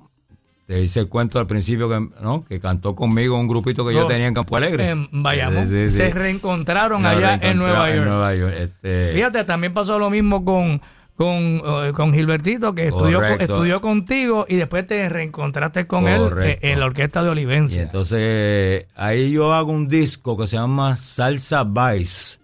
Te 0.66 0.80
hice 0.80 1.00
el 1.00 1.08
cuento 1.10 1.38
al 1.38 1.46
principio 1.46 1.90
que, 1.90 2.08
¿no? 2.22 2.42
que 2.42 2.58
cantó 2.58 2.94
conmigo 2.94 3.38
un 3.38 3.46
grupito 3.46 3.86
que 3.86 3.92
yo 3.92 4.06
tenía 4.06 4.26
en 4.28 4.32
Campo 4.34 4.56
Alegre. 4.56 4.88
En 4.88 5.08
Bayamón. 5.22 5.68
Sí, 5.68 5.88
sí, 5.88 5.90
sí. 5.90 5.96
Se 5.98 6.10
reencontraron 6.10 7.04
allá 7.04 7.38
en 7.42 7.58
Nueva 7.58 7.88
York. 7.90 7.98
En 7.98 8.04
Nueva 8.08 8.34
York. 8.34 8.54
Este, 8.56 9.10
Fíjate, 9.14 9.44
también 9.44 9.74
pasó 9.74 9.98
lo 9.98 10.08
mismo 10.08 10.42
con, 10.42 10.80
con, 11.16 11.36
eh, 11.62 11.92
con 11.94 12.14
Gilbertito, 12.14 12.74
que 12.74 12.86
estudió, 12.86 13.22
estudió 13.22 13.82
contigo 13.82 14.46
y 14.48 14.56
después 14.56 14.86
te 14.86 15.06
reencontraste 15.10 15.86
con 15.86 16.08
él 16.08 16.18
Correcto. 16.18 16.66
eh, 16.66 16.72
en 16.72 16.80
la 16.80 16.86
orquesta 16.86 17.20
de 17.22 17.28
Y 17.28 17.32
Olivencia. 17.32 17.82
entonces 17.82 18.86
ahí 18.96 19.32
yo 19.32 19.52
hago 19.52 19.70
un 19.70 19.86
disco 19.86 20.38
que 20.38 20.46
se 20.46 20.56
llama 20.56 20.96
Salsa 20.96 21.64
Vice 21.64 22.38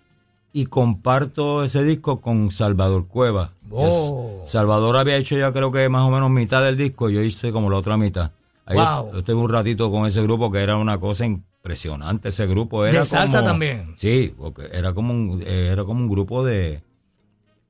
y 0.53 0.67
comparto 0.67 1.65
ese 1.65 1.85
disco 1.85 2.21
con 2.21 2.51
Salvador 2.51 3.07
Cueva. 3.09 3.53
Oh. 3.73 4.43
Salvador 4.45 4.97
había 4.97 5.17
hecho 5.17 5.37
ya 5.37 5.53
creo 5.53 5.71
que 5.71 5.89
más 5.89 6.03
o 6.03 6.11
menos 6.11 6.31
mitad 6.31 6.63
del 6.63 6.77
disco 6.77 7.09
yo 7.11 7.23
hice 7.23 7.53
como 7.53 7.71
la 7.71 7.77
otra 7.77 7.97
mitad. 7.97 8.33
Ahí 8.67 8.77
Wow. 8.77 9.13
yo 9.13 9.19
estuve 9.19 9.37
un 9.37 9.49
ratito 9.49 9.91
con 9.91 10.07
ese 10.07 10.23
grupo 10.23 10.51
que 10.51 10.59
era 10.61 10.77
una 10.77 10.99
cosa 10.99 11.25
impresionante. 11.27 12.29
Ese 12.31 12.47
grupo 12.47 12.85
era 12.87 13.01
¿De 13.01 13.07
salsa 13.07 13.39
como- 13.39 13.51
también? 13.51 13.95
Sí, 13.97 14.35
porque 14.37 14.69
era 14.73 14.93
como 14.95 15.13
un, 15.13 15.43
eh, 15.45 15.69
era 15.73 15.85
como 15.85 16.01
un 16.01 16.09
grupo 16.09 16.45
de... 16.45 16.83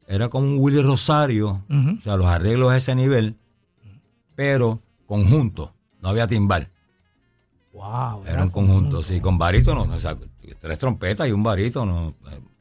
Era 0.07 0.29
como 0.29 0.47
un 0.47 0.57
Willy 0.59 0.83
Rosario, 0.83 1.63
o 1.71 2.01
sea, 2.03 2.17
los 2.17 2.27
arreglos 2.27 2.71
a 2.73 2.77
ese 2.77 2.95
nivel, 2.97 3.37
pero 4.35 4.81
conjunto, 5.07 5.73
no 6.03 6.09
había 6.09 6.27
timbal. 6.27 6.69
Wow. 7.73 8.25
Era 8.27 8.43
un 8.43 8.51
conjunto, 8.51 9.03
sí, 9.05 9.21
con 9.21 9.39
barítono, 9.39 9.83
o 9.83 10.01
sea, 10.01 10.17
tres 10.61 10.79
trompetas 10.81 11.29
y 11.29 11.33
un 11.33 11.43
barítono. 11.45 12.15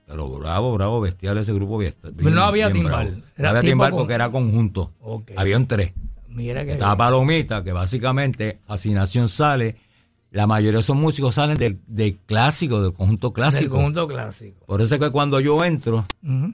Pero 0.10 0.28
bravo, 0.28 0.74
bravo, 0.74 1.02
bestial 1.02 1.38
ese 1.38 1.54
grupo. 1.54 1.78
Bien, 1.78 1.94
no 2.18 2.42
había 2.42 2.74
timbal. 2.74 3.24
No 3.38 3.50
había 3.50 3.62
timbal 3.62 3.92
porque 3.92 4.14
era 4.14 4.32
conjunto. 4.32 4.92
Había 5.36 5.56
un 5.56 5.68
tres. 5.68 5.94
Mira 6.28 6.66
que 6.66 6.74
Estaba 6.74 6.98
Palomita, 6.98 7.64
que 7.64 7.72
básicamente 7.74 8.60
Fascinación 8.66 9.30
sale. 9.30 9.76
La 10.32 10.48
mayoría 10.48 10.78
de 10.78 10.80
esos 10.80 10.96
músicos 10.96 11.36
salen 11.36 11.58
del, 11.58 12.20
clásico, 12.26 12.82
del 12.82 12.94
conjunto 12.94 13.34
clásico. 13.34 13.62
Del 13.62 13.70
conjunto 13.70 14.08
clásico. 14.08 14.66
Por 14.66 14.82
eso 14.82 14.96
es 14.96 15.02
que 15.02 15.12
cuando 15.12 15.40
yo 15.40 15.64
entro, 15.64 16.06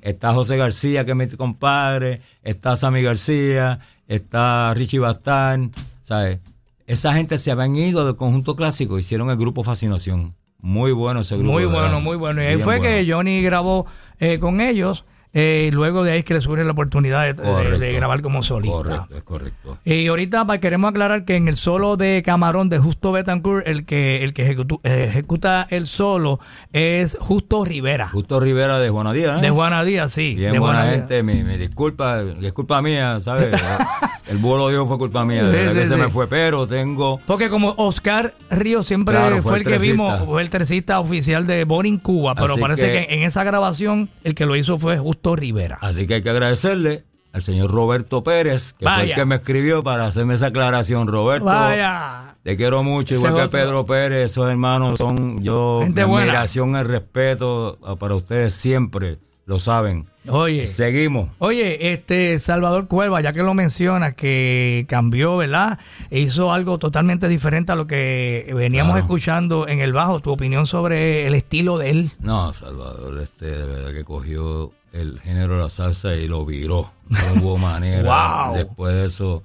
está 0.01 0.33
José 0.33 0.57
García, 0.57 1.05
que 1.05 1.11
es 1.11 1.17
mi 1.17 1.27
compadre, 1.29 2.21
está 2.41 2.75
Sammy 2.75 3.01
García, 3.03 3.79
está 4.07 4.73
Richie 4.73 4.99
Bastán, 4.99 5.71
¿sabes? 6.03 6.39
Esa 6.87 7.13
gente 7.13 7.37
se 7.37 7.51
habían 7.51 7.75
ido 7.75 8.05
del 8.05 8.15
conjunto 8.15 8.55
clásico, 8.55 8.99
hicieron 8.99 9.29
el 9.29 9.37
grupo 9.37 9.63
Fascinación. 9.63 10.35
Muy 10.65 10.93
bueno 10.93 11.19
ese 11.19 11.37
grupo. 11.37 11.51
Muy 11.51 11.65
bueno, 11.65 12.01
muy 12.01 12.17
bueno. 12.17 12.41
Y 12.41 12.47
ahí 12.47 12.57
fue 12.57 12.81
que 12.81 13.05
Johnny 13.07 13.43
grabó 13.43 13.85
eh, 14.19 14.39
con 14.39 14.61
ellos 14.61 15.05
eh, 15.37 15.69
luego 15.73 16.03
de 16.03 16.13
ahí 16.13 16.23
que 16.23 16.33
le 16.33 16.39
surge 16.39 16.63
la 16.63 16.71
oportunidad 16.71 17.35
de, 17.35 17.93
grabar 17.93 18.21
como 18.21 18.41
solista. 18.41 18.77
Correcto, 18.77 19.17
es 19.17 19.23
correcto. 19.23 19.77
Y 19.83 20.07
ahorita 20.07 20.47
queremos 20.59 20.89
aclarar 20.89 21.25
que 21.25 21.35
en 21.35 21.49
el 21.49 21.55
solo 21.55 21.97
de 21.97 22.23
Camarón 22.25 22.69
de 22.69 22.79
Justo 22.79 23.11
Betancourt, 23.11 23.67
el 23.67 23.85
que, 23.85 24.23
el 24.23 24.33
que 24.33 24.57
ejecuta 24.83 25.67
el 25.69 25.87
solo 25.87 26.39
es 26.71 27.17
Justo 27.19 27.63
Rivera. 27.65 28.07
Justo 28.07 28.39
Rivera 28.39 28.79
de 28.79 28.89
Juana 28.89 29.11
Díaz, 29.11 29.39
¿eh? 29.39 29.41
De 29.41 29.49
Juana 29.49 29.83
Díaz, 29.83 30.13
sí. 30.13 30.35
Bien 30.35 30.53
de 30.53 30.59
buena 30.59 30.85
gente, 30.85 31.21
mi, 31.21 31.43
disculpa, 31.57 32.23
es 32.41 32.53
culpa 32.53 32.81
mía, 32.81 33.19
¿sabes? 33.19 33.51
el 34.35 34.41
vuelo 34.41 34.67
de 34.67 34.85
fue 34.85 34.97
culpa 34.97 35.23
mía, 35.23 35.49
que 35.51 35.85
se 35.85 35.95
me 35.95 36.09
fue, 36.09 36.27
pero 36.27 36.67
tengo... 36.67 37.19
Porque 37.25 37.49
como 37.49 37.73
Oscar 37.77 38.35
Ríos 38.49 38.85
siempre 38.85 39.17
fue, 39.41 39.59
el, 39.59 39.63
que 39.63 39.77
vimos, 39.77 40.25
fue 40.25 40.41
el 40.41 40.49
tercista 40.49 40.99
oficial 40.99 41.47
de 41.47 41.63
Boring 41.63 41.99
Cuba, 41.99 42.35
pero 42.35 42.57
parece 42.57 42.91
que 42.91 43.13
en 43.15 43.23
esa 43.23 43.43
grabación 43.43 44.09
el 44.23 44.35
que 44.35 44.45
lo 44.45 44.55
hizo 44.55 44.77
fue 44.77 44.97
Justo 44.97 45.35
Rivera. 45.35 45.77
Así 45.81 46.05
que 46.05 46.15
hay 46.15 46.21
que 46.21 46.29
agradecerle 46.29 47.05
al 47.31 47.43
señor 47.43 47.71
Roberto 47.71 48.23
Pérez, 48.23 48.73
que 48.73 48.85
fue 48.85 49.03
el 49.03 49.13
que 49.13 49.25
me 49.25 49.35
escribió 49.35 49.83
para 49.83 50.05
hacerme 50.05 50.33
esa 50.33 50.47
aclaración. 50.47 51.07
Roberto, 51.07 51.45
Vaya. 51.45 52.35
te 52.43 52.57
quiero 52.57 52.83
mucho, 52.83 53.15
igual 53.15 53.35
que 53.35 53.47
Pedro 53.47 53.85
Pérez, 53.85 54.31
esos 54.31 54.49
hermanos 54.49 54.97
son 54.97 55.41
yo, 55.41 55.81
mi 55.87 56.01
admiración 56.01 56.75
y 56.75 56.83
respeto 56.83 57.77
para 57.99 58.15
ustedes 58.15 58.53
siempre 58.53 59.17
lo 59.45 59.59
saben. 59.59 60.07
Oye. 60.27 60.65
Seguimos. 60.65 61.29
Oye, 61.37 61.93
este 61.93 62.39
Salvador 62.39 62.87
Cuerva, 62.87 63.21
ya 63.21 63.31
que 63.31 63.43
lo 63.43 63.53
menciona, 63.53 64.13
que 64.13 64.85
cambió, 64.89 65.37
¿verdad? 65.37 65.77
E 66.09 66.19
hizo 66.19 66.51
algo 66.51 66.79
totalmente 66.79 67.27
diferente 67.27 67.71
a 67.71 67.75
lo 67.75 67.85
que 67.85 68.51
veníamos 68.55 68.97
escuchando 68.97 69.67
en 69.67 69.81
el 69.81 69.93
bajo. 69.93 70.19
¿Tu 70.19 70.31
opinión 70.31 70.65
sobre 70.65 71.27
el 71.27 71.35
estilo 71.35 71.77
de 71.77 71.91
él? 71.91 72.11
No, 72.19 72.53
Salvador, 72.53 73.19
este, 73.19 73.45
de 73.45 73.65
verdad 73.65 73.93
que 73.93 74.03
cogió 74.03 74.71
el 74.91 75.19
género 75.19 75.57
de 75.57 75.61
la 75.63 75.69
salsa 75.69 76.15
y 76.15 76.27
lo 76.27 76.43
viró. 76.45 76.91
No 77.07 77.19
hubo 77.39 77.57
manera. 77.59 78.51
Después 78.53 78.95
de 78.95 79.05
eso, 79.05 79.43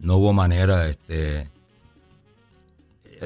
no 0.00 0.16
hubo 0.16 0.32
manera, 0.32 0.88
este 0.88 1.48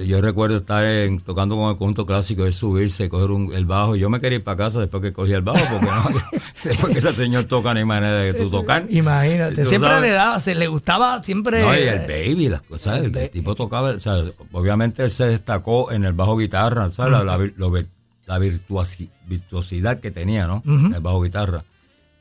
yo 0.04 0.20
recuerdo 0.20 0.58
estar 0.58 0.84
tocando 1.24 1.56
con 1.56 1.70
el 1.70 1.76
conjunto 1.76 2.06
clásico, 2.06 2.44
él 2.44 2.52
subirse, 2.52 3.08
coger 3.08 3.56
el 3.56 3.64
bajo. 3.64 3.96
Yo 3.96 4.08
me 4.08 4.20
quería 4.20 4.38
ir 4.38 4.44
para 4.44 4.56
casa 4.56 4.80
después 4.80 5.02
que 5.02 5.12
cogí 5.12 5.32
el 5.32 5.42
bajo, 5.42 5.58
porque 5.70 5.86
no, 5.86 6.20
después 6.64 6.92
que 6.92 6.98
ese 6.98 7.12
señor 7.14 7.44
toca, 7.44 7.74
ni 7.74 7.84
manera 7.84 8.14
de 8.14 8.32
que 8.32 8.38
tú 8.38 8.50
tocar. 8.50 8.86
Imagínate, 8.88 9.64
siempre 9.66 10.00
le 10.00 10.10
daba, 10.10 10.38
se 10.40 10.54
le 10.54 10.68
gustaba, 10.68 11.22
siempre. 11.22 11.62
No, 11.62 11.74
y 11.74 11.80
el 11.80 12.00
baby, 12.00 12.48
las 12.48 12.62
cosas, 12.62 13.00
el, 13.00 13.30
tipo 13.30 13.54
tocaba, 13.54 13.90
o 13.90 14.00
sea, 14.00 14.22
obviamente 14.52 15.04
él 15.04 15.10
se 15.10 15.26
destacó 15.26 15.90
en 15.90 16.04
el 16.04 16.12
bajo 16.12 16.36
guitarra, 16.36 16.90
¿sabes? 16.90 17.24
la, 17.24 17.24
la, 17.24 18.38
virtuosidad 18.38 19.98
que 19.98 20.10
tenía, 20.10 20.46
¿no? 20.46 20.62
En 20.64 20.94
el 20.94 21.00
bajo 21.00 21.22
guitarra. 21.22 21.64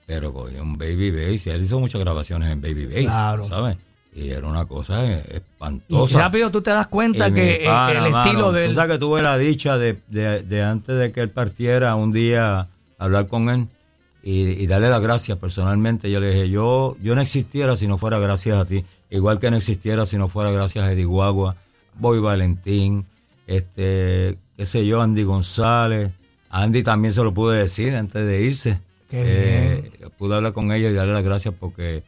Pero 0.08 0.34
cogió 0.34 0.64
un 0.64 0.76
baby 0.76 1.12
bass, 1.12 1.46
y 1.46 1.50
él 1.52 1.62
hizo 1.62 1.80
muchas 1.80 2.02
grabaciones 2.02 2.52
en 2.52 2.62
baby 2.62 2.88
bass, 2.88 3.06
claro. 3.06 3.48
¿sabes? 3.48 3.78
Y 4.14 4.30
era 4.30 4.48
una 4.48 4.66
cosa 4.66 5.14
espantosa. 5.14 6.18
Y 6.18 6.22
rápido 6.22 6.52
tú 6.52 6.62
te 6.62 6.72
das 6.72 6.88
cuenta 6.88 7.32
que 7.32 7.64
el 7.66 8.16
estilo 8.16 8.52
de 8.52 8.68
Tú 8.68 8.74
sabes 8.74 8.94
que 8.94 9.00
tuve 9.00 9.22
la 9.22 9.38
dicha 9.38 9.78
de, 9.78 10.64
antes 10.64 10.98
de 10.98 11.12
que 11.12 11.22
él 11.22 11.30
partiera 11.30 11.96
un 11.96 12.12
día 12.12 12.68
hablar 12.98 13.28
con 13.28 13.50
él 13.50 13.68
y, 14.24 14.68
darle 14.68 14.90
las 14.90 15.02
gracias 15.02 15.38
personalmente. 15.38 16.12
Yo 16.12 16.20
le 16.20 16.34
dije, 16.34 16.50
yo, 16.50 16.98
yo 17.02 17.16
no 17.16 17.22
existiera 17.22 17.76
si 17.76 17.88
no 17.88 17.98
fuera 17.98 18.20
gracias 18.20 18.58
a 18.58 18.66
ti. 18.66 18.84
Igual 19.10 19.40
que 19.40 19.50
no 19.50 19.58
existiera 19.58 20.06
si 20.06 20.18
no 20.18 20.28
fuera 20.28 20.52
gracias 20.52 20.86
a 20.86 20.92
Eddie 20.92 21.06
Guagua, 21.06 21.56
Boy 21.96 22.20
Valentín, 22.20 23.06
este, 23.48 24.38
qué 24.58 24.66
sé 24.66 24.86
yo, 24.86 25.02
Andy 25.02 25.24
González. 25.24 26.12
Andy 26.50 26.84
también 26.84 27.14
se 27.14 27.24
lo 27.24 27.34
pude 27.34 27.58
decir 27.58 27.96
antes 27.96 28.26
de 28.26 28.42
irse. 28.42 28.80
Eh, 29.12 29.92
pude 30.18 30.36
hablar 30.36 30.54
con 30.54 30.72
ella 30.72 30.90
y 30.90 30.94
darle 30.94 31.14
las 31.14 31.24
gracias 31.24 31.54
porque 31.60 32.04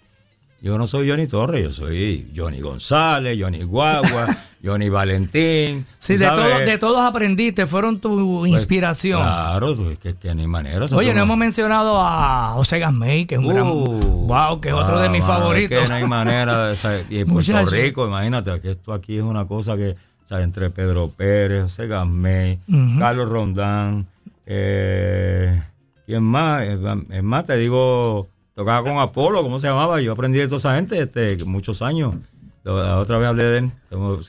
yo 0.61 0.77
no 0.77 0.85
soy 0.85 1.09
Johnny 1.09 1.25
Torres, 1.25 1.63
yo 1.63 1.71
soy 1.71 2.31
Johnny 2.35 2.61
González, 2.61 3.35
Johnny 3.39 3.63
Guagua, 3.63 4.27
Johnny 4.63 4.89
Valentín. 4.89 5.87
Sí, 5.97 6.17
de, 6.17 6.29
de 6.65 6.77
todos 6.77 7.01
aprendiste, 7.01 7.65
fueron 7.65 7.99
tu 7.99 8.41
pues, 8.41 8.51
inspiración. 8.51 9.21
Claro, 9.21 9.71
es 9.71 9.97
que, 9.97 10.15
que 10.15 10.35
ni 10.35 10.45
manera. 10.45 10.85
Oye, 10.93 11.15
no 11.15 11.23
hemos 11.23 11.37
mencionado 11.37 11.99
a 11.99 12.51
José 12.53 12.77
Gasmey, 12.77 13.25
que 13.25 13.35
es 13.35 13.41
un 13.41 13.47
gran. 13.47 13.65
Wow, 13.65 14.53
uh, 14.53 14.61
que 14.61 14.69
es 14.69 14.75
otro 14.75 14.99
de 14.99 15.09
mis 15.09 15.25
favoritos. 15.25 15.77
Es 15.79 15.83
que 15.83 15.89
no 15.89 15.95
hay 15.95 16.07
manera. 16.07 16.67
De, 16.67 17.05
y 17.09 17.25
Puerto 17.25 17.65
Rico, 17.65 18.05
imagínate, 18.05 18.61
que 18.61 18.69
esto 18.69 18.93
aquí 18.93 19.17
es 19.17 19.23
una 19.23 19.45
cosa 19.45 19.75
que. 19.75 19.95
O 20.29 20.37
entre 20.37 20.69
Pedro 20.69 21.09
Pérez, 21.09 21.63
José 21.63 21.87
Gasmey, 21.87 22.59
Carlos 22.97 23.27
Rondán, 23.27 24.07
eh, 24.45 25.61
¿quién 26.05 26.23
más? 26.23 26.63
Es 26.63 27.23
más, 27.23 27.43
te 27.43 27.57
digo 27.57 28.29
tocaba 28.61 28.87
con 28.87 28.99
Apolo, 28.99 29.41
¿cómo 29.41 29.59
se 29.59 29.67
llamaba? 29.67 29.99
Yo 30.01 30.11
aprendí 30.11 30.37
de 30.37 30.45
toda 30.45 30.57
esa 30.57 30.75
gente 30.75 30.99
este, 30.99 31.43
muchos 31.45 31.81
años. 31.81 32.15
La 32.63 32.99
otra 32.99 33.17
vez 33.17 33.27
hablé 33.27 33.43
de 33.43 33.57
él, 33.57 33.71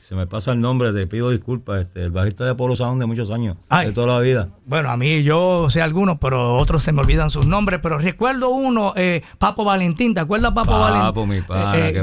se 0.01 0.15
me, 0.15 0.25
pasa 0.25 0.53
el 0.53 0.59
nombre, 0.59 0.91
te 0.91 1.05
pido 1.05 1.29
disculpas, 1.29 1.83
este, 1.83 2.01
el 2.01 2.09
bajista 2.09 2.43
de 2.43 2.51
Apolo 2.51 2.75
Sound 2.75 2.99
de 2.99 3.05
muchos 3.05 3.29
años, 3.29 3.57
de 3.69 3.91
toda 3.91 4.07
la 4.07 4.19
vida. 4.19 4.49
Bueno, 4.65 4.89
a 4.89 4.97
mí 4.97 5.21
yo 5.21 5.69
sé 5.69 5.83
algunos, 5.83 6.17
pero 6.17 6.57
otros 6.57 6.81
se 6.81 6.91
me 6.91 7.01
olvidan 7.01 7.29
sus 7.29 7.45
nombres, 7.45 7.79
pero 7.83 7.99
recuerdo 7.99 8.49
uno, 8.49 8.93
eh, 8.95 9.21
Papo 9.37 9.63
Valentín, 9.63 10.15
¿te 10.15 10.19
acuerdas 10.19 10.51
Papo, 10.51 10.79
Valentín? 10.79 11.29
mi 11.29 11.37
eh, 11.37 11.43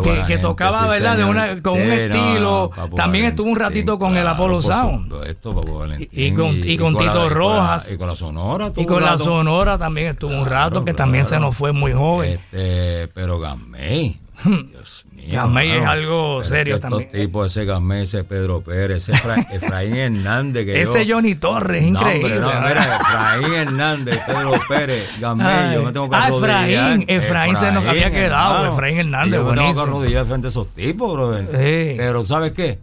eh, 0.04 0.24
que, 0.28 0.38
tocaba, 0.38 0.86
¿verdad? 0.86 1.16
De 1.16 1.24
una, 1.24 1.60
con 1.60 1.72
un 1.72 1.90
estilo, 1.90 2.70
también 2.94 3.24
estuvo 3.24 3.50
un 3.50 3.58
ratito 3.58 3.98
con 3.98 4.16
el 4.16 4.26
Apolo 4.26 4.62
Sound. 4.62 5.12
Esto, 5.26 5.52
Papo 5.52 5.80
Valentín. 5.80 6.08
Y, 6.12 6.32
con, 6.32 6.56
y, 6.56 6.78
con, 6.78 6.96
Tito 6.96 7.28
Rojas. 7.28 7.90
Y 7.90 7.96
con 7.96 8.06
la 8.06 8.14
Sonora. 8.14 8.72
Y 8.76 8.86
con 8.86 9.02
la 9.02 9.18
Sonora 9.18 9.78
también 9.78 10.06
estuvo 10.08 10.32
un 10.32 10.46
rato, 10.46 10.84
que 10.84 10.94
también 10.94 11.26
se 11.26 11.40
nos 11.40 11.56
fue 11.56 11.72
muy 11.72 11.92
joven. 11.92 12.34
Este, 12.34 13.08
pero 13.08 13.40
Gamay, 13.40 14.16
hmm. 14.44 14.70
Dios 14.70 15.06
Gamay 15.30 15.70
es 15.70 15.86
algo 15.86 16.44
serio 16.44 16.80
también. 16.80 17.10
tipo, 17.10 17.44
ese 17.44 17.64
Gamay, 17.64 18.02
ese 18.02 18.24
Pedro 18.24 18.60
Pérez, 18.60 19.08
ese 19.08 19.12
Efraín 19.52 19.96
Hernández. 19.96 20.66
Que 20.66 20.82
ese 20.82 21.10
Johnny 21.10 21.34
Torres, 21.34 21.82
increíble. 21.84 22.40
No, 22.40 22.48
mira, 22.48 22.80
Efraín 23.00 23.54
Hernández, 23.54 24.18
Pedro 24.26 24.52
Pérez, 24.68 25.20
Gamay, 25.20 25.74
yo 25.74 25.82
me 25.82 25.92
tengo 25.92 26.10
que 26.10 26.16
ah, 26.16 26.28
Efraín, 26.28 27.04
Efraín, 27.08 27.56
se 27.56 27.72
nos 27.72 27.86
había 27.86 28.10
quedado, 28.10 28.72
Efraín 28.72 28.98
Hernández, 28.98 29.40
yo 29.40 29.44
me 29.44 29.56
tengo 29.56 29.74
que 29.74 29.80
arrodillar 29.80 30.26
frente 30.26 30.48
a 30.48 30.50
esos 30.50 30.68
tipos, 30.74 31.12
brother. 31.12 31.48
Pero, 31.96 32.24
¿sabes 32.24 32.52
qué? 32.52 32.78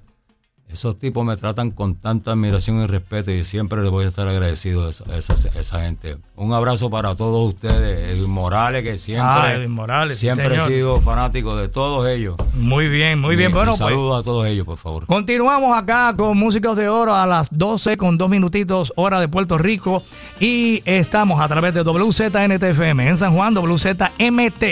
Esos 0.78 1.00
tipos 1.00 1.26
me 1.26 1.36
tratan 1.38 1.72
con 1.72 1.96
tanta 1.96 2.34
admiración 2.34 2.84
y 2.84 2.86
respeto 2.86 3.32
y 3.32 3.44
siempre 3.44 3.82
les 3.82 3.90
voy 3.90 4.06
a 4.06 4.10
estar 4.10 4.28
agradecido 4.28 4.86
a 4.86 5.18
esa, 5.18 5.82
gente. 5.82 6.18
Un 6.36 6.54
abrazo 6.54 6.92
para 6.92 7.16
todos 7.16 7.52
ustedes. 7.52 8.12
Edwin 8.12 8.30
Morales, 8.30 8.84
que 8.84 9.00
siempre, 9.00 9.26
ah, 9.26 10.06
siempre 10.14 10.56
he 10.56 10.60
sido 10.60 11.02
fanático 11.02 11.56
de 11.56 11.68
todos 11.68 12.08
ellos. 12.08 12.36
Muy 12.54 12.90
bien, 12.90 13.20
muy 13.20 13.36
bien. 13.36 13.52
Bueno, 13.52 13.74
saludos 13.74 14.12
pues, 14.12 14.22
a 14.22 14.24
todos 14.24 14.46
ellos, 14.46 14.68
por 14.68 14.78
favor. 14.78 15.08
Continuamos 15.08 15.76
acá 15.76 16.14
con 16.16 16.38
Músicos 16.38 16.78
de 16.78 16.90
Oro 16.90 17.16
a 17.16 17.26
las 17.26 17.48
12 17.50 17.98
con 17.98 18.20
dos 18.20 18.30
minutitos, 18.30 18.94
hora 18.98 19.20
de 19.20 19.28
Puerto 19.28 19.58
Rico. 19.58 20.04
Y 20.40 20.84
estamos 20.86 21.42
a 21.42 21.48
través 21.48 21.74
de 21.74 21.82
WZNTFM 21.82 23.10
en 23.10 23.18
San 23.18 23.34
Juan, 23.34 23.58
WZMT 23.58 24.64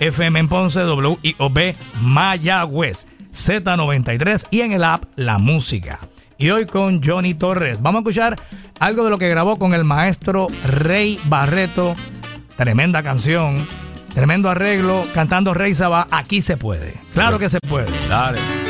FM 0.00 0.40
en 0.40 0.48
Ponce, 0.48 0.84
WIOB 0.84 1.74
Mayagüez. 2.02 3.06
Z93 3.34 4.46
y 4.50 4.60
en 4.60 4.72
el 4.72 4.84
app 4.84 5.04
La 5.16 5.38
Música. 5.38 5.98
Y 6.38 6.50
hoy 6.50 6.66
con 6.66 7.02
Johnny 7.02 7.34
Torres. 7.34 7.82
Vamos 7.82 7.98
a 7.98 8.02
escuchar 8.02 8.36
algo 8.78 9.04
de 9.04 9.10
lo 9.10 9.18
que 9.18 9.28
grabó 9.28 9.58
con 9.58 9.74
el 9.74 9.84
maestro 9.84 10.46
Rey 10.66 11.18
Barreto. 11.24 11.94
Tremenda 12.56 13.02
canción, 13.02 13.66
tremendo 14.14 14.48
arreglo, 14.48 15.02
cantando 15.12 15.52
Rey 15.52 15.74
Saba. 15.74 16.06
Aquí 16.10 16.40
se 16.42 16.56
puede. 16.56 16.94
Claro 17.12 17.38
que 17.38 17.48
se 17.48 17.58
puede. 17.68 17.88
Dale. 18.08 18.63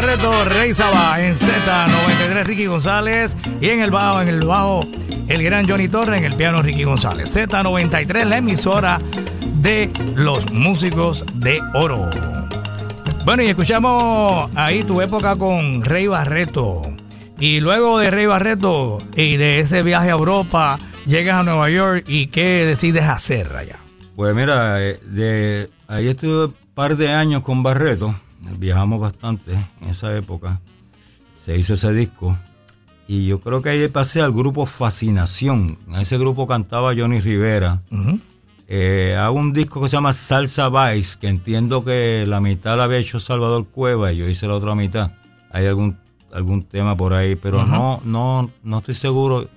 Reto, 0.00 0.44
Rey 0.46 0.74
Saba 0.74 1.24
en 1.24 1.34
Z93, 1.34 2.44
Ricky 2.44 2.66
González. 2.66 3.36
Y 3.60 3.68
en 3.68 3.80
el 3.80 3.90
bajo, 3.90 4.22
en 4.22 4.28
el 4.28 4.44
bajo, 4.44 4.84
el 5.28 5.42
gran 5.42 5.68
Johnny 5.68 5.88
Torre, 5.88 6.18
en 6.18 6.24
el 6.24 6.34
piano, 6.34 6.62
Ricky 6.62 6.82
González. 6.82 7.34
Z93, 7.36 8.24
la 8.24 8.38
emisora 8.38 8.98
de 9.56 9.90
los 10.14 10.50
músicos 10.50 11.24
de 11.34 11.60
oro. 11.74 12.10
Bueno, 13.24 13.44
y 13.44 13.46
escuchamos 13.46 14.50
ahí 14.54 14.82
tu 14.82 15.00
época 15.00 15.36
con 15.36 15.84
Rey 15.84 16.08
Barreto. 16.08 16.82
Y 17.38 17.60
luego 17.60 17.98
de 17.98 18.10
Rey 18.10 18.26
Barreto 18.26 18.98
y 19.16 19.36
de 19.36 19.60
ese 19.60 19.82
viaje 19.82 20.08
a 20.08 20.12
Europa, 20.12 20.78
llegas 21.06 21.36
a 21.36 21.42
Nueva 21.44 21.70
York 21.70 22.04
y 22.08 22.26
¿qué 22.26 22.66
decides 22.66 23.04
hacer 23.04 23.54
allá? 23.54 23.78
Pues 24.16 24.34
mira, 24.34 24.82
eh, 24.82 24.98
de 25.06 25.70
ahí 25.88 26.08
estuve 26.08 26.46
un 26.46 26.54
par 26.74 26.96
de 26.96 27.12
años 27.12 27.42
con 27.42 27.62
Barreto, 27.62 28.14
viajamos 28.58 29.00
bastante 29.00 29.52
en 29.80 29.88
esa 29.88 30.16
época, 30.16 30.60
se 31.42 31.58
hizo 31.58 31.74
ese 31.74 31.92
disco 31.92 32.36
y 33.06 33.26
yo 33.26 33.40
creo 33.40 33.60
que 33.60 33.70
ahí 33.70 33.88
pasé 33.88 34.22
al 34.22 34.32
grupo 34.32 34.66
Fascinación, 34.66 35.78
en 35.88 35.96
ese 35.96 36.16
grupo 36.18 36.46
cantaba 36.46 36.94
Johnny 36.96 37.20
Rivera. 37.20 37.82
Eh, 38.66 39.14
hago 39.18 39.38
un 39.38 39.52
disco 39.52 39.82
que 39.82 39.88
se 39.88 39.96
llama 39.96 40.14
Salsa 40.14 40.70
Vice, 40.70 41.18
que 41.20 41.28
entiendo 41.28 41.84
que 41.84 42.24
la 42.26 42.40
mitad 42.40 42.78
la 42.78 42.84
había 42.84 42.98
hecho 42.98 43.20
Salvador 43.20 43.66
Cueva 43.66 44.12
y 44.12 44.18
yo 44.18 44.28
hice 44.28 44.46
la 44.46 44.54
otra 44.54 44.74
mitad. 44.74 45.12
Hay 45.50 45.66
algún, 45.66 45.98
algún 46.32 46.64
tema 46.64 46.96
por 46.96 47.12
ahí, 47.12 47.36
pero 47.36 47.64
no, 47.66 48.00
no, 48.04 48.50
no 48.62 48.78
estoy 48.78 48.94
seguro. 48.94 49.48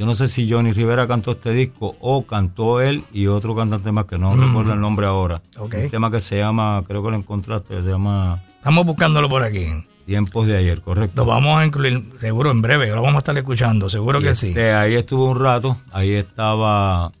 Yo 0.00 0.06
no 0.06 0.14
sé 0.14 0.28
si 0.28 0.50
Johnny 0.50 0.72
Rivera 0.72 1.06
cantó 1.06 1.32
este 1.32 1.52
disco 1.52 1.94
o 2.00 2.24
cantó 2.24 2.80
él 2.80 3.04
y 3.12 3.26
otro 3.26 3.54
cantante 3.54 3.92
más 3.92 4.06
que 4.06 4.16
no 4.16 4.34
recuerdo 4.34 4.72
el 4.72 4.80
nombre 4.80 5.04
ahora. 5.04 5.42
Un 5.58 5.90
tema 5.90 6.10
que 6.10 6.20
se 6.20 6.38
llama, 6.38 6.82
creo 6.88 7.04
que 7.04 7.10
lo 7.10 7.16
encontraste, 7.18 7.82
se 7.82 7.86
llama... 7.86 8.42
Estamos 8.56 8.86
buscándolo 8.86 9.28
por 9.28 9.42
aquí. 9.42 9.66
Tiempos 10.06 10.46
de 10.46 10.56
ayer, 10.56 10.80
correcto. 10.80 11.26
Lo 11.26 11.30
vamos 11.30 11.60
a 11.60 11.66
incluir 11.66 12.02
seguro 12.18 12.50
en 12.50 12.62
breve, 12.62 12.86
lo 12.88 13.02
vamos 13.02 13.16
a 13.16 13.18
estar 13.18 13.36
escuchando, 13.36 13.90
seguro 13.90 14.22
que 14.22 14.34
sí. 14.34 14.48
Este, 14.48 14.72
ahí 14.72 14.94
estuve 14.94 15.22
un 15.32 15.38
rato, 15.38 15.76
ahí 15.92 16.12
estaba 16.12 17.12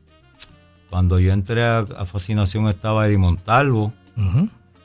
cuando 0.88 1.18
yo 1.18 1.34
entré 1.34 1.62
a, 1.62 1.84
Fascinación 2.06 2.66
estaba 2.66 3.06
Eddie 3.06 3.18
Montalvo, 3.18 3.92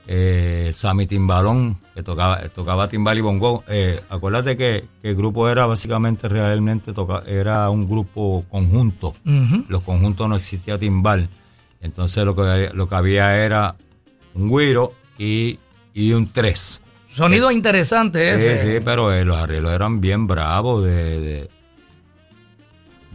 eh, 0.07 0.71
Sammy 0.73 1.07
Timbalón, 1.07 1.77
que 1.93 2.03
tocaba, 2.03 2.39
tocaba 2.49 2.87
timbal 2.87 3.17
y 3.17 3.21
bongo. 3.21 3.63
Eh, 3.67 3.99
acuérdate 4.09 4.55
que, 4.55 4.85
el 5.03 5.15
grupo 5.15 5.49
era 5.49 5.65
básicamente, 5.65 6.27
realmente, 6.27 6.93
toca, 6.93 7.23
era 7.27 7.69
un 7.69 7.87
grupo 7.87 8.45
conjunto. 8.49 9.15
Los 9.67 9.83
conjuntos 9.83 10.29
no 10.29 10.35
existía 10.35 10.77
timbal. 10.77 11.29
Entonces 11.81 12.25
lo 12.25 12.35
que, 12.35 12.71
lo 12.73 12.87
que 12.87 12.95
había 12.95 13.37
era 13.37 13.75
un 14.33 14.49
güiro 14.49 14.93
y, 15.17 15.57
un 15.95 16.31
tres. 16.31 16.81
Sonido 17.13 17.51
interesante 17.51 18.35
ese. 18.35 18.57
Sí, 18.57 18.67
sí, 18.67 18.79
pero 18.83 19.13
eh, 19.13 19.23
los 19.23 19.37
arreglos 19.37 19.71
eran 19.73 20.01
bien 20.01 20.27
bravos 20.27 20.83
de, 20.83 21.19
de, 21.21 21.49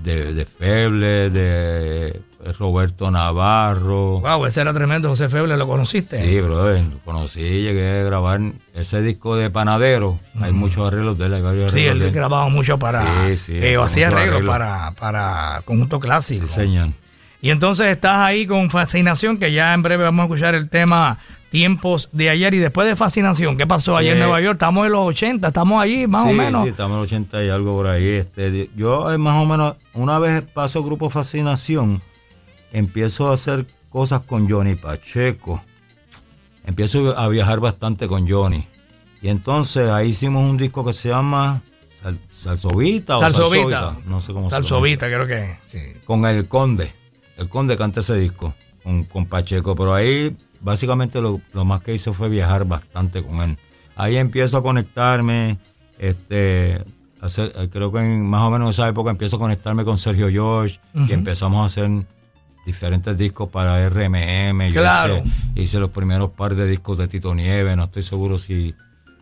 de 0.03 0.47
Feble, 0.47 1.31
de 1.31 2.21
Roberto 2.59 3.11
Navarro. 3.11 4.21
Wow, 4.21 4.47
ese 4.47 4.63
era 4.63 4.73
tremendo, 4.73 5.09
José 5.11 5.29
Feble, 5.29 5.57
¿lo 5.57 5.67
conociste? 5.67 6.23
Sí, 6.25 6.41
brother, 6.41 6.85
lo 6.85 6.99
conocí, 7.01 7.41
llegué 7.41 8.01
a 8.01 8.05
grabar 8.05 8.41
ese 8.75 9.03
disco 9.03 9.37
de 9.37 9.51
Panadero. 9.51 10.19
Hay 10.41 10.53
muchos 10.53 10.87
arreglos 10.87 11.19
de 11.19 11.27
él, 11.27 11.35
hay 11.35 11.43
varios 11.43 11.73
arreglos. 11.73 11.99
Sí, 11.99 12.07
él 12.07 12.13
grababa 12.13 12.49
mucho 12.49 12.79
para. 12.79 13.29
Sí, 13.29 13.37
sí. 13.37 13.53
Eh, 13.55 13.77
hacía 13.77 14.09
arreglos 14.09 14.43
para, 14.43 14.93
para 14.93 15.63
conjunto 15.65 16.01
clásico. 16.01 16.47
Sí, 16.47 16.55
señor. 16.55 16.91
Y 17.43 17.51
entonces 17.51 17.87
estás 17.87 18.19
ahí 18.19 18.47
con 18.47 18.71
Fascinación, 18.71 19.39
que 19.39 19.53
ya 19.53 19.73
en 19.73 19.83
breve 19.83 20.05
vamos 20.05 20.25
a 20.25 20.27
escuchar 20.27 20.55
el 20.55 20.69
tema 20.69 21.19
Tiempos 21.51 22.09
de 22.13 22.31
ayer 22.31 22.55
y 22.55 22.59
después 22.59 22.87
de 22.87 22.95
Fascinación. 22.95 23.57
¿Qué 23.57 23.67
pasó 23.67 23.97
ayer 23.97 24.13
en 24.13 24.21
Nueva 24.21 24.41
York? 24.41 24.55
Estamos 24.55 24.87
en 24.87 24.93
los 24.93 25.09
80, 25.09 25.49
estamos 25.49 25.83
allí 25.83 26.07
más 26.07 26.27
o 26.27 26.33
menos. 26.33 26.63
Sí, 26.63 26.69
estamos 26.69 26.93
en 26.93 26.97
los 26.99 27.07
80 27.07 27.45
y 27.45 27.49
algo 27.49 27.77
por 27.77 27.89
ahí. 27.89 28.07
Este, 28.07 28.71
yo 28.77 29.11
eh, 29.13 29.19
más 29.19 29.43
o 29.43 29.47
menos, 29.47 29.77
una 29.93 30.19
vez 30.21 30.43
paso 30.43 30.85
Grupo 30.85 31.11
Fascinación, 31.11 32.03
empiezo 32.73 33.31
a 33.31 33.35
hacer 33.35 33.67
cosas 33.89 34.21
con 34.21 34.49
Johnny 34.49 34.77
Pacheco. 34.77 35.63
Empiezo 36.65 37.19
a 37.19 37.29
viajar 37.29 37.59
bastante 37.59 38.07
con 38.07 38.29
Johnny. 38.29 38.67
Y 39.21 39.29
entonces 39.29 39.91
ahí 39.91 40.11
hicimos 40.11 40.49
un 40.49 40.57
disco 40.57 40.85
que 40.85 40.93
se 40.93 41.09
llama 41.09 41.63
Salsovita 42.31 43.19
o 43.19 43.21
Salsovita. 43.21 43.97
No 44.07 44.21
sé 44.21 44.33
cómo 44.33 44.49
se 44.49 44.55
llama. 44.55 44.69
Salsovita 44.69 45.07
creo 45.07 45.27
que 45.27 45.59
sí. 45.67 45.79
Con 46.05 46.25
el 46.25 46.49
Conde. 46.49 46.93
El 47.37 47.49
Conde 47.49 47.77
canta 47.77 48.01
ese 48.01 48.17
disco 48.17 48.55
con, 48.83 49.27
Pacheco, 49.27 49.75
pero 49.77 49.95
ahí 49.95 50.37
básicamente 50.61 51.21
lo, 51.21 51.41
más 51.65 51.83
que 51.83 51.95
hice 51.95 52.13
fue 52.13 52.29
viajar 52.29 52.67
bastante 52.67 53.23
con 53.23 53.41
él. 53.41 53.59
Ahí 53.97 54.17
empiezo 54.17 54.59
a 54.59 54.63
conectarme, 54.63 55.59
este, 55.99 56.83
hacer, 57.21 57.53
creo 57.71 57.93
que 57.93 57.99
en 57.99 58.27
más 58.27 58.43
o 58.43 58.51
menos 58.51 58.67
en 58.67 58.71
esa 58.71 58.89
época 58.89 59.11
empiezo 59.11 59.37
a 59.37 59.39
conectarme 59.39 59.85
con 59.85 59.99
Sergio 59.99 60.31
George 60.31 60.81
y 60.95 61.13
empezamos 61.13 61.63
a 61.63 61.67
hacer 61.67 62.07
diferentes 62.65 63.17
discos 63.19 63.49
para 63.49 63.89
RMM. 63.89 64.73
Yo 64.73 64.83
hice, 65.55 65.79
los 65.79 65.91
primeros 65.91 66.31
par 66.31 66.55
de 66.55 66.67
discos 66.67 66.99
de 66.99 67.09
Tito 67.09 67.35
Nieves, 67.35 67.77
no 67.77 67.85
estoy 67.85 68.03
seguro 68.03 68.39
si 68.39 68.75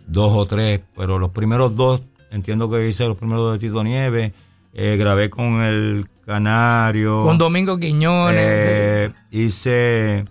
dos 0.06 0.32
o 0.34 0.46
tres, 0.46 0.80
pero 0.96 1.18
los 1.18 1.30
primeros 1.30 1.74
dos, 1.74 2.02
entiendo 2.30 2.70
que 2.70 2.88
hice 2.88 3.06
los 3.06 3.16
primeros 3.16 3.44
dos 3.44 3.52
de 3.54 3.66
Tito 3.66 3.82
Nieves. 3.82 4.32
Eh, 4.74 4.96
grabé 4.96 5.30
con 5.30 5.60
el 5.62 6.08
Canario. 6.24 7.24
Con 7.24 7.38
Domingo 7.38 7.78
Quiñones. 7.78 8.38
Eh, 8.38 9.10
hice. 9.30 10.24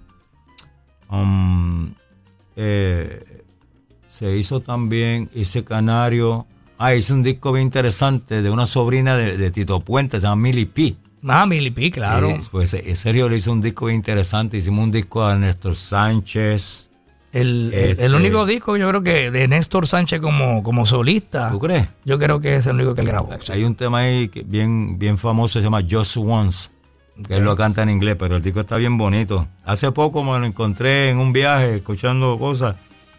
Um, 1.10 1.94
eh, 2.56 3.44
se 4.06 4.36
hizo 4.38 4.60
también, 4.60 5.30
hice 5.34 5.64
Canario. 5.64 6.48
Ah, 6.78 6.96
hice 6.96 7.14
un 7.14 7.24
disco 7.24 7.52
bien 7.52 7.68
interesante 7.68 8.42
de 8.42 8.50
una 8.50 8.66
sobrina 8.66 9.16
de, 9.16 9.52
Tito 9.52 9.80
Puente, 9.80 10.20
se 10.20 10.28
llama 10.28 10.44
Mili 10.44 10.66
P. 10.66 10.96
Ah, 11.28 11.46
Mili 11.46 11.72
P, 11.72 11.92
claro. 11.92 12.34
pues 12.52 12.74
en 12.74 12.96
serio 12.96 13.28
le 13.30 13.38
hizo 13.38 13.52
un 13.52 13.62
disco 13.62 13.86
bien 13.86 13.98
interesante. 13.98 14.58
Hicimos 14.58 14.84
un 14.84 14.92
disco 14.92 15.26
a 15.26 15.36
Néstor 15.36 15.76
Sánchez. 15.76 16.90
El, 17.34 17.72
el, 17.74 17.92
este, 17.92 18.10
único 18.10 18.46
disco 18.46 18.78
yo 18.78 18.88
creo 18.88 19.04
que 19.04 19.30
de 19.32 19.48
Néstor 19.48 19.88
Sánchez 19.88 20.22
como, 20.22 20.64
como 20.64 20.86
solista. 20.86 21.52
¿Tú 21.52 21.60
crees? 21.60 21.88
Yo 22.06 22.18
creo 22.18 22.40
que 22.40 22.56
es 22.56 22.68
el 22.68 22.76
único 22.76 22.96
que 22.96 23.04
grabó. 23.04 23.30
Hay 23.50 23.64
un 23.64 23.76
tema 23.76 24.00
ahí 24.00 24.30
que 24.30 24.44
bien, 24.44 24.98
bien 24.98 25.18
famoso, 25.18 25.60
se 25.60 25.64
llama 25.64 25.82
Just 25.88 26.18
Once, 26.18 26.70
que 27.28 27.36
él 27.36 27.44
lo 27.44 27.56
canta 27.56 27.84
en 27.84 27.90
inglés, 27.90 28.16
pero 28.18 28.36
el 28.36 28.42
disco 28.42 28.60
está 28.60 28.78
bien 28.78 28.98
bonito. 28.98 29.48
Hace 29.66 29.92
poco 29.92 30.24
me 30.24 30.38
lo 30.40 30.46
encontré 30.46 31.10
en 31.10 31.18
un 31.18 31.34
viaje 31.34 31.78
escuchando 31.78 32.38
cosas 32.38 32.76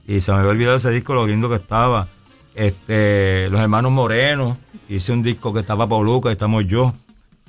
y 0.07 0.21
se 0.21 0.33
me 0.33 0.39
había 0.39 0.51
olvidado 0.51 0.77
ese 0.77 0.91
disco, 0.91 1.15
lo 1.15 1.27
lindo 1.27 1.49
que 1.49 1.57
estaba. 1.57 2.09
Este, 2.55 3.49
los 3.51 3.61
hermanos 3.61 3.93
Moreno, 3.93 4.57
hice 4.89 5.13
un 5.13 5.23
disco 5.23 5.53
que 5.53 5.61
estaba 5.61 5.89
Poluca, 5.89 6.33
estamos 6.33 6.67
yo 6.67 6.95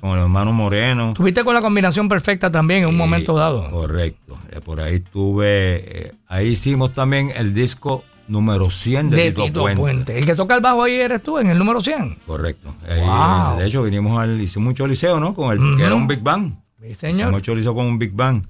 con 0.00 0.10
el 0.12 0.20
hermano 0.20 0.52
Moreno. 0.52 1.12
Tuviste 1.14 1.44
con 1.44 1.54
la 1.54 1.60
combinación 1.60 2.08
perfecta 2.08 2.50
también 2.50 2.82
en 2.82 2.88
un 2.88 2.96
momento 2.96 3.34
dado. 3.34 3.70
Correcto. 3.70 4.38
Eh, 4.50 4.60
por 4.60 4.80
ahí 4.80 5.00
tuve, 5.00 5.46
eh, 5.46 6.12
ahí 6.26 6.48
hicimos 6.48 6.92
también 6.92 7.32
el 7.36 7.54
disco 7.54 8.04
número 8.30 8.70
100 8.70 9.10
de, 9.10 9.32
Tito, 9.32 9.66
Puente. 9.74 10.18
El 10.18 10.24
que 10.24 10.34
toca 10.34 10.54
el 10.54 10.60
bajo 10.60 10.82
ahí 10.82 10.94
eres 10.94 11.22
tú, 11.22 11.38
en 11.38 11.50
el 11.50 11.58
número 11.58 11.80
100. 11.80 12.20
Correcto. 12.26 12.74
de 12.86 13.66
hecho, 13.66 13.82
vinimos 13.82 14.18
al, 14.18 14.40
hicimos 14.40 14.70
mucho 14.70 14.86
liceo, 14.86 15.20
¿no? 15.20 15.34
Con 15.34 15.52
el 15.52 15.76
que 15.76 15.84
era 15.84 15.94
un 15.94 16.06
Big 16.06 16.20
Bang. 16.20 16.54
Sí, 16.80 16.94
señor. 16.94 17.14
Hicimos 17.14 17.32
mucho 17.32 17.54
liceo 17.54 17.74
con 17.74 17.86
un 17.86 17.98
Big 17.98 18.12
Bang. 18.12 18.42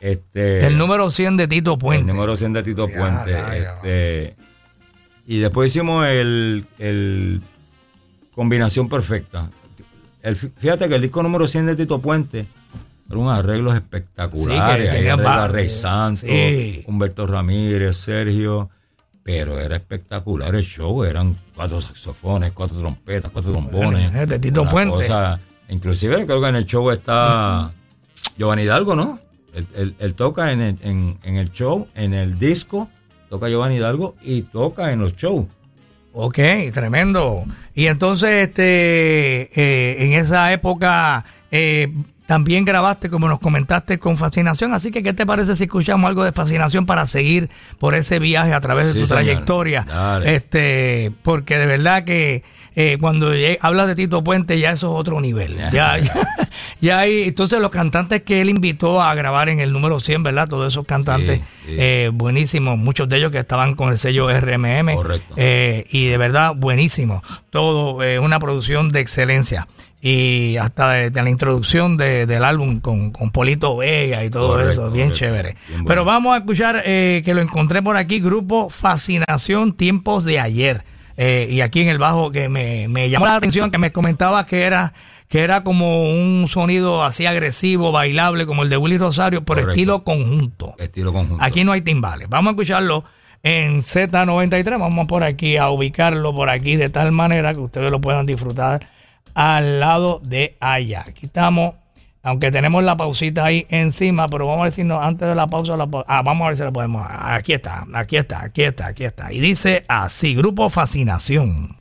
Este, 0.00 0.66
el 0.66 0.76
número 0.76 1.10
100 1.10 1.36
de 1.36 1.48
Tito 1.48 1.78
Puente. 1.78 2.10
El 2.10 2.16
número 2.16 2.36
100 2.36 2.52
de 2.52 2.62
Tito 2.62 2.88
Puente. 2.88 3.32
este, 3.32 4.36
y 5.26 5.38
después 5.38 5.70
hicimos 5.70 6.06
el, 6.06 6.66
el 6.78 7.40
Combinación 8.34 8.88
Perfecta 8.88 9.50
fíjate 10.32 10.88
que 10.88 10.94
el 10.94 11.02
disco 11.02 11.22
número 11.22 11.46
100 11.46 11.66
de 11.66 11.76
Tito 11.76 12.00
Puente 12.00 12.46
era 13.08 13.18
unos 13.18 13.38
arreglos 13.38 13.74
espectaculares. 13.74 14.90
Sí, 14.90 15.04
que 15.04 15.48
Rey 15.48 15.68
Santos, 15.68 16.24
Humberto 16.86 17.26
Ramírez, 17.26 17.96
Sergio. 17.96 18.70
Pero 19.24 19.58
era 19.58 19.76
espectacular 19.76 20.54
el 20.54 20.62
show. 20.62 21.02
Eran 21.02 21.36
cuatro 21.56 21.80
saxofones, 21.80 22.52
cuatro 22.52 22.78
trompetas, 22.78 23.30
cuatro 23.32 23.50
trombones. 23.50 24.28
De 24.28 24.38
Tito 24.38 24.64
Puente. 24.68 25.06
inclusive 25.68 26.24
creo 26.26 26.40
que 26.40 26.48
en 26.48 26.56
el 26.56 26.66
show 26.66 26.88
está 26.92 27.72
Giovanni 28.38 28.62
Hidalgo, 28.62 28.94
¿no? 28.94 29.18
Él, 29.52 30.14
toca 30.14 30.52
en 30.52 30.60
el, 30.60 30.78
en 30.80 31.36
el 31.36 31.50
show, 31.52 31.88
en 31.94 32.12
el 32.12 32.38
disco, 32.38 32.88
toca 33.28 33.48
Giovanni 33.48 33.76
Hidalgo 33.76 34.14
y 34.22 34.42
toca 34.42 34.92
en 34.92 35.00
los 35.00 35.16
shows. 35.16 35.46
Ok, 36.16 36.38
tremendo. 36.72 37.44
Y 37.74 37.88
entonces, 37.88 38.48
este, 38.48 39.50
eh, 39.60 40.04
en 40.04 40.12
esa 40.12 40.52
época, 40.52 41.24
eh, 41.50 41.92
también 42.26 42.64
grabaste, 42.64 43.10
como 43.10 43.28
nos 43.28 43.38
comentaste, 43.38 43.98
con 43.98 44.16
Fascinación. 44.16 44.72
Así 44.72 44.90
que, 44.90 45.02
¿qué 45.02 45.12
te 45.12 45.26
parece 45.26 45.56
si 45.56 45.64
escuchamos 45.64 46.08
algo 46.08 46.24
de 46.24 46.32
Fascinación 46.32 46.86
para 46.86 47.06
seguir 47.06 47.50
por 47.78 47.94
ese 47.94 48.18
viaje 48.18 48.54
a 48.54 48.60
través 48.60 48.92
de 48.92 49.00
tu 49.00 49.06
trayectoria? 49.06 49.86
Este, 50.24 51.12
porque 51.22 51.58
de 51.58 51.66
verdad 51.66 52.04
que 52.04 52.42
eh, 52.76 52.96
cuando 53.00 53.32
habla 53.60 53.86
de 53.86 53.94
Tito 53.94 54.24
Puente 54.24 54.58
ya 54.58 54.72
eso 54.72 54.94
es 54.94 55.00
otro 55.00 55.20
nivel. 55.20 55.56
Ya, 55.70 55.98
ya, 56.80 56.98
hay, 56.98 57.24
entonces 57.24 57.60
los 57.60 57.70
cantantes 57.70 58.22
que 58.22 58.40
él 58.40 58.48
invitó 58.48 59.02
a 59.02 59.14
grabar 59.14 59.48
en 59.48 59.60
el 59.60 59.72
número 59.72 60.00
100, 60.00 60.22
¿verdad? 60.22 60.48
Todos 60.48 60.72
esos 60.72 60.86
cantantes 60.86 61.40
eh, 61.66 62.10
buenísimos, 62.12 62.78
muchos 62.78 63.08
de 63.08 63.18
ellos 63.18 63.32
que 63.32 63.38
estaban 63.38 63.74
con 63.74 63.90
el 63.90 63.98
sello 63.98 64.28
RMM. 64.28 64.94
Correcto. 64.94 65.34
Eh, 65.36 65.84
y 65.90 66.06
de 66.06 66.16
verdad 66.16 66.54
buenísimo. 66.56 67.22
Todo 67.50 67.98
una 68.20 68.40
producción 68.40 68.90
de 68.92 69.00
excelencia 69.00 69.68
y 70.06 70.58
hasta 70.58 70.90
de, 70.90 71.10
la 71.22 71.30
introducción 71.30 71.96
del 71.96 72.44
álbum 72.44 72.78
con, 72.80 73.10
Polito 73.32 73.78
Vega 73.78 74.22
y 74.22 74.28
todo 74.28 74.60
eso, 74.60 74.90
bien 74.90 75.12
chévere. 75.12 75.56
Pero 75.86 76.04
vamos 76.04 76.34
a 76.34 76.40
escuchar 76.40 76.82
eh, 76.84 77.22
que 77.24 77.32
lo 77.32 77.40
encontré 77.40 77.80
por 77.82 77.96
aquí, 77.96 78.20
grupo 78.20 78.68
Fascinación 78.68 79.72
Tiempos 79.72 80.26
de 80.26 80.40
Ayer. 80.40 80.84
Eh, 81.16 81.48
y 81.50 81.62
aquí 81.62 81.80
en 81.80 81.88
el 81.88 81.96
bajo 81.96 82.30
que 82.30 82.50
me, 82.50 83.08
llamó 83.08 83.24
la 83.24 83.36
atención, 83.36 83.70
que 83.70 83.78
me 83.78 83.92
comentaba 83.92 84.44
que 84.44 84.64
era 84.64 84.92
que 85.28 85.40
era 85.40 85.64
como 85.64 86.10
un 86.10 86.48
sonido 86.50 87.02
así 87.02 87.24
agresivo, 87.24 87.90
bailable, 87.90 88.44
como 88.44 88.62
el 88.62 88.68
de 88.68 88.76
Willy 88.76 88.98
Rosario, 88.98 89.42
por 89.42 89.58
estilo 89.58 90.04
conjunto. 90.04 90.74
Estilo 90.76 91.14
conjunto. 91.14 91.42
Aquí 91.42 91.64
no 91.64 91.72
hay 91.72 91.80
timbales. 91.80 92.28
Vamos 92.28 92.50
a 92.50 92.52
escucharlo 92.52 93.04
en 93.42 93.80
Z93. 93.80 94.78
Vamos 94.78 95.06
por 95.06 95.24
aquí 95.24 95.56
a 95.56 95.70
ubicarlo 95.70 96.34
por 96.34 96.50
aquí 96.50 96.76
de 96.76 96.90
tal 96.90 97.10
manera 97.10 97.54
que 97.54 97.60
ustedes 97.60 97.90
lo 97.90 98.02
puedan 98.02 98.26
disfrutar 98.26 98.92
al 99.34 99.80
lado 99.80 100.20
de 100.24 100.56
allá. 100.60 101.04
Aquí 101.06 101.26
estamos, 101.26 101.74
aunque 102.22 102.50
tenemos 102.50 102.82
la 102.82 102.96
pausita 102.96 103.44
ahí 103.44 103.66
encima, 103.68 104.28
pero 104.28 104.46
vamos 104.46 104.78
a 104.78 104.84
no, 104.84 105.00
antes 105.00 105.28
de 105.28 105.34
la 105.34 105.46
pausa, 105.48 105.76
la 105.76 105.88
ah, 106.06 106.22
vamos 106.22 106.44
a 106.44 106.48
ver 106.48 106.56
si 106.56 106.62
la 106.62 106.72
podemos. 106.72 107.06
Aquí 107.08 107.52
está, 107.52 107.86
aquí 107.92 108.16
está, 108.16 108.42
aquí 108.42 108.62
está, 108.62 108.86
aquí 108.86 109.04
está. 109.04 109.32
Y 109.32 109.40
dice 109.40 109.84
así, 109.88 110.34
Grupo 110.34 110.70
Fascinación. 110.70 111.76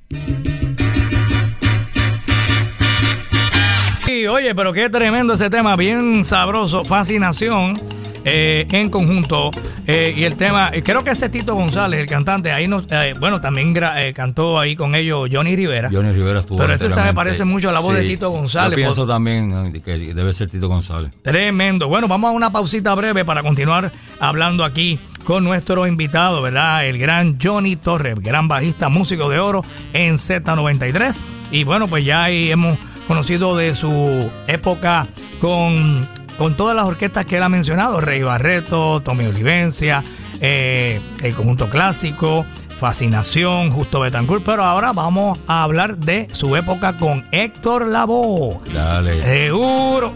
Y 4.07 4.27
oye, 4.27 4.53
pero 4.53 4.73
qué 4.73 4.89
tremendo 4.89 5.33
ese 5.33 5.49
tema, 5.49 5.75
bien 5.75 6.23
sabroso, 6.23 6.83
Fascinación. 6.83 8.02
Eh, 8.25 8.65
en 8.69 8.89
conjunto. 8.89 9.51
Eh, 9.85 10.13
y 10.15 10.23
el 10.23 10.35
tema, 10.35 10.69
eh, 10.73 10.81
creo 10.81 11.03
que 11.03 11.11
ese 11.11 11.29
Tito 11.29 11.55
González, 11.55 11.99
el 11.99 12.07
cantante, 12.07 12.51
ahí 12.51 12.67
no, 12.67 12.83
bueno, 13.19 13.41
también 13.41 13.73
cantó 14.13 14.59
ahí 14.59 14.75
con 14.75 14.95
ellos 14.95 15.29
Johnny 15.31 15.55
Rivera. 15.55 15.89
Johnny 15.91 16.11
Rivera 16.11 16.39
estuvo. 16.39 16.57
Pero 16.57 16.73
ese 16.73 16.89
se 16.89 17.01
me 17.01 17.13
parece 17.13 17.45
mucho 17.45 17.69
a 17.69 17.71
la 17.73 17.79
voz 17.79 17.95
de 17.95 18.03
Tito 18.03 18.29
González. 18.29 18.71
Yo 18.77 18.83
pienso 18.83 19.07
también 19.07 19.73
que 19.81 19.97
debe 19.97 20.33
ser 20.33 20.49
Tito 20.49 20.67
González. 20.67 21.11
Tremendo. 21.21 21.87
Bueno, 21.87 22.07
vamos 22.07 22.29
a 22.29 22.31
una 22.31 22.51
pausita 22.51 22.93
breve 22.95 23.25
para 23.25 23.43
continuar 23.43 23.91
hablando 24.19 24.63
aquí 24.63 24.99
con 25.23 25.43
nuestro 25.43 25.87
invitado, 25.87 26.41
¿verdad? 26.41 26.85
El 26.85 26.97
gran 26.97 27.37
Johnny 27.41 27.75
Torres, 27.75 28.19
gran 28.19 28.47
bajista, 28.47 28.89
músico 28.89 29.29
de 29.29 29.39
oro 29.39 29.63
en 29.93 30.15
Z93. 30.15 31.17
Y 31.51 31.63
bueno, 31.63 31.87
pues 31.87 32.05
ya 32.05 32.23
ahí 32.23 32.51
hemos 32.51 32.77
conocido 33.07 33.55
de 33.55 33.73
su 33.73 34.29
época 34.47 35.07
con 35.39 36.07
con 36.37 36.55
todas 36.55 36.75
las 36.75 36.85
orquestas 36.85 37.25
que 37.25 37.37
él 37.37 37.43
ha 37.43 37.49
mencionado, 37.49 38.01
Rey 38.01 38.21
Barreto, 38.23 39.01
Tommy 39.01 39.25
Olivencia, 39.25 40.03
eh, 40.39 41.01
el 41.21 41.33
conjunto 41.33 41.69
clásico, 41.69 42.45
Fascinación, 42.79 43.71
Justo 43.71 44.01
Betancourt, 44.01 44.43
pero 44.43 44.63
ahora 44.63 44.91
vamos 44.91 45.39
a 45.47 45.63
hablar 45.63 45.97
de 45.97 46.27
su 46.33 46.55
época 46.55 46.97
con 46.97 47.25
Héctor 47.31 47.87
Lavoe. 47.87 48.59
Dale. 48.73 49.23
Seguro. 49.23 50.13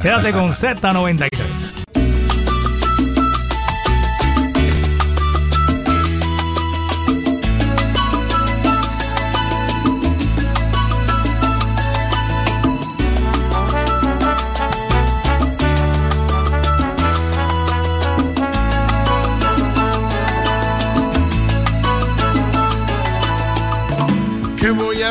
Quédate 0.00 0.32
con 0.32 0.50
Z93. 0.50 1.85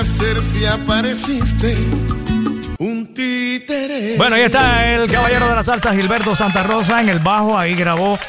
Hacer 0.06 0.44
si 0.44 0.64
apareciste? 0.64 1.76
Un 2.78 3.12
títere. 3.12 4.16
Bueno, 4.18 4.36
ahí 4.36 4.44
está 4.44 4.94
el 4.94 5.12
caballero 5.12 5.50
de 5.50 5.56
la 5.56 5.64
salsa 5.64 5.96
Gilberto 5.96 6.36
Santa 6.36 6.62
Rosa 6.62 7.02
en 7.02 7.10
el 7.10 7.18
bajo. 7.18 7.58
Ahí 7.58 7.74
grabó 7.74 8.20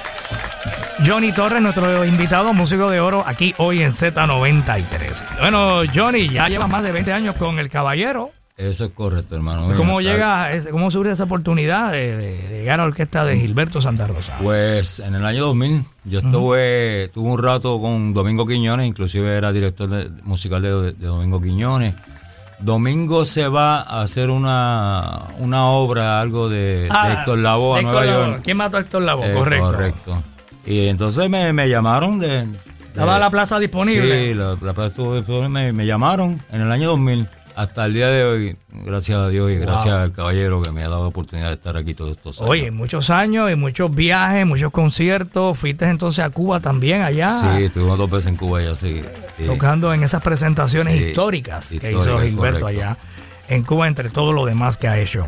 Johnny 1.05 1.33
Torres, 1.33 1.61
nuestro 1.61 2.03
invitado, 2.07 2.55
músico 2.55 2.89
de 2.89 3.01
oro, 3.01 3.23
aquí 3.27 3.55
hoy 3.59 3.83
en 3.83 3.93
Z93. 3.93 5.39
Bueno, 5.39 5.83
Johnny, 5.95 6.31
ya 6.31 6.49
lleva 6.49 6.67
más 6.67 6.83
de 6.83 6.93
20 6.93 7.13
años 7.13 7.37
con 7.37 7.59
el 7.59 7.69
caballero. 7.69 8.31
Eso 8.57 8.87
es 8.87 8.93
correcto, 8.93 9.37
hermano. 9.37 9.71
¿Cómo 9.77 10.01
llega, 10.01 10.51
cómo 10.71 10.91
surge 10.91 11.13
esa 11.13 11.25
oportunidad 11.25 11.93
de, 11.93 12.39
llegar 12.49 12.81
a 12.81 12.85
la 12.85 12.89
orquesta 12.89 13.23
de 13.27 13.39
Gilberto 13.39 13.83
Santa 13.83 14.07
Rosa? 14.07 14.39
Pues 14.43 15.01
en 15.01 15.15
el 15.15 15.27
año 15.27 15.45
2000 15.45 15.85
yo 16.05 16.21
estuve, 16.21 17.11
tuve 17.13 17.29
un 17.29 17.43
rato 17.43 17.79
con 17.79 18.15
Domingo 18.15 18.47
Quiñones, 18.47 18.87
inclusive 18.87 19.37
era 19.37 19.53
director 19.53 20.11
musical 20.23 20.63
de, 20.63 20.93
Domingo 20.93 21.39
Quiñones. 21.43 21.95
Domingo 22.59 23.27
se 23.27 23.47
va 23.49 23.83
a 23.83 24.01
hacer 24.01 24.31
una, 24.31 25.25
una 25.39 25.67
obra, 25.67 26.19
algo 26.19 26.49
de, 26.49 26.89
ah, 26.91 27.13
Héctor 27.13 27.39
Lavoe 27.41 27.81
a 27.81 27.83
Nueva 27.83 28.07
York. 28.07 28.41
¿Quién 28.43 28.57
mató 28.57 28.79
a 28.79 28.81
Héctor 28.81 29.03
Lavoe? 29.03 29.33
Eh, 29.33 29.35
correcto. 29.35 29.71
Correcto. 29.71 30.23
Y 30.65 30.87
entonces 30.87 31.29
me, 31.29 31.53
me 31.53 31.69
llamaron 31.69 32.19
de, 32.19 32.47
¿Estaba 32.87 33.19
la 33.19 33.29
plaza 33.29 33.59
disponible? 33.59 34.29
Sí, 34.29 34.35
la, 34.35 34.57
la 34.59 34.73
plaza 34.73 34.87
estuvo 34.87 35.15
disponible. 35.15 35.51
Me, 35.51 35.73
me 35.75 35.85
llamaron 35.85 36.43
en 36.51 36.63
el 36.63 36.73
año 36.73 36.89
2000 36.89 37.29
hasta 37.57 37.87
el 37.87 37.95
día 37.95 38.09
de 38.09 38.23
hoy, 38.23 38.57
gracias 38.85 39.19
a 39.19 39.31
Dios 39.31 39.51
y 39.51 39.55
gracias 39.55 39.95
al 39.95 40.13
caballero 40.13 40.61
que 40.61 40.71
me 40.73 40.83
ha 40.85 40.91
dado 40.91 41.03
la 41.05 41.09
oportunidad 41.09 41.49
de 41.49 41.55
estar 41.55 41.75
aquí 41.75 41.95
todos 41.95 42.13
estos 42.13 42.39
años. 42.39 42.51
Oye, 42.51 42.71
muchos 42.71 43.09
años 43.09 43.51
y 43.51 43.55
muchos 43.55 43.95
viajes, 43.95 44.47
muchos 44.47 44.71
conciertos. 44.71 45.59
Fuiste 45.59 45.89
entonces 45.89 46.23
a 46.23 46.29
Cuba 46.29 46.61
también 46.61 47.01
allá. 47.01 47.33
Sí, 47.33 47.65
estuvimos 47.65 47.97
dos 47.97 48.11
veces 48.11 48.27
en 48.29 48.37
Cuba 48.37 48.63
ya, 48.63 48.77
sí. 48.77 49.03
Tocando 49.47 49.95
en 49.95 50.03
esas 50.03 50.23
presentaciones 50.23 51.01
históricas 51.01 51.71
que 51.81 51.93
hizo 51.93 52.19
Gilberto 52.19 52.67
allá 52.67 52.99
en 53.49 53.63
Cuba, 53.63 53.89
entre 53.89 54.11
todo 54.11 54.35
lo 54.35 54.45
demás 54.45 54.77
que 54.77 54.89
ha 54.89 54.99
hecho. 54.99 55.27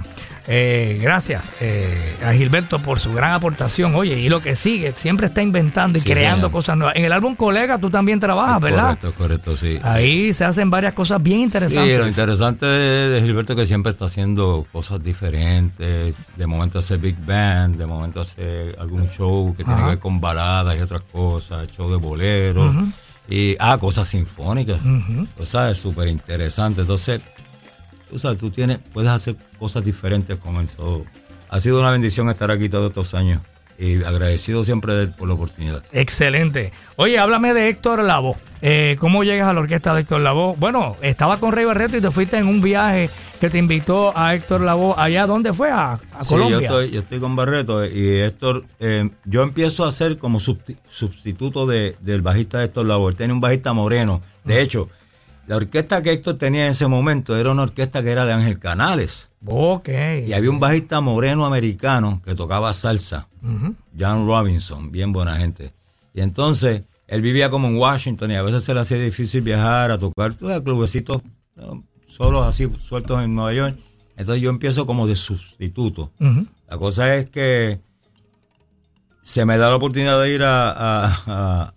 Eh, 0.50 0.98
gracias 1.02 1.52
eh, 1.60 2.16
a 2.24 2.32
Gilberto 2.32 2.78
por 2.80 3.00
su 3.00 3.12
gran 3.12 3.34
aportación. 3.34 3.94
Oye, 3.94 4.18
y 4.18 4.30
lo 4.30 4.40
que 4.40 4.56
sigue, 4.56 4.94
siempre 4.96 5.26
está 5.26 5.42
inventando 5.42 5.98
y 5.98 6.00
creando 6.00 6.50
cosas 6.50 6.78
nuevas. 6.78 6.96
En 6.96 7.04
el 7.04 7.12
álbum 7.12 7.36
Colega 7.36 7.78
tú 7.78 7.90
también 7.90 8.18
trabajas, 8.18 8.58
¿verdad? 8.58 8.98
Correcto, 8.98 9.14
correcto, 9.14 9.56
sí. 9.56 9.78
Ahí 9.82 10.32
se 10.32 10.46
hacen 10.46 10.70
varias 10.70 10.94
cosas 10.94 11.22
bien 11.22 11.40
interesantes. 11.40 11.92
Sí, 11.92 11.98
lo 11.98 12.08
interesante 12.08 12.64
de 12.64 13.20
Gilberto 13.20 13.52
es 13.52 13.58
que 13.58 13.66
siempre 13.66 13.92
está 13.92 14.06
haciendo 14.06 14.66
cosas 14.72 15.02
diferentes. 15.02 16.14
De 16.34 16.46
momento 16.46 16.78
hace 16.78 16.96
Big 16.96 17.18
Band, 17.26 17.76
de 17.76 17.84
momento 17.84 18.22
hace 18.22 18.74
algún 18.78 19.06
show 19.10 19.54
que 19.54 19.64
tiene 19.64 19.80
que 19.80 19.86
ver 19.86 19.98
con 19.98 20.18
baladas 20.18 20.78
y 20.78 20.80
otras 20.80 21.02
cosas, 21.12 21.68
show 21.72 21.90
de 21.90 21.96
boleros. 21.96 22.74
Y, 23.28 23.54
ah, 23.58 23.76
cosas 23.76 24.08
sinfónicas. 24.08 24.80
O 25.38 25.44
sea, 25.44 25.70
es 25.70 25.76
súper 25.76 26.08
interesante. 26.08 26.80
Entonces, 26.80 27.20
o 28.12 28.18
sea, 28.18 28.34
tú 28.34 28.50
tienes, 28.50 28.78
puedes 28.92 29.10
hacer 29.10 29.36
cosas 29.58 29.84
diferentes 29.84 30.36
con 30.38 30.56
eso. 30.56 31.04
Ha 31.48 31.60
sido 31.60 31.80
una 31.80 31.90
bendición 31.90 32.28
estar 32.28 32.50
aquí 32.50 32.68
todos 32.68 32.88
estos 32.88 33.14
años 33.14 33.40
y 33.78 34.02
agradecido 34.02 34.64
siempre 34.64 35.06
por 35.06 35.28
la 35.28 35.34
oportunidad. 35.34 35.82
Excelente. 35.92 36.72
Oye, 36.96 37.18
háblame 37.18 37.54
de 37.54 37.68
Héctor 37.68 38.02
Lavoe. 38.02 38.36
Eh, 38.60 38.96
¿Cómo 38.98 39.22
llegas 39.22 39.46
a 39.46 39.52
la 39.52 39.60
orquesta 39.60 39.94
de 39.94 40.00
Héctor 40.00 40.20
Lavoe? 40.20 40.56
Bueno, 40.58 40.96
estaba 41.00 41.38
con 41.38 41.52
Rey 41.52 41.64
Barreto 41.64 41.96
y 41.96 42.00
te 42.00 42.10
fuiste 42.10 42.38
en 42.38 42.48
un 42.48 42.60
viaje 42.60 43.08
que 43.40 43.48
te 43.50 43.58
invitó 43.58 44.12
a 44.18 44.34
Héctor 44.34 44.62
Lavoe 44.62 44.94
allá. 44.96 45.28
¿Dónde 45.28 45.52
fue? 45.52 45.70
A, 45.70 46.00
Colombia. 46.28 46.58
Sí, 46.58 46.64
yo 46.64 46.80
estoy, 46.80 46.90
yo 46.90 47.00
estoy 47.00 47.20
con 47.20 47.36
Barreto 47.36 47.86
y 47.86 48.20
Héctor, 48.20 48.64
eh, 48.80 49.08
yo 49.24 49.44
empiezo 49.44 49.84
a 49.84 49.92
ser 49.92 50.18
como 50.18 50.40
sustituto 50.40 51.66
del 51.66 52.22
bajista 52.22 52.58
de 52.58 52.64
Héctor 52.64 52.86
Lavoe. 52.86 53.10
Él 53.10 53.16
tiene 53.16 53.32
un 53.32 53.40
bajista 53.40 53.72
moreno. 53.72 54.22
De 54.42 54.60
hecho, 54.60 54.88
la 55.48 55.56
orquesta 55.56 56.02
que 56.02 56.12
Héctor 56.12 56.36
tenía 56.36 56.66
en 56.66 56.72
ese 56.72 56.86
momento 56.86 57.34
era 57.34 57.50
una 57.50 57.62
orquesta 57.62 58.02
que 58.02 58.10
era 58.10 58.26
de 58.26 58.34
Ángel 58.34 58.58
Canales. 58.58 59.30
Ok. 59.46 59.88
Y 60.26 60.34
había 60.34 60.50
un 60.50 60.60
bajista 60.60 61.00
moreno 61.00 61.46
americano 61.46 62.20
que 62.22 62.34
tocaba 62.34 62.70
salsa, 62.74 63.28
John 63.98 64.26
Robinson, 64.26 64.92
bien 64.92 65.10
buena 65.10 65.38
gente. 65.38 65.72
Y 66.12 66.20
entonces 66.20 66.82
él 67.06 67.22
vivía 67.22 67.48
como 67.48 67.66
en 67.66 67.78
Washington 67.78 68.30
y 68.30 68.36
a 68.36 68.42
veces 68.42 68.62
se 68.62 68.74
le 68.74 68.80
hacía 68.80 68.98
difícil 68.98 69.40
viajar 69.40 69.90
a 69.90 69.98
tocar 69.98 70.34
todo 70.34 70.62
clubecitos 70.62 71.22
solos 72.08 72.46
así 72.46 72.70
sueltos 72.82 73.24
en 73.24 73.34
Nueva 73.34 73.54
York. 73.54 73.78
Entonces 74.18 74.42
yo 74.42 74.50
empiezo 74.50 74.84
como 74.84 75.06
de 75.06 75.16
sustituto. 75.16 76.12
La 76.68 76.76
cosa 76.76 77.16
es 77.16 77.30
que 77.30 77.80
se 79.22 79.46
me 79.46 79.56
da 79.56 79.70
la 79.70 79.76
oportunidad 79.76 80.20
de 80.20 80.30
ir 80.30 80.42
a, 80.42 81.06
a 81.26 81.74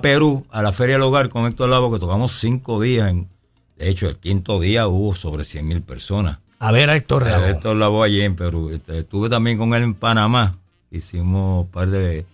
Perú, 0.00 0.46
a 0.50 0.62
la 0.62 0.72
Feria 0.72 0.96
del 0.96 1.02
Hogar 1.02 1.28
con 1.28 1.46
Héctor 1.46 1.68
Lavo, 1.68 1.92
que 1.92 1.98
tocamos 1.98 2.38
cinco 2.38 2.80
días. 2.80 3.10
En, 3.10 3.28
de 3.76 3.88
hecho, 3.88 4.08
el 4.08 4.16
quinto 4.16 4.60
día 4.60 4.86
hubo 4.88 5.14
sobre 5.14 5.44
100 5.44 5.66
mil 5.66 5.82
personas. 5.82 6.38
A 6.58 6.72
ver 6.72 6.88
a 6.88 6.96
Héctor 6.96 7.26
Lavoe. 7.26 7.50
Héctor 7.50 7.76
Lavoe 7.76 8.06
allí 8.06 8.22
en 8.22 8.36
Perú. 8.36 8.70
Este, 8.70 9.00
estuve 9.00 9.28
también 9.28 9.58
con 9.58 9.74
él 9.74 9.82
en 9.82 9.94
Panamá. 9.94 10.58
Hicimos 10.90 11.64
un 11.64 11.70
par 11.70 11.88
de, 11.90 12.24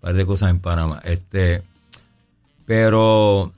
par 0.00 0.14
de 0.14 0.26
cosas 0.26 0.50
en 0.50 0.58
Panamá. 0.58 1.00
Este, 1.04 1.62
pero 2.66 3.52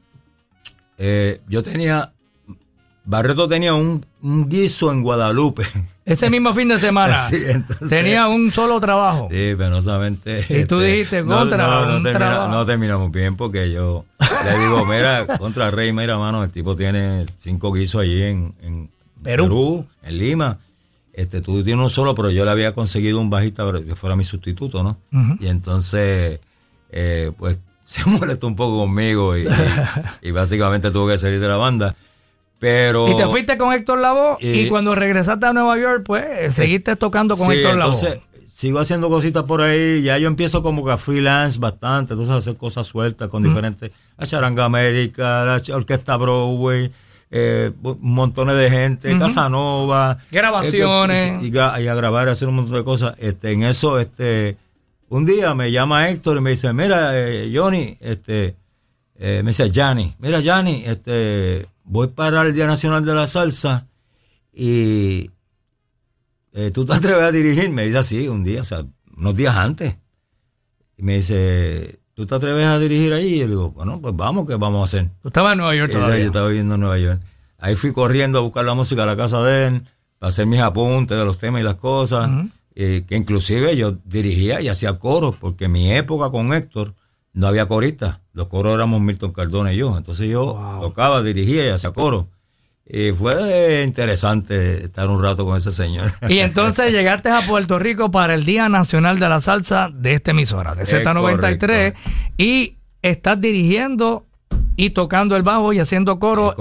eh, 0.98 1.40
yo 1.48 1.62
tenía, 1.62 2.12
Barreto 3.04 3.48
tenía 3.48 3.74
un, 3.74 4.04
guiso 4.20 4.92
en 4.92 5.02
Guadalupe. 5.02 5.64
Ese 6.04 6.28
mismo 6.28 6.52
fin 6.52 6.68
de 6.68 6.78
semana. 6.78 7.16
sí, 7.28 7.36
tenía 7.88 8.28
un 8.28 8.52
solo 8.52 8.78
trabajo. 8.78 9.28
Sí, 9.30 9.54
penosamente. 9.56 10.44
Y 10.48 10.66
tú 10.66 10.80
este, 10.80 10.92
dijiste 10.92 11.24
contra. 11.24 11.66
No, 11.66 12.00
no, 12.00 12.48
no, 12.48 12.66
terminamos 12.66 13.10
bien 13.10 13.36
porque 13.36 13.72
yo 13.72 14.04
le 14.44 14.58
digo, 14.58 14.84
mira, 14.84 15.26
contra 15.38 15.70
Rey, 15.70 15.92
mira, 15.92 16.18
mano, 16.18 16.44
el 16.44 16.52
tipo 16.52 16.76
tiene 16.76 17.24
cinco 17.36 17.72
guisos 17.72 18.02
allí 18.02 18.22
en, 18.22 18.90
Perú. 19.22 19.86
en 20.02 20.18
Lima. 20.18 20.58
Este, 21.12 21.40
tú 21.40 21.62
tienes 21.62 21.78
uno 21.78 21.88
solo, 21.88 22.14
pero 22.14 22.30
yo 22.30 22.44
le 22.44 22.50
había 22.50 22.74
conseguido 22.74 23.20
un 23.20 23.30
bajista 23.30 23.64
que 23.86 23.94
fuera 23.94 24.16
mi 24.16 24.24
sustituto, 24.24 24.82
¿no? 24.82 24.98
Y 25.40 25.46
entonces, 25.46 26.40
eh, 26.90 27.32
pues 27.38 27.58
se 27.84 28.04
molestó 28.08 28.46
un 28.46 28.56
poco 28.56 28.78
conmigo 28.78 29.36
y, 29.36 30.30
básicamente 30.30 30.90
tuvo 30.90 31.08
que 31.08 31.18
salir 31.18 31.40
de 31.40 31.48
la 31.48 31.56
banda. 31.56 31.94
Pero, 32.58 33.08
y 33.08 33.16
te 33.16 33.26
fuiste 33.26 33.58
con 33.58 33.72
Héctor 33.72 33.98
Lavoe 33.98 34.36
y, 34.40 34.68
cuando 34.68 34.94
regresaste 34.94 35.46
a 35.46 35.52
Nueva 35.52 35.78
York, 35.78 36.02
pues 36.04 36.54
seguiste 36.54 36.96
tocando 36.96 37.36
con 37.36 37.52
Héctor 37.52 37.76
Lavoe. 37.76 37.94
Entonces, 37.94 38.20
sigo 38.50 38.78
haciendo 38.78 39.08
cositas 39.08 39.42
por 39.42 39.60
ahí. 39.60 40.02
Ya 40.02 40.16
yo 40.18 40.28
empiezo 40.28 40.62
como 40.62 40.84
que 40.84 40.92
a 40.92 40.96
freelance 40.96 41.58
bastante. 41.58 42.14
Entonces, 42.14 42.34
hacer 42.34 42.56
cosas 42.56 42.86
sueltas 42.86 43.28
con 43.28 43.42
diferentes. 43.42 43.90
A 44.16 44.26
Charanga 44.26 44.64
América, 44.64 45.44
la 45.44 45.74
Orquesta 45.74 46.16
Broadway, 46.16 46.90
eh, 47.30 47.72
montones 48.00 48.56
de 48.56 48.70
gente, 48.70 49.18
Casanova. 49.18 50.18
Grabaciones. 50.30 51.42
y, 51.42 51.58
a, 51.58 51.94
grabar, 51.94 52.28
hacer 52.28 52.48
un 52.48 52.54
montón 52.54 52.76
de 52.76 52.84
cosas. 52.84 53.14
Este, 53.18 53.52
en 53.52 53.64
eso, 53.64 53.98
este 53.98 54.56
un 55.14 55.26
día 55.26 55.54
me 55.54 55.70
llama 55.70 56.08
Héctor 56.08 56.38
y 56.38 56.40
me 56.40 56.50
dice, 56.50 56.72
mira, 56.72 57.12
eh, 57.14 57.50
Johnny, 57.54 57.96
este, 58.00 58.56
eh, 59.16 59.42
me 59.44 59.50
dice, 59.50 59.70
Johnny, 59.72 60.12
mira, 60.18 60.40
Johnny, 60.44 60.82
este, 60.84 61.68
voy 61.84 62.08
para 62.08 62.42
el 62.42 62.54
Día 62.54 62.66
Nacional 62.66 63.04
de 63.04 63.14
la 63.14 63.26
Salsa 63.26 63.86
y 64.52 65.30
eh, 66.52 66.70
tú 66.72 66.84
te 66.84 66.94
atreves 66.94 67.22
a 67.22 67.32
dirigir. 67.32 67.70
Me 67.70 67.84
dice 67.84 67.98
así, 67.98 68.28
un 68.28 68.42
día, 68.44 68.62
o 68.62 68.64
sea, 68.64 68.84
unos 69.16 69.34
días 69.34 69.56
antes. 69.56 69.96
Y 70.96 71.02
me 71.02 71.16
dice, 71.16 72.00
¿tú 72.14 72.26
te 72.26 72.34
atreves 72.34 72.66
a 72.66 72.78
dirigir 72.78 73.12
ahí? 73.12 73.34
Y 73.34 73.38
yo 73.40 73.44
le 73.44 73.50
digo, 73.50 73.70
bueno, 73.70 74.00
pues 74.00 74.14
vamos, 74.16 74.46
¿qué 74.46 74.56
vamos 74.56 74.80
a 74.80 74.84
hacer? 74.84 75.10
¿Tú 75.20 75.28
estabas 75.28 75.52
en 75.52 75.58
Nueva 75.58 75.74
York 75.74 75.92
todavía? 75.92 76.20
Yo 76.20 76.26
estaba 76.26 76.48
viviendo 76.48 76.74
en 76.74 76.80
Nueva 76.80 76.98
York. 76.98 77.20
Ahí 77.58 77.74
fui 77.74 77.92
corriendo 77.92 78.38
a 78.38 78.42
buscar 78.42 78.64
la 78.64 78.74
música 78.74 79.02
a 79.02 79.06
la 79.06 79.16
casa 79.16 79.42
de 79.42 79.66
él, 79.66 79.82
para 80.18 80.28
hacer 80.28 80.46
mis 80.46 80.60
apuntes 80.60 81.16
de 81.16 81.24
los 81.24 81.38
temas 81.38 81.60
y 81.60 81.64
las 81.64 81.76
cosas. 81.76 82.30
Eh, 82.76 83.04
que 83.06 83.14
inclusive 83.14 83.76
yo 83.76 83.92
dirigía 84.04 84.60
y 84.60 84.68
hacía 84.68 84.98
coros, 84.98 85.36
porque 85.36 85.68
mi 85.68 85.92
época 85.92 86.30
con 86.30 86.52
Héctor 86.52 86.94
no 87.34 87.48
había 87.48 87.66
coristas, 87.66 88.20
los 88.32 88.46
coros 88.46 88.74
éramos 88.74 89.00
Milton 89.00 89.32
Cardona 89.32 89.72
y 89.72 89.76
yo, 89.76 89.96
entonces 89.96 90.28
yo 90.28 90.78
tocaba, 90.80 91.22
dirigía 91.22 91.66
y 91.66 91.68
hacía 91.70 91.90
coros. 91.90 92.26
Y 92.86 93.12
fue 93.12 93.82
interesante 93.84 94.84
estar 94.84 95.08
un 95.08 95.22
rato 95.22 95.44
con 95.44 95.56
ese 95.56 95.72
señor. 95.72 96.12
Y 96.28 96.38
entonces 96.38 96.92
llegaste 96.92 97.30
a 97.30 97.46
Puerto 97.46 97.78
Rico 97.78 98.10
para 98.10 98.34
el 98.34 98.44
Día 98.44 98.68
Nacional 98.68 99.18
de 99.18 99.28
la 99.28 99.40
Salsa 99.40 99.90
de 99.92 100.14
esta 100.14 100.32
emisora, 100.32 100.74
de 100.74 100.84
Z93, 100.84 101.94
y 102.36 102.76
estás 103.02 103.40
dirigiendo 103.40 104.26
y 104.76 104.90
tocando 104.90 105.36
el 105.36 105.42
bajo 105.42 105.72
y 105.72 105.80
haciendo 105.80 106.18
coro 106.18 106.54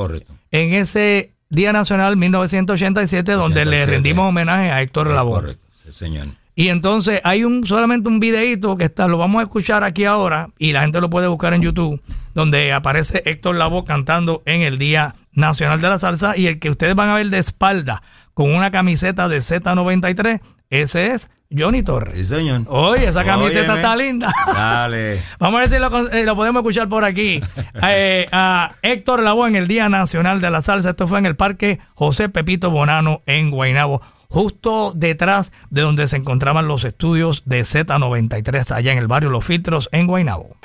en 0.52 0.74
ese 0.74 1.34
Día 1.50 1.72
Nacional 1.74 2.18
1987, 2.18 3.34
donde 3.34 3.66
le 3.66 3.86
rendimos 3.86 4.30
homenaje 4.30 4.72
a 4.72 4.82
Héctor 4.82 5.08
Lavoe. 5.08 5.58
Señor. 5.92 6.28
Y 6.56 6.70
entonces 6.70 7.20
hay 7.24 7.44
un 7.44 7.66
solamente 7.66 8.10
un 8.10 8.20
videito 8.20 8.78
que 8.78 8.86
está, 8.86 9.08
lo 9.08 9.18
vamos 9.18 9.40
a 9.40 9.44
escuchar 9.44 9.84
aquí 9.84 10.06
ahora 10.06 10.50
y 10.60 10.72
la 10.72 10.82
gente 10.82 11.02
lo 11.02 11.10
puede 11.10 11.28
buscar 11.28 11.54
en 11.54 11.62
YouTube, 11.62 12.02
donde 12.36 12.72
aparece 12.74 13.24
Héctor 13.26 13.56
Lavoe 13.56 13.84
cantando 13.86 14.44
en 14.46 14.62
el 14.62 14.78
Día 14.78 15.16
Nacional 15.32 15.82
de 15.82 15.90
la 15.90 15.98
Salsa 15.98 16.38
y 16.38 16.46
el 16.46 16.60
que 16.60 16.70
ustedes 16.70 16.94
van 16.94 17.10
a 17.10 17.16
ver 17.16 17.30
de 17.30 17.40
espalda 17.40 18.04
con 18.36 18.54
una 18.54 18.70
camiseta 18.70 19.28
de 19.28 19.38
Z93, 19.38 20.42
ese 20.70 21.12
es 21.12 21.30
Johnny 21.56 21.84
Torres. 21.84 22.16
Sí, 22.16 22.26
señor. 22.26 22.64
Oye, 22.68 23.08
esa 23.08 23.24
camiseta 23.24 23.76
está 23.76 23.96
linda. 23.96 24.32
Dale. 24.48 25.22
Vamos 25.40 25.58
a 25.58 25.62
ver 25.62 25.70
si 25.70 25.78
lo, 25.78 26.10
eh, 26.10 26.36
podemos 26.36 26.62
escuchar 26.62 26.90
por 26.90 27.06
aquí. 27.06 27.42
Eh, 27.86 28.28
a 28.32 28.76
Héctor 28.82 29.22
Lavoe 29.24 29.50
en 29.50 29.56
el 29.56 29.68
Día 29.68 29.90
Nacional 29.90 30.40
de 30.40 30.50
la 30.50 30.62
Salsa. 30.62 30.92
Esto 30.92 31.08
fue 31.08 31.20
en 31.20 31.26
el 31.26 31.36
Parque 31.36 31.80
José 31.96 32.30
Pepito 32.30 32.72
Bonano 32.72 33.22
en 33.26 33.52
Guaynabo 33.52 34.02
justo 34.34 34.94
detrás 34.96 35.54
de 35.70 35.82
donde 35.82 36.08
se 36.08 36.18
encontraban 36.18 36.68
los 36.68 36.86
estudios 36.86 37.44
de 37.46 37.62
Z93, 37.62 38.72
allá 38.72 38.92
en 38.92 38.98
el 38.98 39.08
barrio 39.08 39.30
Los 39.30 39.46
Filtros, 39.46 39.90
en 39.92 40.08
Guaynabo. 40.08 40.58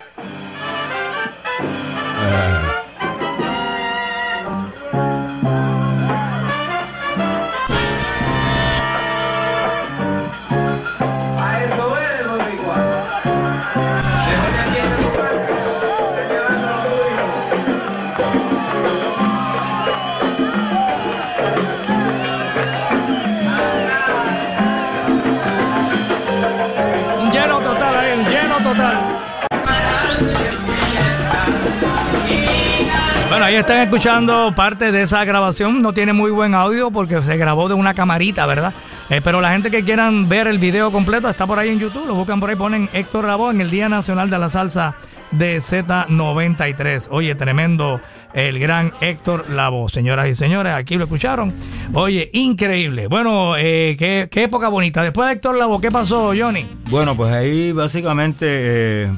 Bueno, 33.38 33.50
ahí 33.50 33.54
están 33.54 33.82
escuchando 33.82 34.52
parte 34.52 34.90
de 34.90 35.02
esa 35.02 35.24
grabación. 35.24 35.80
No 35.80 35.94
tiene 35.94 36.12
muy 36.12 36.32
buen 36.32 36.56
audio 36.56 36.90
porque 36.90 37.22
se 37.22 37.36
grabó 37.36 37.68
de 37.68 37.74
una 37.74 37.94
camarita, 37.94 38.46
¿verdad? 38.46 38.74
Eh, 39.10 39.20
pero 39.22 39.40
la 39.40 39.52
gente 39.52 39.70
que 39.70 39.84
quieran 39.84 40.28
ver 40.28 40.48
el 40.48 40.58
video 40.58 40.90
completo 40.90 41.28
está 41.28 41.46
por 41.46 41.56
ahí 41.56 41.68
en 41.68 41.78
YouTube. 41.78 42.04
Lo 42.08 42.16
buscan 42.16 42.40
por 42.40 42.50
ahí, 42.50 42.56
ponen 42.56 42.90
Héctor 42.92 43.26
Lavoe 43.26 43.52
en 43.52 43.60
el 43.60 43.70
Día 43.70 43.88
Nacional 43.88 44.28
de 44.28 44.40
la 44.40 44.50
Salsa 44.50 44.96
de 45.30 45.58
Z93. 45.58 47.06
Oye, 47.12 47.36
tremendo 47.36 48.00
el 48.34 48.58
gran 48.58 48.92
Héctor 49.00 49.48
Lavoe. 49.50 49.88
Señoras 49.88 50.26
y 50.26 50.34
señores, 50.34 50.72
aquí 50.72 50.96
lo 50.96 51.04
escucharon. 51.04 51.54
Oye, 51.94 52.30
increíble. 52.32 53.06
Bueno, 53.06 53.56
eh, 53.56 53.94
qué, 53.96 54.28
época 54.42 54.66
bonita. 54.66 55.00
Después 55.04 55.28
de 55.28 55.34
Héctor 55.34 55.56
Lavoe, 55.56 55.80
¿qué 55.80 55.92
pasó, 55.92 56.32
Johnny? 56.36 56.66
Bueno, 56.90 57.16
pues 57.16 57.32
ahí 57.32 57.70
básicamente 57.70 59.04
eh, 59.04 59.12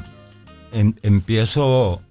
em, 0.75 0.93
empiezo 1.03 2.03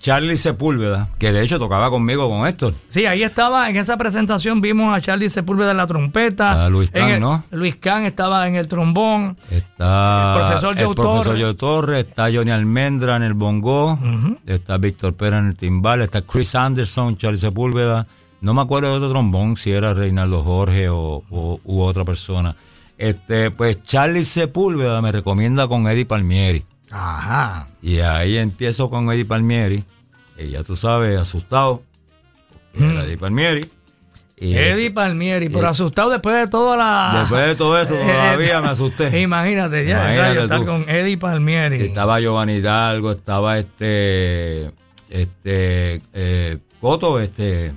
Charlie 0.00 0.36
Sepúlveda, 0.36 1.10
que 1.18 1.32
de 1.32 1.42
hecho 1.42 1.58
tocaba 1.58 1.90
conmigo 1.90 2.28
con 2.28 2.46
Héctor. 2.46 2.74
Sí, 2.88 3.06
ahí 3.06 3.22
estaba, 3.22 3.70
en 3.70 3.76
esa 3.76 3.96
presentación 3.96 4.60
vimos 4.60 4.96
a 4.96 5.00
Charlie 5.00 5.30
Sepúlveda 5.30 5.70
en 5.70 5.76
la 5.76 5.86
trompeta. 5.86 6.66
A 6.66 6.68
Luis 6.68 6.90
Can, 6.90 7.20
¿no? 7.20 7.44
Luis 7.50 7.76
Can 7.76 8.04
estaba 8.04 8.48
en 8.48 8.56
el 8.56 8.66
trombón. 8.66 9.36
Está 9.50 10.32
el 10.32 10.40
profesor 10.40 10.76
Joe 10.76 10.94
Torres. 10.94 11.56
Torres, 11.56 11.98
está 12.06 12.28
Johnny 12.32 12.50
Almendra 12.50 13.16
en 13.16 13.22
el 13.22 13.34
bongo, 13.34 13.98
está 14.46 14.76
Víctor 14.78 15.14
Pérez 15.14 15.40
en 15.40 15.46
el 15.46 15.56
timbal, 15.56 16.02
está 16.02 16.22
Chris 16.22 16.54
Anderson, 16.54 17.16
Charlie 17.16 17.38
Sepúlveda. 17.38 18.06
No 18.40 18.54
me 18.54 18.62
acuerdo 18.62 18.88
de 18.88 18.96
otro 18.96 19.10
trombón, 19.10 19.56
si 19.56 19.70
era 19.70 19.92
Reinaldo 19.92 20.42
Jorge 20.42 20.88
o, 20.88 21.22
u 21.30 21.80
otra 21.82 22.04
persona. 22.04 22.56
Este, 22.96 23.50
pues 23.50 23.82
Charlie 23.82 24.24
Sepúlveda 24.24 25.00
me 25.00 25.12
recomienda 25.12 25.68
con 25.68 25.86
Eddie 25.86 26.06
Palmieri. 26.06 26.64
Ajá. 26.90 27.68
Y 27.82 28.00
ahí 28.00 28.36
empiezo 28.36 28.90
con 28.90 29.10
Eddie 29.10 29.24
Palmieri, 29.24 29.84
y 30.38 30.50
ya 30.50 30.62
tú 30.62 30.76
sabes, 30.76 31.18
asustado. 31.18 31.82
Eddie 32.74 33.16
Palmieri. 33.16 33.68
Eddie 34.40 34.90
Palmieri, 34.90 35.50
pero 35.50 35.68
asustado 35.68 36.10
después 36.10 36.34
de 36.34 36.48
toda 36.48 36.76
la. 36.76 37.20
Después 37.20 37.46
de 37.46 37.54
todo 37.54 37.78
eso, 37.78 37.94
todavía 38.06 38.60
me 38.62 38.68
asusté. 38.68 39.20
Imagínate, 39.20 39.86
ya, 39.86 40.32
estar 40.34 40.64
con 40.64 40.88
Eddie 40.88 41.18
Palmieri. 41.18 41.82
Estaba 41.82 42.20
Giovanni 42.20 42.54
Hidalgo, 42.54 43.12
estaba 43.12 43.58
este. 43.58 44.70
Este. 45.10 46.00
Eh, 46.14 46.58
Coto, 46.80 47.20
este. 47.20 47.74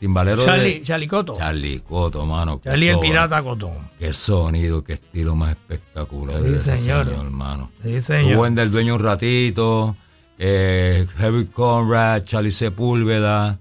Timbalero 0.00 0.46
Charlie, 0.46 0.74
de... 0.74 0.82
Charlie 0.82 1.06
Coto. 1.06 1.36
Charlie 1.36 1.80
Coto, 1.80 2.24
mano. 2.24 2.58
Charlie 2.64 2.88
el 2.88 2.98
pirata 2.98 3.42
Coto. 3.42 3.70
Qué 3.98 4.14
sonido, 4.14 4.82
qué 4.82 4.94
estilo 4.94 5.36
más 5.36 5.50
espectacular. 5.50 6.40
Sí, 6.42 6.76
señor. 6.76 7.08
hermano. 7.08 7.70
Sí, 7.82 8.00
señor. 8.00 8.38
Buen 8.38 8.54
del 8.54 8.70
dueño 8.70 8.94
un 8.94 9.02
ratito. 9.02 9.94
Eh, 10.38 11.06
Heavy 11.18 11.44
Conrad, 11.46 12.24
Charlie 12.24 12.50
Sepúlveda. 12.50 13.58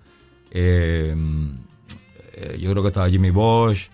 Eh, 0.50 1.14
eh, 2.34 2.58
yo 2.58 2.72
creo 2.72 2.84
que 2.84 2.88
estaba 2.88 3.10
Jimmy 3.10 3.32
Bosch. 3.32 3.90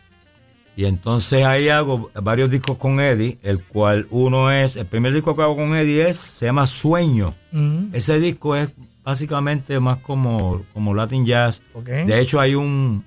Y 0.77 0.85
entonces 0.85 1.43
ahí 1.45 1.69
hago 1.69 2.11
varios 2.21 2.51
discos 2.51 2.77
con 2.77 2.99
Eddie, 2.99 3.39
el 3.41 3.63
cual 3.63 4.07
uno 4.11 4.51
es, 4.51 4.75
el 4.75 4.85
primer 4.85 5.13
disco 5.13 5.35
que 5.35 5.41
hago 5.41 5.55
con 5.55 5.73
Eddie 5.73 6.09
es, 6.09 6.17
se 6.17 6.45
llama 6.45 6.67
Sueño. 6.67 7.33
Ese 7.93 8.19
disco 8.19 8.55
es 8.55 8.71
básicamente 9.05 9.79
más 9.79 9.99
como, 9.99 10.65
como 10.73 10.93
Latin 10.93 11.25
Jazz. 11.25 11.61
De 11.85 12.19
hecho, 12.19 12.41
hay 12.41 12.55
un 12.55 13.05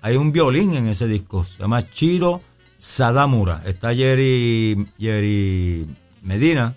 hay 0.00 0.16
un 0.16 0.32
violín 0.32 0.74
en 0.74 0.86
ese 0.86 1.08
disco, 1.08 1.44
se 1.44 1.58
llama 1.58 1.90
Chiro 1.90 2.42
Sadamura. 2.76 3.62
Está 3.64 3.94
Jerry, 3.94 4.86
Jerry 4.98 5.86
Medina, 6.22 6.76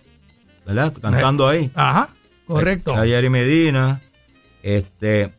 ¿verdad? 0.66 0.94
Cantando 1.00 1.48
ahí. 1.48 1.70
Ajá, 1.76 2.10
correcto. 2.48 2.92
Está 2.92 3.06
Jerry 3.06 3.30
Medina. 3.30 4.02
Este, 4.64 5.34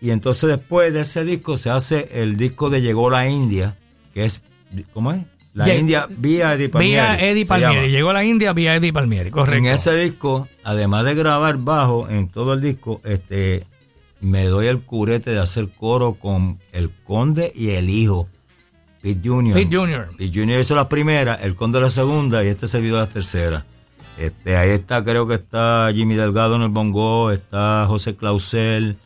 y 0.00 0.10
entonces 0.10 0.48
después 0.48 0.92
de 0.92 1.00
ese 1.00 1.24
disco 1.24 1.56
se 1.56 1.70
hace 1.70 2.08
el 2.12 2.36
disco 2.36 2.70
de 2.70 2.80
Llegó 2.80 3.10
la 3.10 3.28
India, 3.28 3.76
que 4.12 4.24
es, 4.24 4.40
¿cómo 4.92 5.12
es? 5.12 5.24
La 5.54 5.72
India 5.72 6.08
vía 6.10 6.54
Eddie 6.54 6.68
Palmieri. 6.68 6.94
Vía 6.94 7.30
Eddie 7.30 7.46
Palmieri. 7.46 7.90
Llegó 7.90 8.12
la 8.12 8.24
India 8.24 8.52
vía 8.52 8.74
Eddie 8.74 8.92
Palmieri, 8.92 9.30
correcto. 9.30 9.58
En 9.58 9.66
ese 9.72 9.94
disco, 9.94 10.48
además 10.64 11.04
de 11.04 11.14
grabar 11.14 11.58
bajo 11.58 12.08
en 12.08 12.28
todo 12.28 12.54
el 12.54 12.60
disco, 12.60 13.00
este, 13.04 13.64
me 14.20 14.46
doy 14.46 14.66
el 14.66 14.82
curete 14.82 15.30
de 15.30 15.38
hacer 15.38 15.68
coro 15.68 16.14
con 16.14 16.58
el 16.72 16.90
conde 16.90 17.52
y 17.54 17.70
el 17.70 17.88
hijo, 17.88 18.28
Pete 19.00 19.28
Junior. 19.28 19.56
Pete 19.56 19.76
Junior. 19.76 20.08
Pete 20.16 20.40
Junior 20.40 20.60
hizo 20.60 20.74
la 20.74 20.88
primera, 20.88 21.34
el 21.34 21.54
conde 21.54 21.80
la 21.80 21.90
segunda 21.90 22.42
y 22.42 22.48
este 22.48 22.66
servidor 22.66 23.00
la 23.00 23.06
tercera. 23.06 23.64
Este, 24.18 24.56
ahí 24.56 24.70
está, 24.70 25.04
creo 25.04 25.26
que 25.26 25.34
está 25.34 25.88
Jimmy 25.94 26.14
Delgado 26.14 26.56
en 26.56 26.62
el 26.62 26.68
bongo, 26.68 27.30
está 27.30 27.84
José 27.86 28.16
Clausel, 28.16 28.96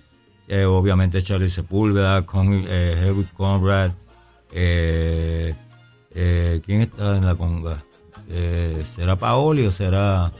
eh, 0.46 0.64
obviamente 0.64 1.22
Charlie 1.22 1.48
Sepúlveda, 1.48 2.24
con, 2.24 2.64
eh, 2.68 3.12
Conrad, 3.36 3.90
eh, 4.52 5.54
eh, 6.20 6.60
¿quién 6.66 6.80
está 6.80 7.16
en 7.16 7.24
la 7.24 7.36
conga? 7.36 7.84
Eh, 8.28 8.82
¿Será 8.84 9.16
Paoli 9.16 9.66
o 9.66 9.70
será...? 9.70 10.32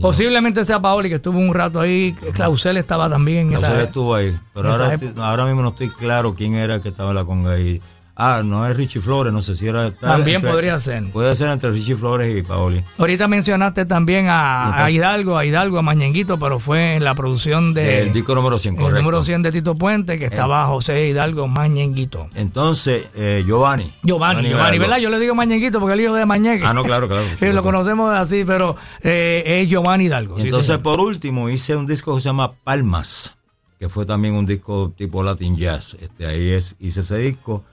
Posiblemente 0.00 0.64
sea 0.64 0.80
Paoli, 0.80 1.08
que 1.08 1.14
estuvo 1.14 1.38
un 1.38 1.54
rato 1.54 1.80
ahí. 1.80 2.14
Clausel 2.34 2.76
estaba 2.76 3.08
también 3.08 3.52
en 3.52 3.58
Clausel 3.58 3.80
estuvo 3.80 4.14
ahí. 4.14 4.36
Pero 4.52 4.72
ahora, 4.72 4.96
ahora 5.18 5.46
mismo 5.46 5.62
no 5.62 5.68
estoy 5.68 5.88
claro 5.88 6.34
quién 6.34 6.54
era 6.54 6.82
que 6.82 6.88
estaba 6.88 7.10
en 7.10 7.16
la 7.16 7.24
conga 7.24 7.52
ahí. 7.52 7.80
Ah, 8.16 8.42
no 8.44 8.64
es 8.66 8.76
Richie 8.76 9.00
Flores, 9.00 9.32
no 9.32 9.42
sé 9.42 9.56
si 9.56 9.66
era. 9.66 9.90
También 9.90 10.40
podría 10.40 10.78
ser. 10.78 11.10
Puede 11.10 11.34
ser 11.34 11.50
entre 11.50 11.70
Richie 11.70 11.96
Flores 11.96 12.36
y 12.36 12.42
Paoli. 12.42 12.84
Ahorita 12.96 13.26
mencionaste 13.26 13.86
también 13.86 14.26
a, 14.28 14.88
Hidalgo, 14.88 15.36
a 15.36 15.44
Hidalgo, 15.44 15.80
a 15.80 15.82
Mañenguito, 15.82 16.38
pero 16.38 16.60
fue 16.60 16.94
en 16.94 17.04
la 17.04 17.16
producción 17.16 17.74
de. 17.74 18.02
El 18.02 18.12
disco 18.12 18.36
número 18.36 18.56
100, 18.56 18.76
correcto. 18.76 18.96
El 18.96 19.02
número 19.02 19.24
100 19.24 19.42
de 19.42 19.52
Tito 19.52 19.74
Puente, 19.74 20.18
que 20.18 20.26
estaba. 20.26 20.66
José 20.66 21.08
Hidalgo 21.08 21.48
Mañenguito. 21.48 22.28
Entonces, 22.34 23.06
eh, 23.14 23.42
Giovanni. 23.44 23.92
Giovanni, 24.02 24.48
Giovanni, 24.48 24.78
¿verdad? 24.78 24.98
Yo 24.98 25.10
le 25.10 25.18
digo 25.18 25.34
Mañenguito 25.34 25.80
porque 25.80 25.94
el 25.94 26.00
hijo 26.02 26.14
de 26.14 26.24
Mañeque. 26.24 26.64
Ah, 26.64 26.72
no, 26.72 26.84
claro, 26.84 27.08
claro. 27.08 27.24
sí, 27.38 27.46
lo 27.52 27.62
conocemos 27.62 28.14
así, 28.14 28.44
pero 28.44 28.76
eh, 29.02 29.42
es 29.44 29.68
Giovanni 29.68 30.04
Hidalgo. 30.04 30.38
Entonces, 30.38 30.78
por 30.78 31.00
último, 31.00 31.48
hice 31.50 31.74
un 31.74 31.86
disco 31.86 32.14
que 32.14 32.22
se 32.22 32.28
llama 32.28 32.52
Palmas, 32.52 33.36
que 33.78 33.88
fue 33.88 34.06
también 34.06 34.34
un 34.34 34.46
disco 34.46 34.92
tipo 34.96 35.22
Latin 35.22 35.56
Jazz. 35.56 35.96
Este, 36.00 36.26
ahí 36.26 36.50
es, 36.50 36.76
hice 36.78 37.00
ese 37.00 37.18
disco. 37.18 37.64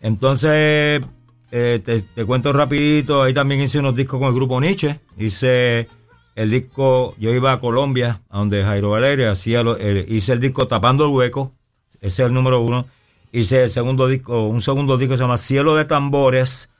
Entonces, 0.00 1.02
eh, 1.50 1.80
te, 2.14 2.24
cuento 2.24 2.52
rapidito, 2.52 3.22
ahí 3.22 3.32
también 3.32 3.60
hice 3.60 3.78
unos 3.78 3.94
discos 3.94 4.18
con 4.18 4.28
el 4.28 4.34
grupo 4.34 4.60
Nietzsche. 4.60 5.00
Hice 5.16 5.88
el 6.34 6.50
disco, 6.50 7.14
yo 7.18 7.32
iba 7.32 7.52
a 7.52 7.60
Colombia, 7.60 8.20
a 8.28 8.38
donde 8.38 8.62
Jairo 8.62 8.90
Valeria 8.90 9.30
hacía, 9.30 9.62
hice 10.06 10.32
el 10.32 10.40
disco 10.40 10.68
Tapando 10.68 11.04
el 11.04 11.10
Hueco, 11.10 11.52
ese 12.00 12.22
es 12.22 12.28
el 12.28 12.34
número 12.34 12.60
uno. 12.60 12.86
Hice 13.32 13.64
el 13.64 13.70
segundo 13.70 14.06
disco, 14.06 14.46
un 14.46 14.62
segundo 14.62 14.96
disco 14.96 15.12
que 15.12 15.18
se 15.18 15.24
llama 15.24 15.36
Cielo 15.36 15.74
de 15.74 15.84
Tambores. 15.84 16.70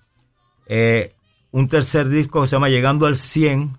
Eh, 0.66 1.12
un 1.50 1.68
tercer 1.68 2.08
disco 2.08 2.40
que 2.40 2.46
se 2.46 2.56
llama 2.56 2.68
Llegando 2.68 3.06
al 3.06 3.16
100. 3.16 3.76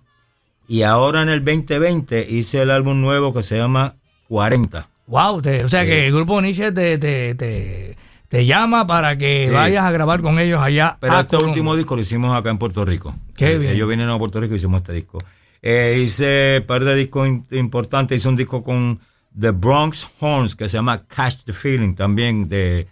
Y 0.68 0.84
ahora 0.84 1.22
en 1.22 1.30
el 1.30 1.44
2020 1.44 2.28
hice 2.30 2.62
el 2.62 2.72
álbum 2.72 3.02
nuevo 3.02 3.34
que 3.34 3.42
se 3.42 3.58
llama 3.58 3.96
40. 4.28 4.88
Wow, 5.08 5.38
o 5.38 5.70
sea 5.70 5.86
que 5.86 6.08
el 6.08 6.14
grupo 6.14 6.40
Nietzsche 6.40 6.72
te 6.72 7.00
te 7.00 7.98
llama 8.46 8.86
para 8.86 9.18
que 9.18 9.50
vayas 9.52 9.84
a 9.84 9.92
grabar 9.92 10.22
con 10.22 10.40
ellos 10.40 10.62
allá. 10.62 10.98
Pero 11.00 11.20
este 11.20 11.38
último 11.38 11.76
disco 11.76 11.96
lo 11.96 12.02
hicimos 12.02 12.36
acá 12.36 12.52
en 12.52 12.58
Puerto 12.58 12.86
Rico. 12.86 13.16
Qué 13.36 13.58
bien. 13.58 13.74
Ellos 13.74 13.88
vienen 13.88 14.10
a 14.10 14.18
Puerto 14.18 14.40
Rico 14.40 14.54
y 14.54 14.58
hicimos 14.58 14.82
este 14.82 14.94
disco. 14.94 15.18
Eh, 15.62 16.02
hice 16.04 16.60
un 16.62 16.68
par 16.68 16.84
de 16.84 16.96
discos 16.96 17.28
importantes. 17.52 18.22
Hice 18.22 18.30
un 18.30 18.36
disco 18.36 18.64
con 18.64 19.00
The 19.38 19.52
Bronx 19.52 20.08
Horns 20.20 20.56
que 20.56 20.70
se 20.70 20.78
llama 20.78 21.06
Catch 21.08 21.44
the 21.46 21.54
Feeling, 21.54 21.96
también 21.96 22.48
de, 22.48 22.88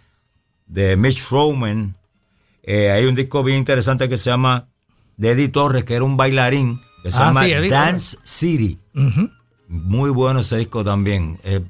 de 0.66 0.96
Mitch 0.96 1.20
Froman. 1.20 1.94
Eh, 2.62 2.90
hay 2.90 3.06
un 3.06 3.14
disco 3.14 3.42
bien 3.44 3.58
interesante 3.58 4.08
que 4.08 4.16
se 4.16 4.30
llama 4.30 4.66
de 5.16 5.30
Eddie 5.30 5.48
Torres, 5.48 5.84
que 5.84 5.94
era 5.94 6.04
un 6.04 6.16
bailarín, 6.16 6.80
que 7.02 7.10
se 7.10 7.18
ah, 7.18 7.32
llama 7.32 7.46
Dance 7.68 8.18
City. 8.24 8.78
Muy 9.68 10.10
bueno 10.10 10.40
ese 10.40 10.56
disco 10.58 10.82
también. 10.82 11.38
Es 11.44 11.60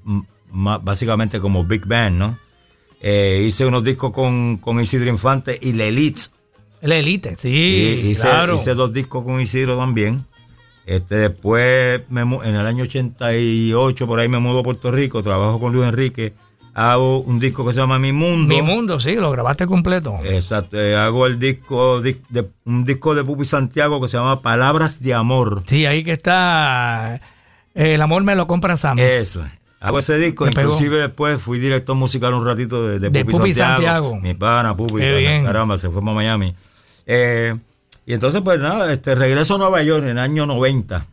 básicamente 0.50 1.38
como 1.38 1.64
Big 1.64 1.86
Band, 1.86 2.16
¿no? 2.16 2.38
Eh, 3.00 3.44
hice 3.46 3.64
unos 3.66 3.84
discos 3.84 4.12
con, 4.12 4.58
con, 4.58 4.80
Isidro 4.80 5.08
Infante 5.08 5.58
y 5.60 5.72
La 5.72 5.84
Elite. 5.84 6.22
La 6.80 6.96
Elite, 6.96 7.36
sí. 7.36 8.02
hice, 8.04 8.22
claro. 8.22 8.54
hice 8.54 8.74
dos 8.74 8.92
discos 8.92 9.24
con 9.24 9.40
Isidro 9.40 9.76
también. 9.76 10.24
Este, 10.86 11.16
después, 11.16 12.00
me, 12.08 12.22
en 12.22 12.56
el 12.56 12.66
año 12.66 12.84
88, 12.84 14.06
por 14.06 14.20
ahí 14.20 14.28
me 14.28 14.38
mudo 14.38 14.60
a 14.60 14.62
Puerto 14.62 14.90
Rico, 14.90 15.22
trabajo 15.22 15.60
con 15.60 15.72
Luis 15.72 15.86
Enrique. 15.86 16.32
Hago 16.72 17.20
un 17.20 17.40
disco 17.40 17.66
que 17.66 17.72
se 17.72 17.80
llama 17.80 17.98
Mi 17.98 18.12
Mundo. 18.12 18.54
Mi 18.54 18.62
Mundo, 18.62 19.00
sí, 19.00 19.14
lo 19.14 19.30
grabaste 19.30 19.66
completo. 19.66 20.14
Exacto. 20.24 20.80
Eh, 20.80 20.96
hago 20.96 21.26
el 21.26 21.38
disco, 21.38 22.00
de, 22.00 22.20
un 22.64 22.84
disco 22.84 23.14
de 23.14 23.24
Pupi 23.24 23.44
Santiago 23.44 24.00
que 24.00 24.08
se 24.08 24.16
llama 24.16 24.42
Palabras 24.42 25.02
de 25.02 25.12
Amor. 25.12 25.64
Sí, 25.66 25.86
ahí 25.86 26.04
que 26.04 26.12
está. 26.12 27.20
Eh, 27.74 27.94
el 27.94 28.00
amor 28.02 28.22
me 28.22 28.34
lo 28.34 28.46
compra 28.46 28.76
Sam. 28.76 28.98
Eso. 28.98 29.44
Hago 29.80 30.00
ese 30.00 30.18
disco, 30.18 30.46
inclusive 30.46 30.96
después 30.96 31.40
fui 31.40 31.58
director 31.58 31.94
musical 31.94 32.34
un 32.34 32.44
ratito 32.44 32.86
de, 32.86 32.98
de, 32.98 33.24
Pupi, 33.24 33.54
Santiago, 33.54 34.16
Mi 34.16 34.34
pana, 34.34 34.76
Pupi, 34.76 35.00
caramba, 35.44 35.76
se 35.76 35.88
fue 35.88 36.00
a 36.00 36.04
Miami. 36.04 36.52
Eh, 37.06 37.54
y 38.04 38.12
entonces, 38.12 38.42
pues 38.42 38.58
nada, 38.58 38.92
este 38.92 39.14
regreso 39.14 39.54
a 39.54 39.58
Nueva 39.58 39.82
York 39.82 40.02
en 40.02 40.10
el 40.10 40.18
año 40.18 40.46
90. 40.46 41.06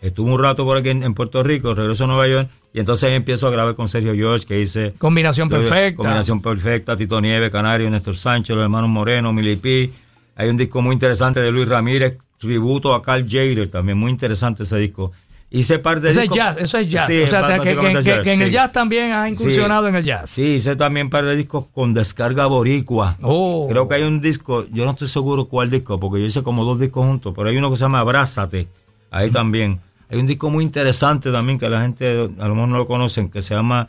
Estuve 0.00 0.32
un 0.32 0.42
rato 0.42 0.64
por 0.64 0.76
aquí 0.76 0.90
en, 0.90 1.14
Puerto 1.14 1.42
Rico, 1.42 1.74
regreso 1.74 2.04
a 2.04 2.06
Nueva 2.06 2.26
York, 2.26 2.50
y 2.72 2.80
entonces 2.80 3.10
empiezo 3.12 3.46
a 3.46 3.50
grabar 3.50 3.74
con 3.74 3.88
Sergio 3.88 4.14
George, 4.14 4.46
que 4.46 4.60
hice... 4.60 4.94
Combinación 4.98 5.48
perfecta. 5.48 5.96
Combinación 5.96 6.42
perfecta, 6.42 6.96
Tito 6.96 7.20
Nieve, 7.20 7.50
Canario, 7.50 7.90
Néstor 7.90 8.16
Sánchez, 8.16 8.56
los 8.56 8.62
hermanos 8.62 8.90
Moreno, 8.90 9.32
Milipi. 9.32 9.92
Hay 10.36 10.48
un 10.48 10.56
disco 10.56 10.82
muy 10.82 10.94
interesante 10.94 11.40
de 11.40 11.50
Luis 11.50 11.68
Ramírez, 11.68 12.16
tributo 12.38 12.94
a 12.94 13.02
Carl 13.02 13.26
Jader, 13.28 13.68
también 13.68 13.98
muy 13.98 14.10
interesante 14.10 14.62
ese 14.62 14.78
disco. 14.78 15.12
Hice 15.52 15.80
parte 15.80 16.02
de 16.02 16.10
eso 16.12 16.20
es 16.20 16.30
jazz, 16.30 16.56
eso 16.58 16.78
es 16.78 16.88
jazz. 16.88 17.10
o 17.10 17.26
sea, 17.26 17.58
que, 17.58 18.32
en 18.32 18.42
el 18.42 18.52
jazz 18.52 18.70
también 18.70 19.10
has 19.10 19.28
incursionado 19.28 19.88
en 19.88 19.96
el 19.96 20.04
jazz. 20.04 20.30
Sí, 20.30 20.54
hice 20.54 20.76
también 20.76 21.10
par 21.10 21.24
de 21.24 21.34
discos 21.34 21.66
con 21.74 21.92
descarga 21.92 22.46
boricua. 22.46 23.18
Oh. 23.20 23.66
Creo 23.68 23.88
que 23.88 23.96
hay 23.96 24.04
un 24.04 24.20
disco, 24.20 24.64
yo 24.70 24.84
no 24.84 24.92
estoy 24.92 25.08
seguro 25.08 25.46
cuál 25.46 25.68
disco, 25.68 25.98
porque 25.98 26.20
yo 26.20 26.26
hice 26.26 26.44
como 26.44 26.64
dos 26.64 26.78
discos 26.78 27.04
juntos, 27.04 27.34
pero 27.36 27.48
hay 27.48 27.56
uno 27.56 27.68
que 27.68 27.76
se 27.76 27.82
llama 27.82 27.98
Abrázate, 27.98 28.68
ahí 29.10 29.30
también. 29.30 29.80
Hay 30.08 30.20
un 30.20 30.28
disco 30.28 30.50
muy 30.50 30.62
interesante 30.62 31.32
también 31.32 31.58
que 31.58 31.68
la 31.68 31.82
gente 31.82 32.30
a 32.38 32.46
lo 32.48 32.54
mejor 32.54 32.68
no 32.68 32.78
lo 32.78 32.86
conocen, 32.86 33.28
que 33.28 33.42
se 33.42 33.54
llama 33.54 33.88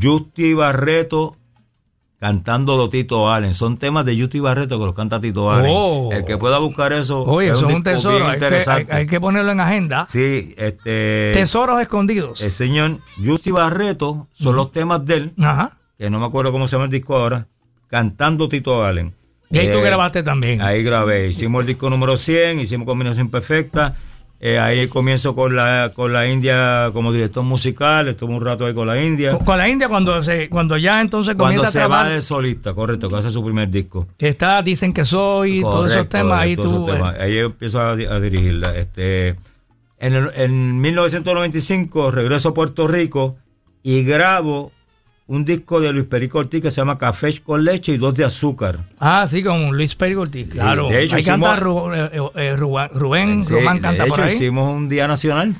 Justi 0.00 0.54
Barreto 0.54 1.36
cantando 2.20 2.88
Tito 2.88 3.30
Allen. 3.30 3.54
Son 3.54 3.78
temas 3.78 4.04
de 4.04 4.16
Justi 4.16 4.38
Barreto 4.38 4.78
que 4.78 4.84
los 4.84 4.94
canta 4.94 5.20
Tito 5.20 5.50
Allen. 5.50 5.72
Oh. 5.74 6.10
El 6.12 6.24
que 6.24 6.36
pueda 6.36 6.58
buscar 6.58 6.92
eso. 6.92 7.22
Oye, 7.24 7.48
es 7.48 7.60
un, 7.60 7.82
tesoro. 7.82 8.28
Hay 8.28 8.38
que, 8.38 8.90
hay, 8.90 9.06
que, 9.06 9.20
ponerlo 9.20 9.50
en 9.50 9.60
agenda. 9.60 10.06
Sí, 10.06 10.54
este. 10.56 11.32
Tesoros 11.32 11.80
escondidos. 11.80 12.40
El 12.40 12.50
señor 12.50 12.98
Justi 13.24 13.50
Barreto 13.50 14.28
son 14.32 14.54
los 14.54 14.70
temas 14.70 15.04
de 15.04 15.14
él. 15.14 15.32
Ajá. 15.40 15.78
Que 15.98 16.10
no 16.10 16.20
me 16.20 16.26
acuerdo 16.26 16.52
cómo 16.52 16.68
se 16.68 16.76
llama 16.76 16.84
el 16.84 16.90
disco 16.90 17.16
ahora. 17.16 17.48
Cantando 17.88 18.48
Tito 18.48 18.84
Allen. 18.84 19.14
Y 19.50 19.58
ahí 19.58 19.72
tú 19.72 19.78
eh, 19.78 19.82
grabaste 19.82 20.22
también. 20.22 20.62
Ahí 20.62 20.84
grabé. 20.84 21.26
Hicimos 21.28 21.62
el 21.62 21.66
disco 21.68 21.90
número 21.90 22.16
100, 22.16 22.60
hicimos 22.60 22.86
combinación 22.86 23.30
perfecta. 23.30 23.96
Eh, 24.42 24.58
ahí 24.58 24.88
comienzo 24.88 25.34
con 25.34 25.54
la, 25.54 25.92
con 25.94 26.14
la 26.14 26.26
India 26.26 26.88
como 26.94 27.12
director 27.12 27.44
musical, 27.44 28.08
estuve 28.08 28.32
un 28.32 28.42
rato 28.42 28.64
ahí 28.64 28.72
con 28.72 28.86
la 28.86 28.98
India. 28.98 29.36
Con 29.36 29.58
la 29.58 29.68
India 29.68 29.86
cuando 29.86 30.22
se, 30.22 30.48
cuando 30.48 30.78
ya 30.78 31.02
entonces 31.02 31.34
comienza 31.34 31.70
cuando 31.70 31.70
se 31.70 31.86
va 31.86 32.08
de 32.08 32.22
solista, 32.22 32.72
correcto, 32.72 33.10
que 33.10 33.16
hace 33.16 33.28
su 33.28 33.44
primer 33.44 33.68
disco. 33.68 34.08
Que 34.16 34.28
está, 34.28 34.62
dicen 34.62 34.94
que 34.94 35.04
soy, 35.04 35.60
todos 35.60 35.90
esos 35.90 36.08
temas, 36.08 36.40
ahí 36.40 36.56
tú. 36.56 36.88
Eh. 36.88 37.02
Ahí 37.20 37.38
empiezo 37.38 37.80
a, 37.80 37.94
dirigirla. 37.94 38.74
Este, 38.76 39.36
en, 39.98 40.30
en 40.34 40.80
1995 40.80 42.10
regreso 42.10 42.48
a 42.48 42.54
Puerto 42.54 42.88
Rico 42.88 43.36
y 43.82 44.04
grabo 44.04 44.72
un 45.30 45.44
disco 45.44 45.80
de 45.80 45.92
Luis 45.92 46.06
Perico 46.06 46.40
Ortiz 46.40 46.60
que 46.60 46.72
se 46.72 46.78
llama 46.78 46.98
Café 46.98 47.40
con 47.40 47.64
leche 47.64 47.92
y 47.92 47.98
dos 47.98 48.16
de 48.16 48.24
azúcar. 48.24 48.80
Ah, 48.98 49.28
sí, 49.30 49.44
con 49.44 49.70
Luis 49.76 49.94
Perico 49.94 50.22
Ortiz, 50.22 50.50
claro. 50.50 50.88
de 50.88 51.04
hecho, 51.04 51.14
ahí 51.14 51.22
canta 51.22 51.54
eh, 51.54 52.20
eh, 52.34 52.56
Rubén, 52.56 53.44
sí, 53.44 53.54
Román 53.54 53.78
canta 53.78 54.02
de 54.02 54.08
hecho, 54.10 54.26
hicimos 54.26 54.74
un 54.74 54.88
día 54.88 55.06
nacional. 55.06 55.54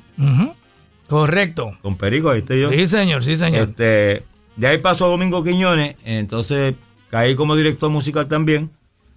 Correcto. 1.08 1.70
Con 1.82 1.96
Perico, 1.96 2.30
ahí 2.30 2.40
estoy 2.40 2.62
yo. 2.62 2.70
Sí, 2.70 2.88
señor, 2.88 3.22
sí, 3.22 3.36
señor. 3.36 3.68
Este, 3.68 4.24
de 4.56 4.66
ahí 4.66 4.78
pasó 4.78 5.06
Domingo 5.06 5.44
Quiñones, 5.44 5.94
entonces 6.04 6.74
caí 7.08 7.36
como 7.36 7.54
director 7.54 7.90
musical 7.90 8.26
también. 8.26 8.70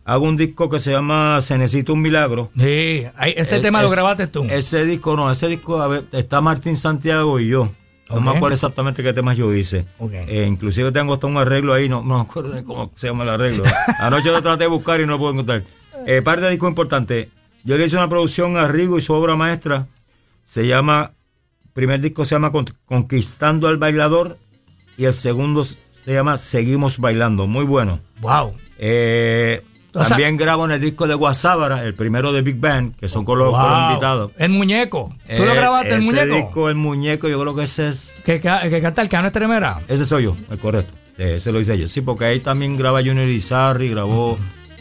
Hago 0.06 0.26
un 0.26 0.38
disco 0.38 0.70
que 0.70 0.80
se 0.80 0.92
llama 0.92 1.42
Se 1.42 1.58
necesita 1.58 1.94
un 1.94 2.02
milagro. 2.02 2.52
Sí, 2.56 3.06
ese 3.36 3.60
tema 3.60 3.82
lo 3.82 3.90
grabaste 3.90 4.28
tú. 4.28 4.46
Ese 4.48 4.86
disco 4.86 5.16
no, 5.16 5.32
ese 5.32 5.48
disco 5.48 5.96
está 6.12 6.42
Martín 6.42 6.78
Santiago 6.78 7.40
y 7.40 7.48
yo. 7.48 7.72
No 8.10 8.22
me 8.22 8.32
acuerdo 8.32 8.54
exactamente 8.54 9.02
qué 9.02 9.14
temas 9.14 9.38
yo 9.38 9.54
hice. 9.54 9.86
Eh, 10.28 10.46
inclusive 10.48 10.92
tengo 10.92 11.14
hasta 11.14 11.28
un 11.28 11.38
arreglo 11.38 11.74
ahí, 11.74 11.90
no, 11.90 12.04
no 12.04 12.18
me 12.18 12.22
acuerdo 12.22 12.52
de 12.52 12.64
cómo 12.64 12.92
se 12.96 13.08
llama 13.08 13.24
el 13.24 13.30
arreglo. 13.30 13.64
Anoche 14.00 14.32
lo 14.32 14.42
traté 14.42 14.66
de 14.66 14.70
buscar 14.70 15.00
y 15.02 15.06
no 15.06 15.14
lo 15.14 15.20
puedo 15.20 15.34
encontrar. 15.34 15.64
Eh, 16.06 16.22
parte 16.22 16.42
de 16.44 16.52
disco 16.52 16.68
importante. 16.68 17.30
Yo 17.64 17.78
le 17.78 17.86
hice 17.86 17.96
una 17.98 18.10
producción 18.10 18.58
a 18.58 18.68
Rigo 18.68 18.98
y 18.98 19.02
su 19.02 19.14
obra 19.14 19.36
maestra. 19.36 19.88
Se 20.44 20.68
llama, 20.68 21.14
primer 21.74 22.02
disco 22.02 22.26
se 22.26 22.36
llama 22.36 22.52
Conquistando 22.86 23.70
al 23.70 23.78
Bailador 23.78 24.38
y 24.98 25.06
el 25.06 25.14
segundo 25.14 25.64
se 25.64 25.80
llama 26.06 26.38
Seguimos 26.38 26.98
Bailando. 27.00 27.48
Muy 27.48 27.64
bueno. 27.64 28.00
Wow. 28.20 28.54
Eh, 28.78 29.64
también 29.94 30.38
grabo 30.38 30.66
en 30.66 30.72
el 30.72 30.82
disco 30.82 31.08
de 31.08 31.14
Guasábara, 31.14 31.84
el 31.84 31.94
primero 31.94 32.34
de 32.34 32.42
Big 32.42 32.60
Band, 32.60 32.96
que 32.96 33.08
son 33.08 33.24
con 33.24 33.40
los, 33.40 33.54
invitados. 33.54 34.32
El 34.38 34.50
muñeco. 34.50 35.10
¿Tú 35.28 35.44
lo 35.44 35.54
eh, 35.54 35.56
grabaste, 35.56 35.94
el 35.94 36.02
muñeco? 36.02 36.24
El 36.24 36.42
disco, 36.42 36.70
el 36.70 36.76
muñeco, 36.76 37.30
yo 37.30 37.40
creo 37.40 37.56
que 37.56 37.64
ese 37.64 37.90
es. 37.90 38.14
¿Que, 38.26 38.42
que, 38.42 38.82
canta 38.82 39.02
el 39.02 39.10
cano 39.10 39.28
Estremera? 39.28 39.82
Ese 39.88 40.06
soy 40.06 40.24
yo, 40.24 40.36
es 40.52 40.60
correcto. 40.60 40.94
ese 41.18 41.52
lo 41.52 41.60
hice 41.60 41.78
yo. 41.78 41.88
Sí, 41.88 42.02
porque 42.02 42.26
ahí 42.26 42.40
también 42.40 42.78
graba 42.78 43.00
Junior 43.00 43.28
Izarri, 43.28 43.90
grabó 43.90 44.38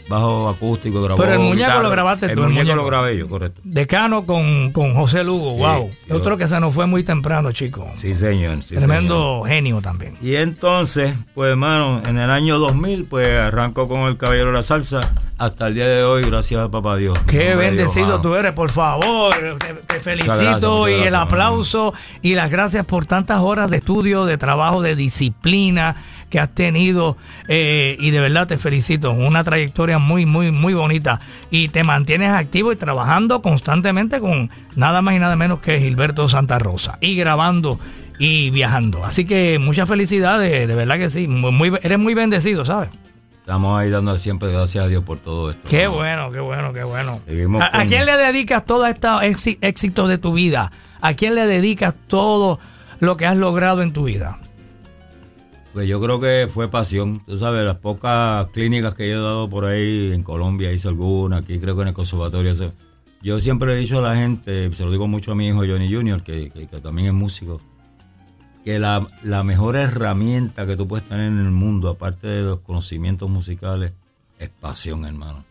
bajo 0.07 0.49
acústico, 0.49 1.01
grabó. 1.01 1.21
Pero 1.21 1.33
el 1.33 1.39
muñeco 1.39 1.81
lo 1.81 1.89
grabaste 1.89 2.29
tú. 2.35 2.43
El 2.43 2.49
muñeco, 2.49 2.75
lo 2.75 2.85
grabé 2.85 3.17
yo, 3.17 3.27
correcto. 3.27 3.61
Decano 3.63 4.25
con, 4.25 4.71
con 4.71 4.93
José 4.93 5.23
Lugo, 5.23 5.53
wow. 5.53 5.89
Otro 6.11 6.37
que 6.37 6.47
se 6.47 6.59
nos 6.59 6.73
fue 6.73 6.85
muy 6.85 7.03
temprano, 7.03 7.51
chico. 7.51 7.87
Sí, 7.93 8.13
señor. 8.13 8.59
Tremendo 8.59 9.43
genio 9.45 9.81
también. 9.81 10.17
Y 10.21 10.35
entonces, 10.35 11.13
pues, 11.33 11.51
hermano, 11.51 12.01
en 12.05 12.17
el 12.17 12.29
año 12.29 12.59
2000, 12.59 13.05
pues 13.05 13.29
arrancó 13.29 13.87
con 13.87 14.01
el 14.01 14.17
Caballero 14.17 14.47
de 14.47 14.53
la 14.53 14.63
Salsa 14.63 15.01
hasta 15.37 15.67
el 15.67 15.75
día 15.75 15.87
de 15.87 16.03
hoy, 16.03 16.23
gracias 16.23 16.61
a 16.61 16.69
papá 16.69 16.95
Dios. 16.95 17.17
Qué 17.27 17.55
bendecido 17.55 18.21
tú 18.21 18.35
eres, 18.35 18.53
por 18.53 18.69
favor. 18.69 19.33
Te, 19.87 19.99
felicito 19.99 20.87
y 20.87 20.93
el 20.93 21.15
aplauso 21.15 21.93
y 22.21 22.35
las 22.35 22.51
gracias 22.51 22.85
por 22.85 23.05
tantas 23.05 23.39
horas 23.39 23.69
de 23.69 23.77
estudio, 23.77 24.25
de 24.25 24.37
trabajo, 24.37 24.81
de 24.81 24.95
disciplina 24.95 25.95
que 26.33 26.39
has 26.39 26.49
tenido 26.49 27.15
eh, 27.47 27.95
y 27.99 28.09
de 28.09 28.19
verdad 28.19 28.47
te 28.47 28.57
felicito. 28.57 29.11
Una 29.11 29.43
trayectoria 29.43 29.99
muy, 29.99 30.25
muy, 30.25 30.49
muy 30.49 30.73
bonita 30.73 31.19
y 31.51 31.67
te 31.67 31.83
mantienes 31.83 32.31
activo 32.31 32.71
y 32.71 32.75
trabajando 32.75 33.43
constantemente 33.43 34.19
con 34.19 34.49
nada 34.75 35.03
más 35.03 35.13
y 35.13 35.19
nada 35.19 35.35
menos 35.35 35.59
que 35.59 35.79
Gilberto 35.79 36.27
Santa 36.27 36.57
Rosa 36.57 36.97
y 37.01 37.15
grabando 37.15 37.79
y 38.17 38.49
viajando. 38.49 39.05
Así 39.05 39.25
que 39.25 39.59
muchas 39.59 39.87
felicidades, 39.87 40.67
de 40.67 40.73
verdad 40.73 40.97
que 40.97 41.11
sí. 41.11 41.27
Muy, 41.27 41.71
eres 41.83 41.99
muy 41.99 42.15
bendecido, 42.15 42.65
¿sabes? 42.65 42.89
Estamos 43.41 43.79
ahí 43.79 43.91
dando 43.91 44.17
siempre 44.17 44.51
gracias 44.51 44.85
a 44.85 44.87
Dios 44.87 45.03
por 45.03 45.19
todo 45.19 45.51
esto. 45.51 45.69
Qué 45.69 45.85
bueno, 45.85 46.31
qué 46.31 46.39
bueno, 46.39 46.73
qué 46.73 46.83
bueno. 46.83 47.61
¿A, 47.61 47.85
quién 47.85 48.07
le 48.07 48.17
dedicas 48.17 48.65
todo 48.65 48.87
este 48.87 49.59
éxito 49.61 50.07
de 50.07 50.17
tu 50.17 50.33
vida? 50.33 50.71
¿A 50.99 51.13
quién 51.13 51.35
le 51.35 51.45
dedicas 51.45 51.93
todo 52.07 52.59
lo 52.99 53.17
que 53.17 53.27
has 53.27 53.37
logrado 53.37 53.83
en 53.83 53.93
tu 53.93 54.05
vida? 54.05 54.39
Pues 55.73 55.87
yo 55.87 55.99
creo 55.99 56.19
que 56.19 56.47
fue 56.53 56.69
pasión. 56.69 57.19
Tú 57.25 57.37
sabes, 57.37 57.65
las 57.65 57.77
pocas 57.77 58.47
clínicas 58.49 58.93
que 58.93 59.09
yo 59.09 59.19
he 59.19 59.23
dado 59.23 59.49
por 59.49 59.65
ahí, 59.65 60.11
en 60.13 60.21
Colombia 60.21 60.71
hice 60.71 60.87
alguna, 60.87 61.37
aquí 61.37 61.59
creo 61.59 61.75
que 61.75 61.81
en 61.81 61.87
el 61.89 61.93
conservatorio. 61.93 62.53
Yo 63.23 63.39
siempre 63.39 63.69
le 63.69 63.75
he 63.75 63.77
dicho 63.79 63.97
a 63.97 64.01
la 64.01 64.15
gente, 64.15 64.71
se 64.73 64.85
lo 64.85 64.91
digo 64.91 65.07
mucho 65.07 65.31
a 65.31 65.35
mi 65.35 65.47
hijo 65.47 65.59
Johnny 65.59 65.91
Jr., 65.91 66.21
que, 66.23 66.49
que 66.51 66.81
también 66.81 67.07
es 67.07 67.13
músico, 67.13 67.59
que 68.63 68.79
la, 68.79 69.07
mejor 69.43 69.75
herramienta 69.75 70.65
que 70.65 70.77
tú 70.77 70.87
puedes 70.87 71.07
tener 71.07 71.27
en 71.27 71.39
el 71.39 71.51
mundo, 71.51 71.89
aparte 71.89 72.27
de 72.27 72.41
los 72.41 72.59
conocimientos 72.59 73.29
musicales, 73.29 73.93
es 74.39 74.49
pasión, 74.49 75.05
hermano. 75.05 75.43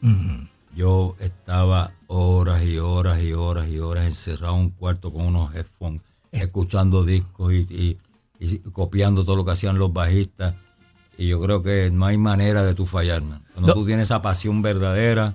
Yo 0.75 1.17
estaba 1.19 1.93
horas 2.07 2.65
y 2.65 2.79
horas 2.79 3.23
y 3.23 3.33
horas 3.33 3.69
y 3.69 3.79
horas 3.79 4.07
encerrado 4.07 4.55
en 4.55 4.61
un 4.61 4.71
cuarto 4.71 5.13
con 5.13 5.27
unos 5.27 5.55
headphones, 5.55 6.01
escuchando 6.31 7.05
discos 7.05 7.53
y, 7.53 7.99
copiando 8.73 9.25
todo 9.25 9.37
lo 9.37 9.45
que 9.45 9.53
hacían 9.53 9.79
los 9.79 9.93
bajistas. 9.93 10.55
Y 11.19 11.29
yo 11.29 11.41
creo 11.41 11.63
que 11.63 11.91
no 11.91 12.07
hay 12.07 12.17
manera 12.17 12.65
de 12.65 12.75
tú 12.75 12.87
fallar, 12.87 13.23
Cuando 13.55 13.75
tú 13.75 13.87
tienes 13.87 14.05
esa 14.05 14.23
pasión 14.23 14.63
verdadera, 14.63 15.35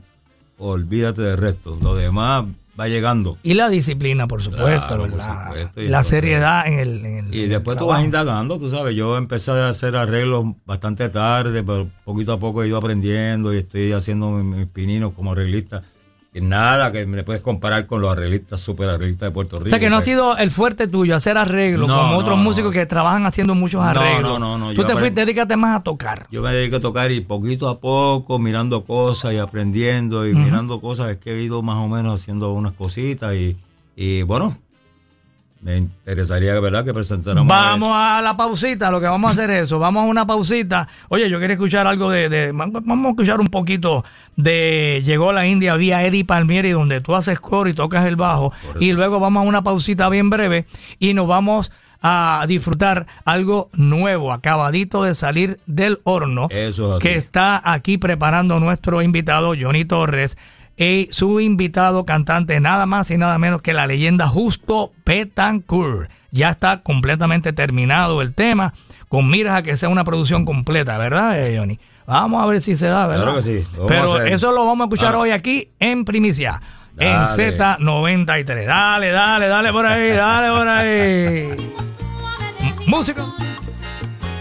olvídate 0.58 1.22
del 1.22 1.38
resto. 1.38 1.78
Lo 1.82 1.96
demás 1.96 2.46
va 2.80 2.88
llegando. 2.88 3.38
Y 3.44 3.54
la 3.54 3.70
disciplina, 3.70 4.28
por 4.28 4.42
supuesto. 4.42 5.08
la, 5.76 6.04
seriedad 6.04 6.68
en 6.68 7.06
el, 7.06 7.36
Y 7.36 7.46
después 7.48 7.78
tú 7.78 7.88
vas 7.88 8.04
indagando, 8.04 8.58
tú 8.60 8.70
sabes. 8.70 8.96
Yo 8.96 9.18
empecé 9.18 9.52
a 9.52 9.70
hacer 9.70 9.96
arreglos 9.96 10.46
bastante 10.66 11.10
tarde, 11.10 11.64
pero 11.64 11.88
poquito 12.04 12.34
a 12.34 12.40
poco 12.40 12.64
he 12.64 12.68
ido 12.68 12.78
aprendiendo 12.78 13.54
y 13.54 13.58
estoy 13.58 13.94
haciendo 13.94 14.32
mis 14.32 14.68
pininos 14.68 15.14
como 15.14 15.32
arreglista 15.32 15.84
nada 16.42 16.92
que 16.92 17.06
me 17.06 17.24
puedes 17.24 17.42
comparar 17.42 17.88
con 17.88 18.02
los 18.02 18.12
arreglistas, 18.12 18.60
super 18.62 18.90
arreglistas 18.90 19.30
de 19.30 19.32
Puerto 19.32 19.58
Rico. 19.58 19.68
O 19.68 19.70
sea, 19.70 19.80
que 19.80 19.90
no 19.90 19.98
ha 19.98 20.04
sido 20.04 20.38
el 20.38 20.52
fuerte 20.52 20.88
tuyo 20.88 21.16
hacer 21.16 21.38
arreglos, 21.38 21.90
como 21.90 22.18
otros 22.18 22.38
músicos 22.38 22.74
que 22.74 22.86
trabajan 22.86 23.26
haciendo 23.26 23.56
muchos 23.56 23.84
arreglos. 23.84 24.40
No, 24.40 24.58
no, 24.58 24.58
no. 24.58 24.74
Tú 24.74 24.84
te 24.84 24.96
fuiste, 24.96 25.22
dedícate 25.22 25.56
más 25.56 25.80
a 25.80 25.84
tocar. 25.84 26.28
Yo 26.32 26.42
me 26.42 26.54
dedico 26.54 26.78
a 26.78 26.80
tocar 26.80 27.12
y 27.12 27.22
poquito 27.22 27.70
a 27.70 27.80
poco, 27.80 28.40
mirando 28.40 28.84
cosas 28.84 29.34
y 29.34 29.38
aprendiendo 29.38 30.28
y 30.28 30.34
mirando 30.34 30.80
cosas, 30.82 31.10
es 31.10 31.18
que 31.18 31.32
he 31.32 31.44
ido 31.44 31.62
más 31.62 31.78
o 31.78 31.88
menos 31.88 32.22
haciendo 32.22 32.54
unas 32.54 32.74
cositas 32.74 33.34
y, 33.34 33.58
y 33.96 34.22
bueno, 34.24 34.58
me 35.62 35.78
interesaría, 35.78 36.60
¿verdad?, 36.60 36.86
que 36.86 36.94
presentáramos. 36.94 37.48
Vamos 37.48 37.90
a, 37.92 38.22
la 38.22 38.38
pausita, 38.38 38.92
lo 38.92 39.00
que 39.00 39.08
vamos 39.08 39.32
a 39.32 39.34
hacer 39.34 39.50
es 39.50 39.64
eso. 39.64 39.80
Vamos 39.80 40.04
a 40.04 40.06
una 40.06 40.26
pausita. 40.26 40.88
Oye, 41.10 41.30
yo 41.30 41.40
quería 41.40 41.56
escuchar 41.56 41.88
algo 41.88 42.10
de, 42.12 42.52
Vamos 42.54 43.06
a 43.06 43.10
escuchar 43.10 43.40
un 43.40 43.48
poquito 43.48 44.06
de 44.36 45.02
Llegó 45.06 45.34
la 45.34 45.48
India 45.48 45.76
vía 45.76 46.04
Eddie 46.06 46.26
Palmieri, 46.26 46.72
donde 46.72 47.02
tú 47.02 47.16
haces 47.16 47.40
coro 47.40 47.70
y 47.70 47.74
tocas 47.74 48.06
el 48.06 48.16
bajo. 48.16 48.54
Y 48.80 48.94
luego 48.94 49.20
vamos 49.20 49.46
a 49.46 49.48
una 49.48 49.64
pausita 49.64 50.10
bien 50.10 50.30
breve 50.30 50.66
y 51.00 51.14
nos 51.14 51.28
vamos 51.28 51.72
a 52.02 52.46
disfrutar 52.48 53.08
algo 53.26 53.70
nuevo, 53.74 54.32
acabadito 54.32 55.04
de 55.04 55.16
salir 55.16 55.60
del 55.66 56.00
horno. 56.04 56.48
Eso 56.52 57.00
Que 57.00 57.16
está 57.16 57.60
aquí 57.64 57.98
preparando 57.98 58.60
nuestro 58.60 59.02
invitado, 59.02 59.54
Johnny 59.60 59.86
Torres 59.86 60.38
y 60.78 61.08
su 61.12 61.40
invitado 61.40 62.06
cantante, 62.06 62.60
nada 62.60 62.86
más 62.86 63.10
y 63.10 63.18
nada 63.18 63.40
menos 63.40 63.62
que 63.62 63.74
la 63.74 63.88
leyenda 63.88 64.28
Justo 64.28 64.92
Betancourt. 65.06 66.12
Ya 66.32 66.52
está 66.52 66.82
completamente 66.82 67.52
terminado 67.52 68.22
el 68.22 68.36
tema, 68.36 68.74
con 69.10 69.30
miras 69.30 69.58
a 69.58 69.64
que 69.64 69.76
sea 69.76 69.90
una 69.90 70.04
producción 70.04 70.46
completa, 70.46 70.98
¿verdad, 70.98 71.42
eh, 71.42 71.58
Johnny? 71.58 71.80
Vamos 72.06 72.44
a 72.44 72.46
ver 72.46 72.62
si 72.62 72.76
se 72.76 72.88
da, 72.88 73.08
¿verdad? 73.08 73.24
Claro 73.24 73.38
que 73.38 73.42
sí. 73.42 73.68
Pero 73.88 74.22
eso 74.22 74.52
lo 74.52 74.66
vamos 74.66 74.82
a 74.82 74.84
escuchar 74.86 75.16
ah. 75.16 75.20
hoy 75.20 75.32
aquí 75.32 75.72
en 75.80 76.06
primicia, 76.06 76.62
en 76.98 77.22
Z93. 77.22 78.66
Dale, 78.66 79.10
dale, 79.10 79.48
dale 79.48 79.72
por 79.72 79.86
ahí, 79.86 80.12
dale 80.12 80.58
por 80.58 80.68
ahí. 80.68 81.74
Músico. 82.86 83.34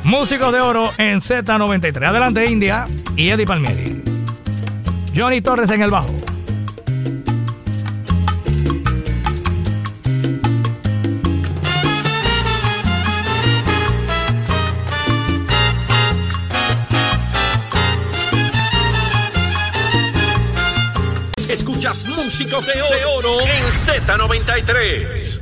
Músicos 0.04 0.52
de 0.52 0.60
oro 0.60 0.90
en 0.98 1.20
Z93. 1.20 2.06
Adelante, 2.06 2.46
India 2.46 2.84
y 3.16 3.30
Eddie 3.30 3.46
Palmieri. 3.46 4.02
Johnny 5.16 5.40
Torres 5.40 5.70
en 5.70 5.82
el 5.82 5.90
bajo. 5.90 6.25
Músicos 22.38 22.66
de 22.66 22.72
oro 23.16 23.40
en 23.40 23.64
Z93. 23.86 25.40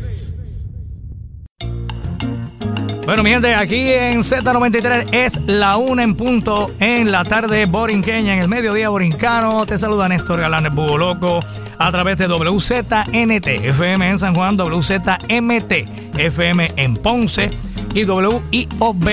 Bueno, 3.05 3.24
mi 3.24 3.30
gente, 3.30 3.53
aquí 3.53 3.92
en 3.92 4.20
Z93 4.20 5.09
es 5.11 5.40
la 5.47 5.76
una 5.76 6.05
en 6.05 6.14
punto 6.14 6.72
en 6.78 7.11
la 7.11 7.24
tarde 7.24 7.64
borinqueña, 7.66 8.34
en 8.34 8.42
el 8.42 8.49
mediodía 8.49 8.90
borincano. 8.90 9.66
Te 9.66 9.76
saluda 9.76 10.09
Néstor 10.09 10.38
Galán, 10.38 10.72
Búho 10.72 10.97
Loco, 10.97 11.45
a 11.78 11.90
través 11.90 12.16
de 12.16 12.28
WZNT, 12.28 13.49
FM 13.49 14.11
en 14.11 14.18
San 14.20 14.32
Juan, 14.36 14.57
WZMT, 14.57 15.72
FM 16.16 16.74
en 16.76 16.97
Ponce 16.99 17.51
y 17.92 18.05
WIOB 18.05 19.09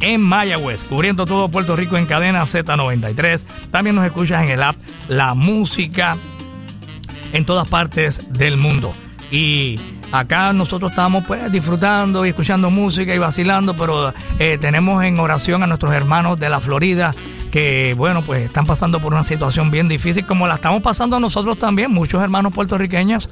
en 0.00 0.22
Mayagüez, 0.22 0.84
cubriendo 0.84 1.26
todo 1.26 1.50
Puerto 1.50 1.76
Rico 1.76 1.98
en 1.98 2.06
cadena 2.06 2.44
Z93. 2.44 3.44
También 3.70 3.94
nos 3.94 4.06
escuchas 4.06 4.42
en 4.42 4.48
el 4.48 4.62
app 4.62 4.76
La 5.08 5.34
Música 5.34 6.16
en 7.36 7.44
todas 7.44 7.68
partes 7.68 8.22
del 8.30 8.56
mundo. 8.56 8.92
Y 9.30 9.78
Acá 10.12 10.52
nosotros 10.52 10.92
estamos 10.92 11.24
pues 11.26 11.50
disfrutando 11.50 12.24
y 12.24 12.28
escuchando 12.28 12.70
música 12.70 13.14
y 13.14 13.18
vacilando, 13.18 13.76
pero 13.76 14.14
eh, 14.38 14.56
tenemos 14.58 15.02
en 15.02 15.18
oración 15.18 15.62
a 15.62 15.66
nuestros 15.66 15.92
hermanos 15.92 16.38
de 16.38 16.48
la 16.48 16.60
Florida 16.60 17.12
que, 17.50 17.94
bueno, 17.94 18.22
pues 18.22 18.44
están 18.44 18.66
pasando 18.66 19.00
por 19.00 19.12
una 19.12 19.24
situación 19.24 19.70
bien 19.70 19.88
difícil, 19.88 20.24
como 20.24 20.46
la 20.46 20.54
estamos 20.54 20.80
pasando 20.80 21.18
nosotros 21.18 21.58
también, 21.58 21.90
muchos 21.90 22.22
hermanos 22.22 22.52
puertorriqueños 22.52 23.28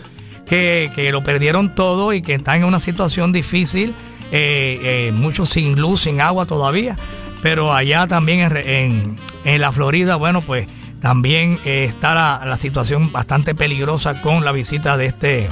que, 0.47 0.91
lo 1.13 1.23
perdieron 1.23 1.75
todo 1.75 2.13
y 2.13 2.23
que 2.23 2.35
están 2.35 2.57
en 2.57 2.65
una 2.65 2.81
situación 2.81 3.33
difícil, 3.33 3.95
eh, 4.33 4.81
eh, 4.83 5.13
muchos 5.15 5.51
sin 5.51 5.81
luz, 5.81 6.03
sin 6.03 6.21
agua 6.21 6.45
todavía, 6.45 6.97
pero 7.41 7.73
allá 7.73 8.07
también 8.09 8.41
en, 8.57 9.17
en, 9.45 9.61
la 9.61 9.71
Florida, 9.73 10.17
bueno, 10.17 10.43
pues 10.43 10.67
también 11.05 11.59
está 11.67 12.15
la, 12.15 12.41
la 12.47 12.57
situación 12.57 13.13
bastante 13.13 13.55
peligrosa 13.55 14.23
con 14.23 14.43
la 14.43 14.53
visita 14.53 14.97
de 14.97 15.05
este 15.05 15.51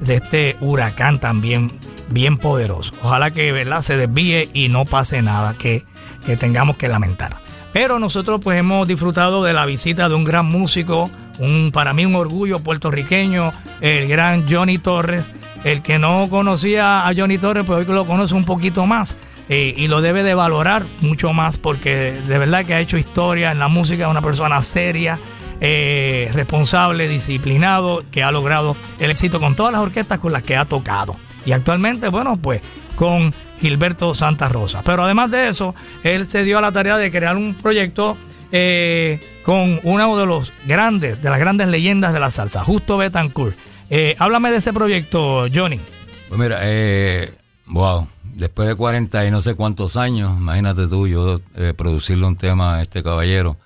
de 0.00 0.14
este 0.16 0.56
huracán 0.60 1.20
también 1.20 1.78
bien 2.08 2.38
poderoso. 2.38 2.92
Ojalá 3.00 3.30
que 3.30 3.52
¿verdad? 3.52 3.82
se 3.82 3.96
desvíe 3.96 4.50
y 4.52 4.68
no 4.68 4.84
pase 4.86 5.22
nada 5.22 5.54
que, 5.54 5.84
que 6.26 6.36
tengamos 6.36 6.76
que 6.76 6.88
lamentar. 6.88 7.36
Pero 7.72 8.00
nosotros 8.00 8.40
pues 8.42 8.58
hemos 8.58 8.88
disfrutado 8.88 9.44
de 9.44 9.52
la 9.52 9.64
visita 9.64 10.08
de 10.08 10.16
un 10.16 10.24
gran 10.24 10.46
músico, 10.46 11.08
un, 11.38 11.70
para 11.72 11.92
mí 11.92 12.04
un 12.04 12.16
orgullo 12.16 12.58
puertorriqueño, 12.58 13.52
el 13.80 14.08
gran 14.08 14.50
Johnny 14.50 14.78
Torres. 14.78 15.30
El 15.62 15.82
que 15.82 16.00
no 16.00 16.26
conocía 16.28 17.06
a 17.06 17.14
Johnny 17.16 17.38
Torres, 17.38 17.62
pues 17.64 17.78
hoy 17.78 17.94
lo 17.94 18.06
conoce 18.06 18.34
un 18.34 18.44
poquito 18.44 18.86
más 18.86 19.16
eh, 19.50 19.74
y 19.76 19.88
lo 19.88 20.00
debe 20.00 20.22
de 20.22 20.34
valorar 20.34 20.86
mucho 21.00 21.32
más 21.32 21.58
porque 21.58 22.12
de 22.12 22.38
verdad 22.38 22.64
que 22.64 22.72
ha 22.72 22.80
hecho 22.80 22.96
historia 22.96 23.50
en 23.50 23.58
la 23.58 23.66
música, 23.66 24.08
una 24.08 24.22
persona 24.22 24.62
seria, 24.62 25.18
eh, 25.60 26.30
responsable, 26.32 27.08
disciplinado, 27.08 28.04
que 28.12 28.22
ha 28.22 28.30
logrado 28.30 28.76
el 29.00 29.10
éxito 29.10 29.40
con 29.40 29.56
todas 29.56 29.72
las 29.72 29.82
orquestas 29.82 30.20
con 30.20 30.32
las 30.32 30.44
que 30.44 30.56
ha 30.56 30.64
tocado. 30.64 31.16
Y 31.44 31.50
actualmente, 31.50 32.08
bueno, 32.08 32.36
pues 32.36 32.62
con 32.94 33.34
Gilberto 33.60 34.14
Santa 34.14 34.48
Rosa. 34.48 34.82
Pero 34.84 35.04
además 35.04 35.32
de 35.32 35.48
eso, 35.48 35.74
él 36.04 36.26
se 36.26 36.44
dio 36.44 36.58
a 36.58 36.60
la 36.60 36.70
tarea 36.70 36.96
de 36.96 37.10
crear 37.10 37.36
un 37.36 37.54
proyecto 37.54 38.16
eh, 38.52 39.20
con 39.44 39.80
uno 39.82 40.16
de 40.16 40.26
los 40.26 40.52
grandes, 40.64 41.22
de 41.22 41.28
las 41.28 41.40
grandes 41.40 41.66
leyendas 41.66 42.12
de 42.12 42.20
la 42.20 42.30
salsa, 42.30 42.62
Justo 42.62 42.96
Betancourt. 42.98 43.56
Eh, 43.90 44.14
háblame 44.18 44.52
de 44.52 44.58
ese 44.58 44.72
proyecto, 44.72 45.46
Johnny. 45.52 45.80
Pues 46.28 46.40
mira, 46.40 46.60
eh, 46.62 47.32
wow, 47.66 48.06
después 48.40 48.66
de 48.66 48.74
40 48.74 49.26
y 49.26 49.30
no 49.30 49.42
sé 49.42 49.54
cuántos 49.54 49.96
años, 49.96 50.32
imagínate 50.36 50.88
tú, 50.88 51.06
yo 51.06 51.40
eh, 51.56 51.74
producirle 51.76 52.26
un 52.26 52.36
tema 52.36 52.76
a 52.76 52.82
este 52.82 53.02
caballero. 53.02 53.58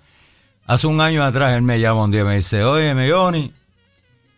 Hace 0.67 0.89
un 0.89 1.01
año 1.01 1.23
atrás 1.23 1.53
él 1.55 1.63
me 1.63 1.79
llama 1.79 2.03
un 2.03 2.11
día 2.11 2.23
y 2.23 2.25
me 2.25 2.37
dice, 2.37 2.65
oye, 2.65 2.93
Johnny, 3.09 3.53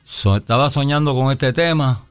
estaba 0.04 0.68
soñando 0.68 1.14
con 1.14 1.32
este 1.32 1.52
tema 1.52 2.04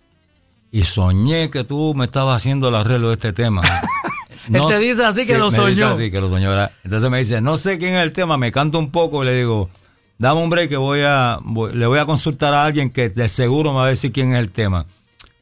y 0.71 0.83
soñé 0.83 1.51
que 1.51 1.63
tú 1.63 1.93
me 1.93 2.05
estabas 2.05 2.37
haciendo 2.37 2.69
el 2.69 2.75
arreglo 2.75 3.09
de 3.09 3.13
este 3.13 3.31
tema. 3.31 3.61
No, 4.47 4.69
Él 4.69 4.75
te 4.75 4.79
dice 4.79 5.03
así 5.03 5.25
que 5.25 5.39
lo 5.39 5.49
soñó. 5.49 5.69
Dice 5.69 5.83
así 5.85 6.11
que 6.11 6.21
lo 6.21 6.29
soñó. 6.29 6.51
Entonces 6.83 7.09
me 7.09 7.17
dice, 7.17 7.41
no 7.41 7.57
sé 7.57 7.79
quién 7.79 7.95
es 7.95 8.03
el 8.03 8.11
tema, 8.11 8.37
me 8.37 8.51
canto 8.51 8.77
un 8.77 8.91
poco 8.91 9.23
y 9.23 9.25
le 9.25 9.35
digo, 9.35 9.71
dame 10.19 10.39
un 10.39 10.51
break 10.51 10.69
que 10.69 10.77
voy 10.77 11.01
a, 11.01 11.39
le 11.73 11.87
voy 11.87 11.97
a 11.97 12.05
consultar 12.05 12.53
a 12.53 12.63
alguien 12.63 12.91
que 12.91 13.09
de 13.09 13.27
seguro 13.27 13.71
me 13.71 13.79
va 13.79 13.85
a 13.85 13.89
decir 13.89 14.11
quién 14.11 14.33
es 14.33 14.39
el 14.39 14.51
tema. 14.51 14.85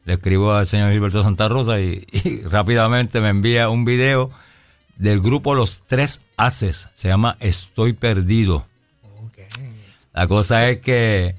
Le 0.04 0.14
escribo 0.14 0.52
al 0.52 0.66
señor 0.66 0.92
Gilberto 0.92 1.22
Santa 1.22 1.48
Rosa 1.48 1.80
y, 1.80 2.04
rápidamente 2.44 3.20
me 3.20 3.30
envía 3.30 3.68
un 3.68 3.84
video 3.84 4.30
del 4.96 5.20
grupo 5.20 5.54
Los 5.54 5.82
Tres 5.86 6.20
Haces. 6.36 6.88
Se 6.94 7.08
llama 7.08 7.36
Estoy 7.40 7.94
Perdido. 7.94 8.66
La 10.12 10.28
cosa 10.28 10.68
es 10.68 10.78
que, 10.78 11.34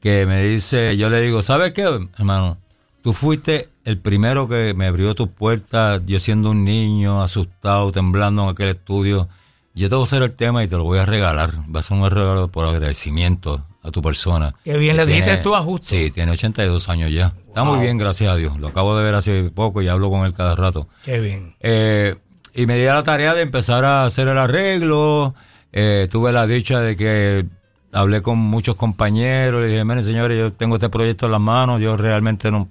que 0.00 0.24
me 0.24 0.42
dice, 0.42 0.96
yo 0.96 1.10
le 1.10 1.20
digo, 1.20 1.42
¿sabes 1.42 1.72
qué, 1.72 1.82
hermano? 2.16 2.56
Tú 3.02 3.12
fuiste 3.12 3.68
el 3.84 3.98
primero 3.98 4.48
que 4.48 4.72
me 4.74 4.86
abrió 4.86 5.14
tus 5.14 5.28
puertas, 5.28 6.00
yo 6.06 6.18
siendo 6.18 6.50
un 6.50 6.64
niño, 6.64 7.22
asustado, 7.22 7.92
temblando 7.92 8.44
en 8.44 8.50
aquel 8.50 8.68
estudio. 8.68 9.28
Yo 9.74 9.90
te 9.90 9.94
voy 9.96 10.02
a 10.02 10.04
hacer 10.04 10.22
el 10.22 10.32
tema 10.32 10.64
y 10.64 10.68
te 10.68 10.76
lo 10.76 10.84
voy 10.84 10.98
a 10.98 11.04
regalar. 11.04 11.52
Va 11.74 11.80
a 11.80 11.82
ser 11.82 11.98
un 11.98 12.08
regalo 12.08 12.48
por 12.48 12.64
agradecimiento 12.64 13.66
a 13.82 13.90
tu 13.90 14.00
persona. 14.00 14.54
Qué 14.64 14.76
bien 14.76 14.96
le 14.96 15.06
dijiste 15.06 15.38
tú 15.38 15.54
a 15.54 15.60
Justo. 15.60 15.88
Sí, 15.88 16.10
tiene 16.10 16.32
82 16.32 16.88
años 16.88 17.10
ya. 17.10 17.34
Está 17.48 17.64
muy 17.64 17.80
bien, 17.80 17.98
gracias 17.98 18.30
a 18.30 18.36
Dios. 18.36 18.58
Lo 18.58 18.68
acabo 18.68 18.96
de 18.96 19.04
ver 19.04 19.14
hace 19.14 19.50
poco 19.50 19.82
y 19.82 19.88
hablo 19.88 20.10
con 20.10 20.24
él 20.24 20.32
cada 20.32 20.54
rato. 20.54 20.88
Qué 21.04 21.18
bien. 21.20 21.54
Eh, 21.60 22.16
y 22.54 22.66
me 22.66 22.78
di 22.78 22.86
a 22.86 22.94
la 22.94 23.02
tarea 23.02 23.34
de 23.34 23.42
empezar 23.42 23.84
a 23.84 24.04
hacer 24.04 24.28
el 24.28 24.38
arreglo. 24.38 25.34
Eh, 25.72 26.08
tuve 26.10 26.32
la 26.32 26.46
dicha 26.46 26.80
de 26.80 26.96
que 26.96 27.46
hablé 27.92 28.22
con 28.22 28.38
muchos 28.38 28.76
compañeros. 28.76 29.64
Y 29.64 29.70
dije, 29.70 29.84
miren 29.84 30.02
señores, 30.02 30.38
yo 30.38 30.52
tengo 30.52 30.76
este 30.76 30.88
proyecto 30.88 31.26
en 31.26 31.32
las 31.32 31.40
manos. 31.40 31.80
Yo 31.80 31.96
realmente 31.96 32.50
no 32.50 32.68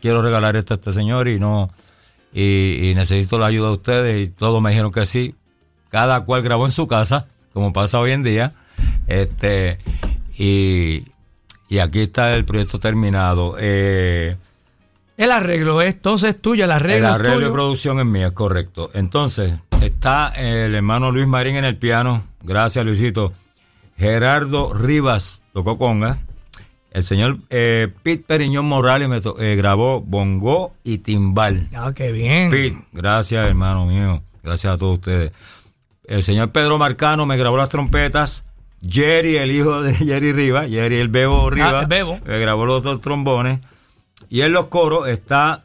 quiero 0.00 0.22
regalar 0.22 0.56
esto 0.56 0.74
a 0.74 0.76
este 0.76 0.92
señor 0.92 1.28
y 1.28 1.38
no 1.38 1.70
y, 2.32 2.92
necesito 2.94 3.38
la 3.38 3.46
ayuda 3.46 3.68
de 3.68 3.74
ustedes 3.74 4.28
y 4.28 4.30
todos 4.30 4.60
me 4.62 4.70
dijeron 4.70 4.92
que 4.92 5.06
sí. 5.06 5.34
Cada 5.88 6.24
cual 6.24 6.42
grabó 6.42 6.66
en 6.66 6.70
su 6.70 6.86
casa, 6.86 7.26
como 7.52 7.72
pasa 7.72 7.98
hoy 7.98 8.12
en 8.12 8.22
día. 8.22 8.52
Este 9.08 9.78
y, 10.40 11.04
y 11.68 11.78
aquí 11.80 12.00
está 12.00 12.34
el 12.34 12.46
proyecto 12.46 12.80
terminado. 12.80 13.56
Eh, 13.58 14.38
el 15.18 15.30
arreglo 15.30 15.82
es 15.82 15.96
entonces 15.96 16.40
tuyo, 16.40 16.64
el 16.64 16.70
arreglo. 16.70 17.08
El 17.08 17.14
arreglo 17.14 17.46
de 17.46 17.52
producción 17.52 17.98
es 17.98 18.06
mío, 18.06 18.28
es 18.28 18.32
correcto. 18.32 18.90
Entonces, 18.94 19.52
está 19.82 20.28
el 20.28 20.74
hermano 20.74 21.12
Luis 21.12 21.26
Marín 21.26 21.56
en 21.56 21.66
el 21.66 21.76
piano. 21.76 22.24
Gracias, 22.42 22.82
Luisito. 22.86 23.34
Gerardo 23.98 24.72
Rivas 24.72 25.44
tocó 25.52 25.76
conga. 25.76 26.20
El 26.90 27.02
señor 27.02 27.36
eh, 27.50 27.92
Pete 28.02 28.24
Periñón 28.26 28.66
Morales 28.66 29.10
me 29.10 29.20
eh, 29.40 29.56
grabó 29.56 30.00
bongo 30.00 30.72
y 30.82 30.98
timbal. 30.98 31.68
Ah, 31.76 31.92
qué 31.94 32.12
bien. 32.12 32.50
Pete, 32.50 32.82
gracias 32.92 33.46
hermano 33.46 33.84
mío. 33.84 34.22
Gracias 34.42 34.72
a 34.72 34.78
todos 34.78 34.94
ustedes. 34.94 35.32
El 36.04 36.22
señor 36.22 36.50
Pedro 36.50 36.78
Marcano 36.78 37.26
me 37.26 37.36
grabó 37.36 37.58
las 37.58 37.68
trompetas. 37.68 38.44
Jerry, 38.88 39.36
el 39.36 39.50
hijo 39.50 39.82
de 39.82 39.94
Jerry 39.96 40.32
Rivas, 40.32 40.68
Jerry 40.70 40.96
el 40.96 41.08
Bebo 41.08 41.48
ah, 41.48 41.50
Rivas, 41.50 41.88
me 41.88 42.38
grabó 42.38 42.66
los 42.66 42.82
dos 42.82 43.00
trombones. 43.00 43.60
Y 44.28 44.42
en 44.42 44.52
los 44.52 44.66
coros 44.66 45.08
está 45.08 45.64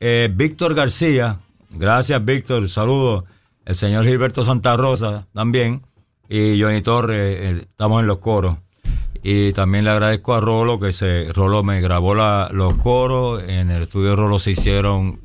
eh, 0.00 0.28
Víctor 0.32 0.74
García. 0.74 1.40
Gracias, 1.70 2.24
Víctor. 2.24 2.68
Saludos. 2.68 3.24
El 3.64 3.74
señor 3.74 4.04
Gilberto 4.04 4.44
Santa 4.44 4.76
Rosa 4.76 5.26
también. 5.32 5.82
Y 6.28 6.60
Johnny 6.60 6.82
Torres, 6.82 7.62
estamos 7.62 8.00
en 8.00 8.06
los 8.06 8.18
coros. 8.18 8.58
Y 9.22 9.52
también 9.52 9.84
le 9.84 9.90
agradezco 9.90 10.34
a 10.34 10.40
Rolo 10.40 10.78
que 10.78 10.92
se 10.92 11.32
Rolo 11.32 11.62
me 11.62 11.80
grabó 11.80 12.14
la, 12.14 12.48
los 12.52 12.74
coros. 12.74 13.42
En 13.48 13.70
el 13.70 13.82
estudio 13.84 14.10
de 14.10 14.16
Rolo 14.16 14.38
se 14.38 14.52
hicieron, 14.52 15.20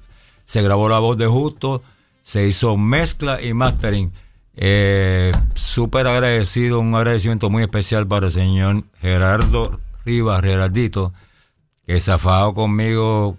se 0.46 0.62
grabó 0.62 0.90
la 0.90 1.00
voz 1.00 1.18
de 1.18 1.28
Justo, 1.28 1.84
se 2.22 2.48
hizo 2.48 2.78
mezcla 2.78 3.42
y 3.42 3.54
mastering. 3.54 4.12
Eh, 4.56 5.32
Súper 5.72 6.08
agradecido, 6.08 6.80
un 6.80 6.94
agradecimiento 6.96 7.50
muy 7.50 7.64
especial 7.64 8.06
para 8.06 8.26
el 8.26 8.32
señor 8.34 8.84
Gerardo 9.00 9.80
Rivas, 10.06 10.42
Gerardito, 10.42 11.14
que 11.86 12.00
se 12.00 12.12
ha 12.12 12.18
fajado 12.18 12.54
conmigo. 12.54 13.38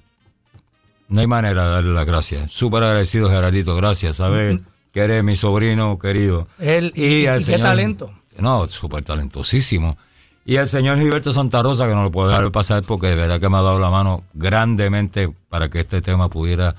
No 1.09 1.21
hay 1.21 1.27
manera 1.27 1.65
de 1.65 1.71
darle 1.73 1.93
las 1.93 2.07
gracias. 2.07 2.51
Súper 2.51 2.85
agradecido, 2.85 3.29
Gerardito, 3.29 3.77
gracias. 3.77 4.17
Sabes 4.17 4.61
que 4.93 5.01
eres 5.01 5.23
mi 5.23 5.37
sobrino 5.37 5.99
querido. 5.99 6.49
Él, 6.59 6.93
y, 6.95 7.25
qué 7.25 7.59
talento. 7.59 8.11
No, 8.39 8.67
súper 8.67 9.05
talentosísimo. 9.05 9.99
Y 10.45 10.57
el 10.57 10.67
señor 10.67 10.99
Gilberto 10.99 11.33
Santa 11.33 11.63
Rosa, 11.63 11.87
que 11.87 11.95
no 11.95 12.03
lo 12.03 12.11
puedo 12.11 12.29
dejar 12.29 12.51
pasar 12.51 12.83
porque 12.83 13.09
de 13.09 13.17
verdad 13.17 13.41
que 13.41 13.49
me 13.49 13.59
ha 13.59 13.63
dado 13.63 13.79
la 13.79 13.91
mano 13.91 14.25
grandemente 14.33 15.29
para 15.49 15.69
que 15.69 15.81
este 15.81 16.01
tema 16.01 16.31
pudiera 16.31 16.75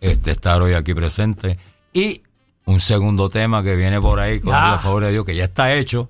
este, 0.00 0.32
estar 0.32 0.60
hoy 0.62 0.74
aquí 0.74 0.94
presente. 0.94 1.58
Y 1.92 2.22
un 2.70 2.80
segundo 2.80 3.28
tema 3.28 3.62
que 3.62 3.74
viene 3.76 4.00
por 4.00 4.20
ahí, 4.20 4.40
con 4.40 4.54
el 4.54 4.78
favor 4.78 5.04
de 5.04 5.10
Dios, 5.10 5.24
que 5.24 5.34
ya 5.34 5.44
está 5.44 5.74
hecho, 5.74 6.08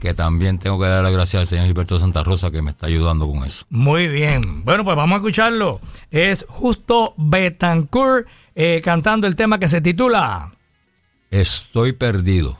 que 0.00 0.14
también 0.14 0.58
tengo 0.58 0.78
que 0.80 0.86
dar 0.86 1.02
las 1.02 1.12
gracias 1.12 1.40
al 1.40 1.46
señor 1.46 1.66
Gilberto 1.66 1.98
Santa 1.98 2.22
Rosa 2.22 2.50
que 2.50 2.62
me 2.62 2.70
está 2.70 2.86
ayudando 2.86 3.26
con 3.30 3.44
eso. 3.44 3.66
Muy 3.68 4.08
bien. 4.08 4.64
Bueno, 4.64 4.84
pues 4.84 4.96
vamos 4.96 5.16
a 5.16 5.18
escucharlo. 5.18 5.80
Es 6.10 6.46
Justo 6.48 7.14
Betancourt 7.18 8.26
eh, 8.54 8.80
cantando 8.82 9.26
el 9.26 9.36
tema 9.36 9.58
que 9.58 9.68
se 9.68 9.80
titula 9.80 10.52
Estoy 11.30 11.92
perdido. 11.92 12.58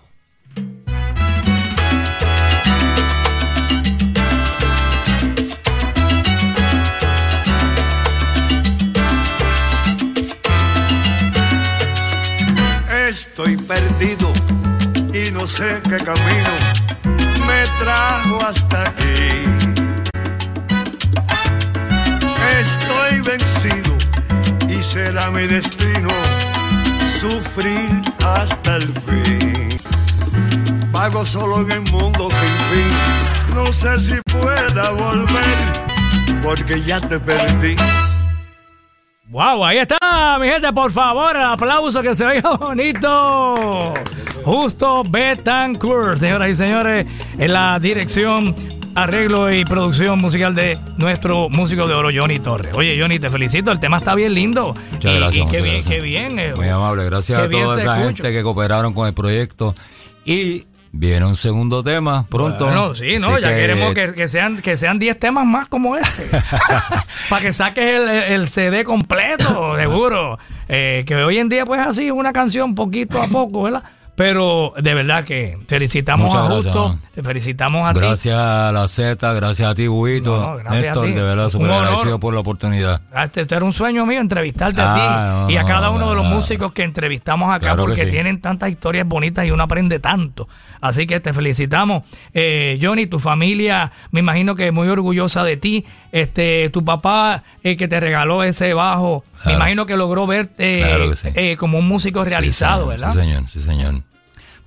Estoy 13.20 13.56
perdido 13.56 14.32
y 15.12 15.32
no 15.32 15.44
sé 15.44 15.80
qué 15.82 15.96
camino 15.96 16.52
me 17.48 17.66
trajo 17.80 18.46
hasta 18.46 18.90
aquí. 18.90 19.42
Estoy 22.60 23.20
vencido 23.22 23.98
y 24.68 24.80
será 24.84 25.32
mi 25.32 25.48
destino 25.48 26.10
sufrir 27.18 27.90
hasta 28.24 28.76
el 28.76 28.92
fin. 29.06 29.68
Vago 30.92 31.26
solo 31.26 31.62
en 31.62 31.72
el 31.72 31.82
mundo 31.90 32.28
sin 32.30 32.56
fin. 32.70 33.54
No 33.56 33.72
sé 33.72 33.98
si 33.98 34.14
pueda 34.30 34.90
volver 34.90 36.40
porque 36.40 36.80
ya 36.82 37.00
te 37.00 37.18
perdí. 37.18 37.74
Wow, 39.30 39.62
ahí 39.62 39.76
está, 39.76 40.38
mi 40.40 40.48
gente, 40.48 40.72
por 40.72 40.90
favor, 40.90 41.36
el 41.36 41.42
aplauso 41.42 42.00
que 42.00 42.14
se 42.14 42.24
vea 42.24 42.40
bonito. 42.40 43.92
Justo 44.42 45.02
Betancourt, 45.06 46.18
señoras 46.18 46.48
y 46.48 46.56
señores, 46.56 47.06
en 47.36 47.52
la 47.52 47.78
dirección, 47.78 48.54
arreglo 48.94 49.52
y 49.52 49.66
producción 49.66 50.18
musical 50.18 50.54
de 50.54 50.78
nuestro 50.96 51.50
músico 51.50 51.86
de 51.86 51.92
oro, 51.92 52.08
Johnny 52.10 52.40
Torres. 52.40 52.72
Oye, 52.74 52.98
Johnny, 52.98 53.18
te 53.18 53.28
felicito, 53.28 53.70
el 53.70 53.78
tema 53.78 53.98
está 53.98 54.14
bien 54.14 54.32
lindo. 54.32 54.74
Muchas 54.92 55.16
gracias. 55.16 55.50
qué 55.50 55.60
bien, 55.60 55.84
qué 55.84 56.00
bien. 56.00 56.54
Muy 56.56 56.68
amable, 56.68 57.04
gracias 57.04 57.38
a 57.38 57.50
toda 57.50 57.78
esa 57.78 57.96
gente 57.96 58.32
que 58.32 58.42
cooperaron 58.42 58.94
con 58.94 59.06
el 59.06 59.12
proyecto. 59.12 59.74
Y 60.24 60.64
Viene 60.92 61.26
un 61.26 61.36
segundo 61.36 61.82
tema 61.82 62.26
pronto. 62.28 62.64
Bueno, 62.64 62.94
sí, 62.94 63.16
¿no? 63.18 63.38
ya 63.38 63.54
queremos 63.54 63.94
que, 63.94 64.28
sean 64.28 64.62
que 64.62 64.76
sean 64.76 64.98
10 64.98 65.18
temas 65.18 65.46
más 65.46 65.68
como 65.68 65.96
este. 65.96 66.28
Para 67.30 67.42
que 67.42 67.52
saques 67.52 68.00
el, 68.28 68.48
CD 68.48 68.84
completo, 68.84 69.76
seguro. 69.76 70.38
Eh, 70.68 71.04
que 71.06 71.14
hoy 71.16 71.38
en 71.38 71.48
día, 71.48 71.66
pues 71.66 71.80
así, 71.80 72.10
una 72.10 72.32
canción 72.32 72.74
poquito 72.74 73.22
a 73.22 73.26
poco, 73.28 73.64
¿verdad? 73.64 73.82
Pero 74.18 74.74
de 74.76 74.94
verdad 74.94 75.24
que 75.24 75.56
felicitamos 75.68 76.34
a 76.34 76.42
Justo, 76.50 76.98
te 77.14 77.22
felicitamos 77.22 77.88
a 77.88 77.94
ti. 77.94 78.00
Gracias 78.00 78.36
a 78.36 78.72
la 78.72 78.88
Z, 78.88 79.32
gracias 79.34 79.70
a 79.70 79.76
ti, 79.76 79.86
Buito. 79.86 80.60
Néstor, 80.68 81.14
de 81.14 81.22
verdad, 81.22 81.48
súper 81.48 81.70
agradecido 81.70 82.18
por 82.18 82.34
la 82.34 82.40
oportunidad. 82.40 83.00
Ah, 83.14 83.26
este, 83.26 83.42
esto 83.42 83.54
era 83.54 83.64
un 83.64 83.72
sueño 83.72 84.04
mío 84.06 84.20
entrevistarte 84.20 84.80
a 84.80 84.94
ti 84.94 85.00
ah, 85.04 85.46
y 85.48 85.56
a 85.56 85.62
cada 85.62 85.90
uno 85.90 86.10
de 86.10 86.16
los 86.16 86.26
músicos 86.26 86.72
que 86.72 86.82
entrevistamos 86.82 87.54
acá 87.54 87.76
porque 87.76 88.06
tienen 88.06 88.40
tantas 88.40 88.70
historias 88.70 89.06
bonitas 89.06 89.46
y 89.46 89.52
uno 89.52 89.62
aprende 89.62 90.00
tanto. 90.00 90.48
Así 90.80 91.06
que 91.06 91.20
te 91.20 91.32
felicitamos. 91.32 92.02
Eh, 92.34 92.76
Johnny, 92.82 93.06
tu 93.06 93.20
familia, 93.20 93.92
me 94.10 94.18
imagino 94.18 94.56
que 94.56 94.66
es 94.66 94.72
muy 94.72 94.88
orgullosa 94.88 95.44
de 95.44 95.56
ti. 95.56 95.84
Este, 96.10 96.70
tu 96.70 96.84
papá 96.84 97.44
el 97.62 97.76
que 97.76 97.86
te 97.86 98.00
regaló 98.00 98.42
ese 98.42 98.74
bajo, 98.74 99.22
me 99.44 99.52
imagino 99.52 99.86
que 99.86 99.96
logró 99.96 100.26
verte 100.26 100.82
eh, 101.34 101.56
como 101.56 101.78
un 101.78 101.86
músico 101.86 102.24
realizado, 102.24 102.88
¿verdad? 102.88 103.12
Sí, 103.12 103.20
señor, 103.20 103.48
sí, 103.48 103.62
señor. 103.62 104.07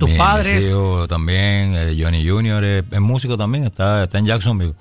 Tus 0.08 0.18
padres. 0.18 0.70
también, 1.08 1.76
eh, 1.76 1.96
Johnny 1.98 2.28
Junior 2.28 2.64
es, 2.64 2.84
músico 3.00 3.38
también, 3.38 3.66
está, 3.66 4.04
está 4.04 4.18
en 4.18 4.26
Jacksonville. 4.26 4.74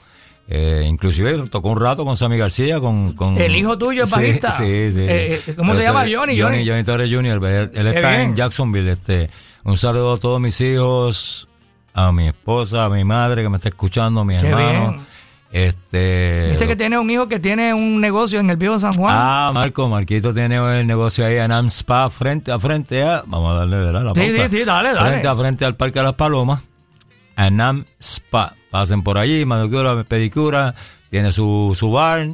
Eh, 0.48 0.84
inclusive 0.88 1.46
tocó 1.48 1.68
un 1.68 1.80
rato 1.80 2.04
con 2.04 2.16
Sammy 2.16 2.36
García, 2.36 2.80
con... 2.80 3.14
el 3.38 3.54
hijo 3.54 3.78
tuyo 3.78 4.02
es 4.02 4.10
bajista. 4.10 4.50
Sí, 4.50 4.90
sí. 4.90 5.06
Eh, 5.08 5.42
¿Cómo 5.56 5.74
se 5.74 5.82
llama 5.82 6.06
Johnny? 6.10 6.40
Johnny, 6.40 6.66
Johnny 6.66 6.82
Torres 6.82 7.08
Jr. 7.08 7.70
Él, 7.72 7.86
está 7.86 8.22
en 8.22 8.34
Jacksonville. 8.34 8.90
Este, 8.90 9.30
un 9.62 9.76
saludo 9.76 10.14
a 10.14 10.18
todos 10.18 10.40
mis 10.40 10.60
hijos, 10.60 11.46
a 11.94 12.10
mi 12.10 12.26
esposa, 12.26 12.86
a 12.86 12.88
mi 12.88 13.04
madre 13.04 13.42
que 13.42 13.48
me 13.48 13.58
está 13.58 13.68
escuchando, 13.68 14.22
a 14.22 14.24
mis 14.24 14.42
hermanos. 14.42 15.02
Este. 15.52 16.50
Dice 16.52 16.66
que 16.68 16.76
tiene 16.76 16.96
un 16.98 17.10
hijo 17.10 17.26
que 17.26 17.40
tiene 17.40 17.74
un 17.74 18.00
negocio 18.00 18.38
en 18.38 18.50
el 18.50 18.56
viejo 18.56 18.78
San 18.78 18.92
Juan. 18.92 19.14
Ah, 19.16 19.50
Marco, 19.52 19.88
Marquito 19.88 20.32
tiene 20.32 20.56
el 20.80 20.86
negocio 20.86 21.26
ahí 21.26 21.36
en 21.36 21.50
Amspa, 21.50 22.08
frente 22.08 22.52
a 22.52 22.58
frente 22.60 23.02
a. 23.02 23.24
Vamos 23.26 23.52
a 23.52 23.58
darle, 23.58 23.78
¿verdad? 23.78 24.04
La 24.04 24.14
sí, 24.14 24.30
sí, 24.30 24.42
sí, 24.50 24.64
dale, 24.64 24.92
dale. 24.92 25.10
Frente 25.10 25.28
a 25.28 25.36
frente 25.36 25.64
al 25.64 25.76
Parque 25.76 25.98
de 25.98 26.04
las 26.04 26.14
Palomas. 26.14 26.62
Anam 27.34 27.84
Spa. 28.00 28.54
Pasen 28.70 29.02
por 29.02 29.18
allí, 29.18 29.44
manicura, 29.44 30.04
pedicura, 30.04 30.76
tiene 31.10 31.32
su, 31.32 31.76
su 31.76 31.90
bar 31.90 32.28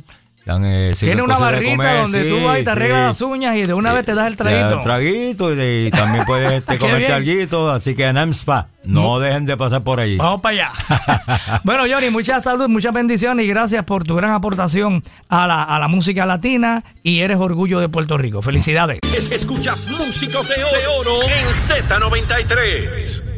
eh, 0.47 0.93
Tiene 0.99 1.23
una 1.23 1.37
barrita 1.37 2.03
donde 2.03 2.25
tú 2.29 2.45
vas 2.45 2.61
y 2.61 2.65
te 2.65 2.71
arreglas 2.71 3.07
las 3.09 3.21
uñas 3.21 3.57
y 3.57 3.67
de 3.67 3.75
una 3.75 3.93
vez 3.93 4.05
te 4.07 4.15
das 4.15 4.29
el 4.29 4.37
traguito. 4.37 4.77
El 4.77 4.83
traguito 4.83 5.53
y, 5.53 5.91
también 5.91 6.25
puedes 6.25 6.53
este, 6.53 6.79
comerte 6.79 7.13
algo. 7.13 7.71
Así 7.71 7.97
que 7.97 8.05
en 8.05 8.17
Amspa, 8.17 8.69
no 8.85 9.19
dejen 9.19 9.47
de 9.47 9.57
pasar 9.57 9.83
por 9.83 9.99
allí. 9.99 10.17
Vamos 10.17 10.41
para 10.41 10.71
allá. 10.71 11.61
bueno, 11.65 11.85
Johnny, 11.91 12.11
mucha 12.11 12.41
salud, 12.41 12.69
muchas 12.69 12.93
bendiciones 12.93 13.45
y 13.45 13.49
gracias 13.49 13.85
por 13.85 14.05
tu 14.05 14.15
gran 14.15 14.33
aportación 14.33 15.03
a 15.29 15.47
la, 15.49 15.65
a 15.65 15.81
la 15.81 15.89
música 15.89 16.25
latina 16.27 16.85
y 17.03 17.21
eres 17.21 17.39
orgullo 17.39 17.81
de 17.81 17.89
Puerto 17.89 18.17
Rico. 18.17 18.41
Felicidades. 18.41 19.01
Escuchas 19.31 19.89
Músicos 19.89 20.49
de 20.49 20.63
Oro 21.01 21.23
en 21.23 21.89
Z93. 21.89 23.36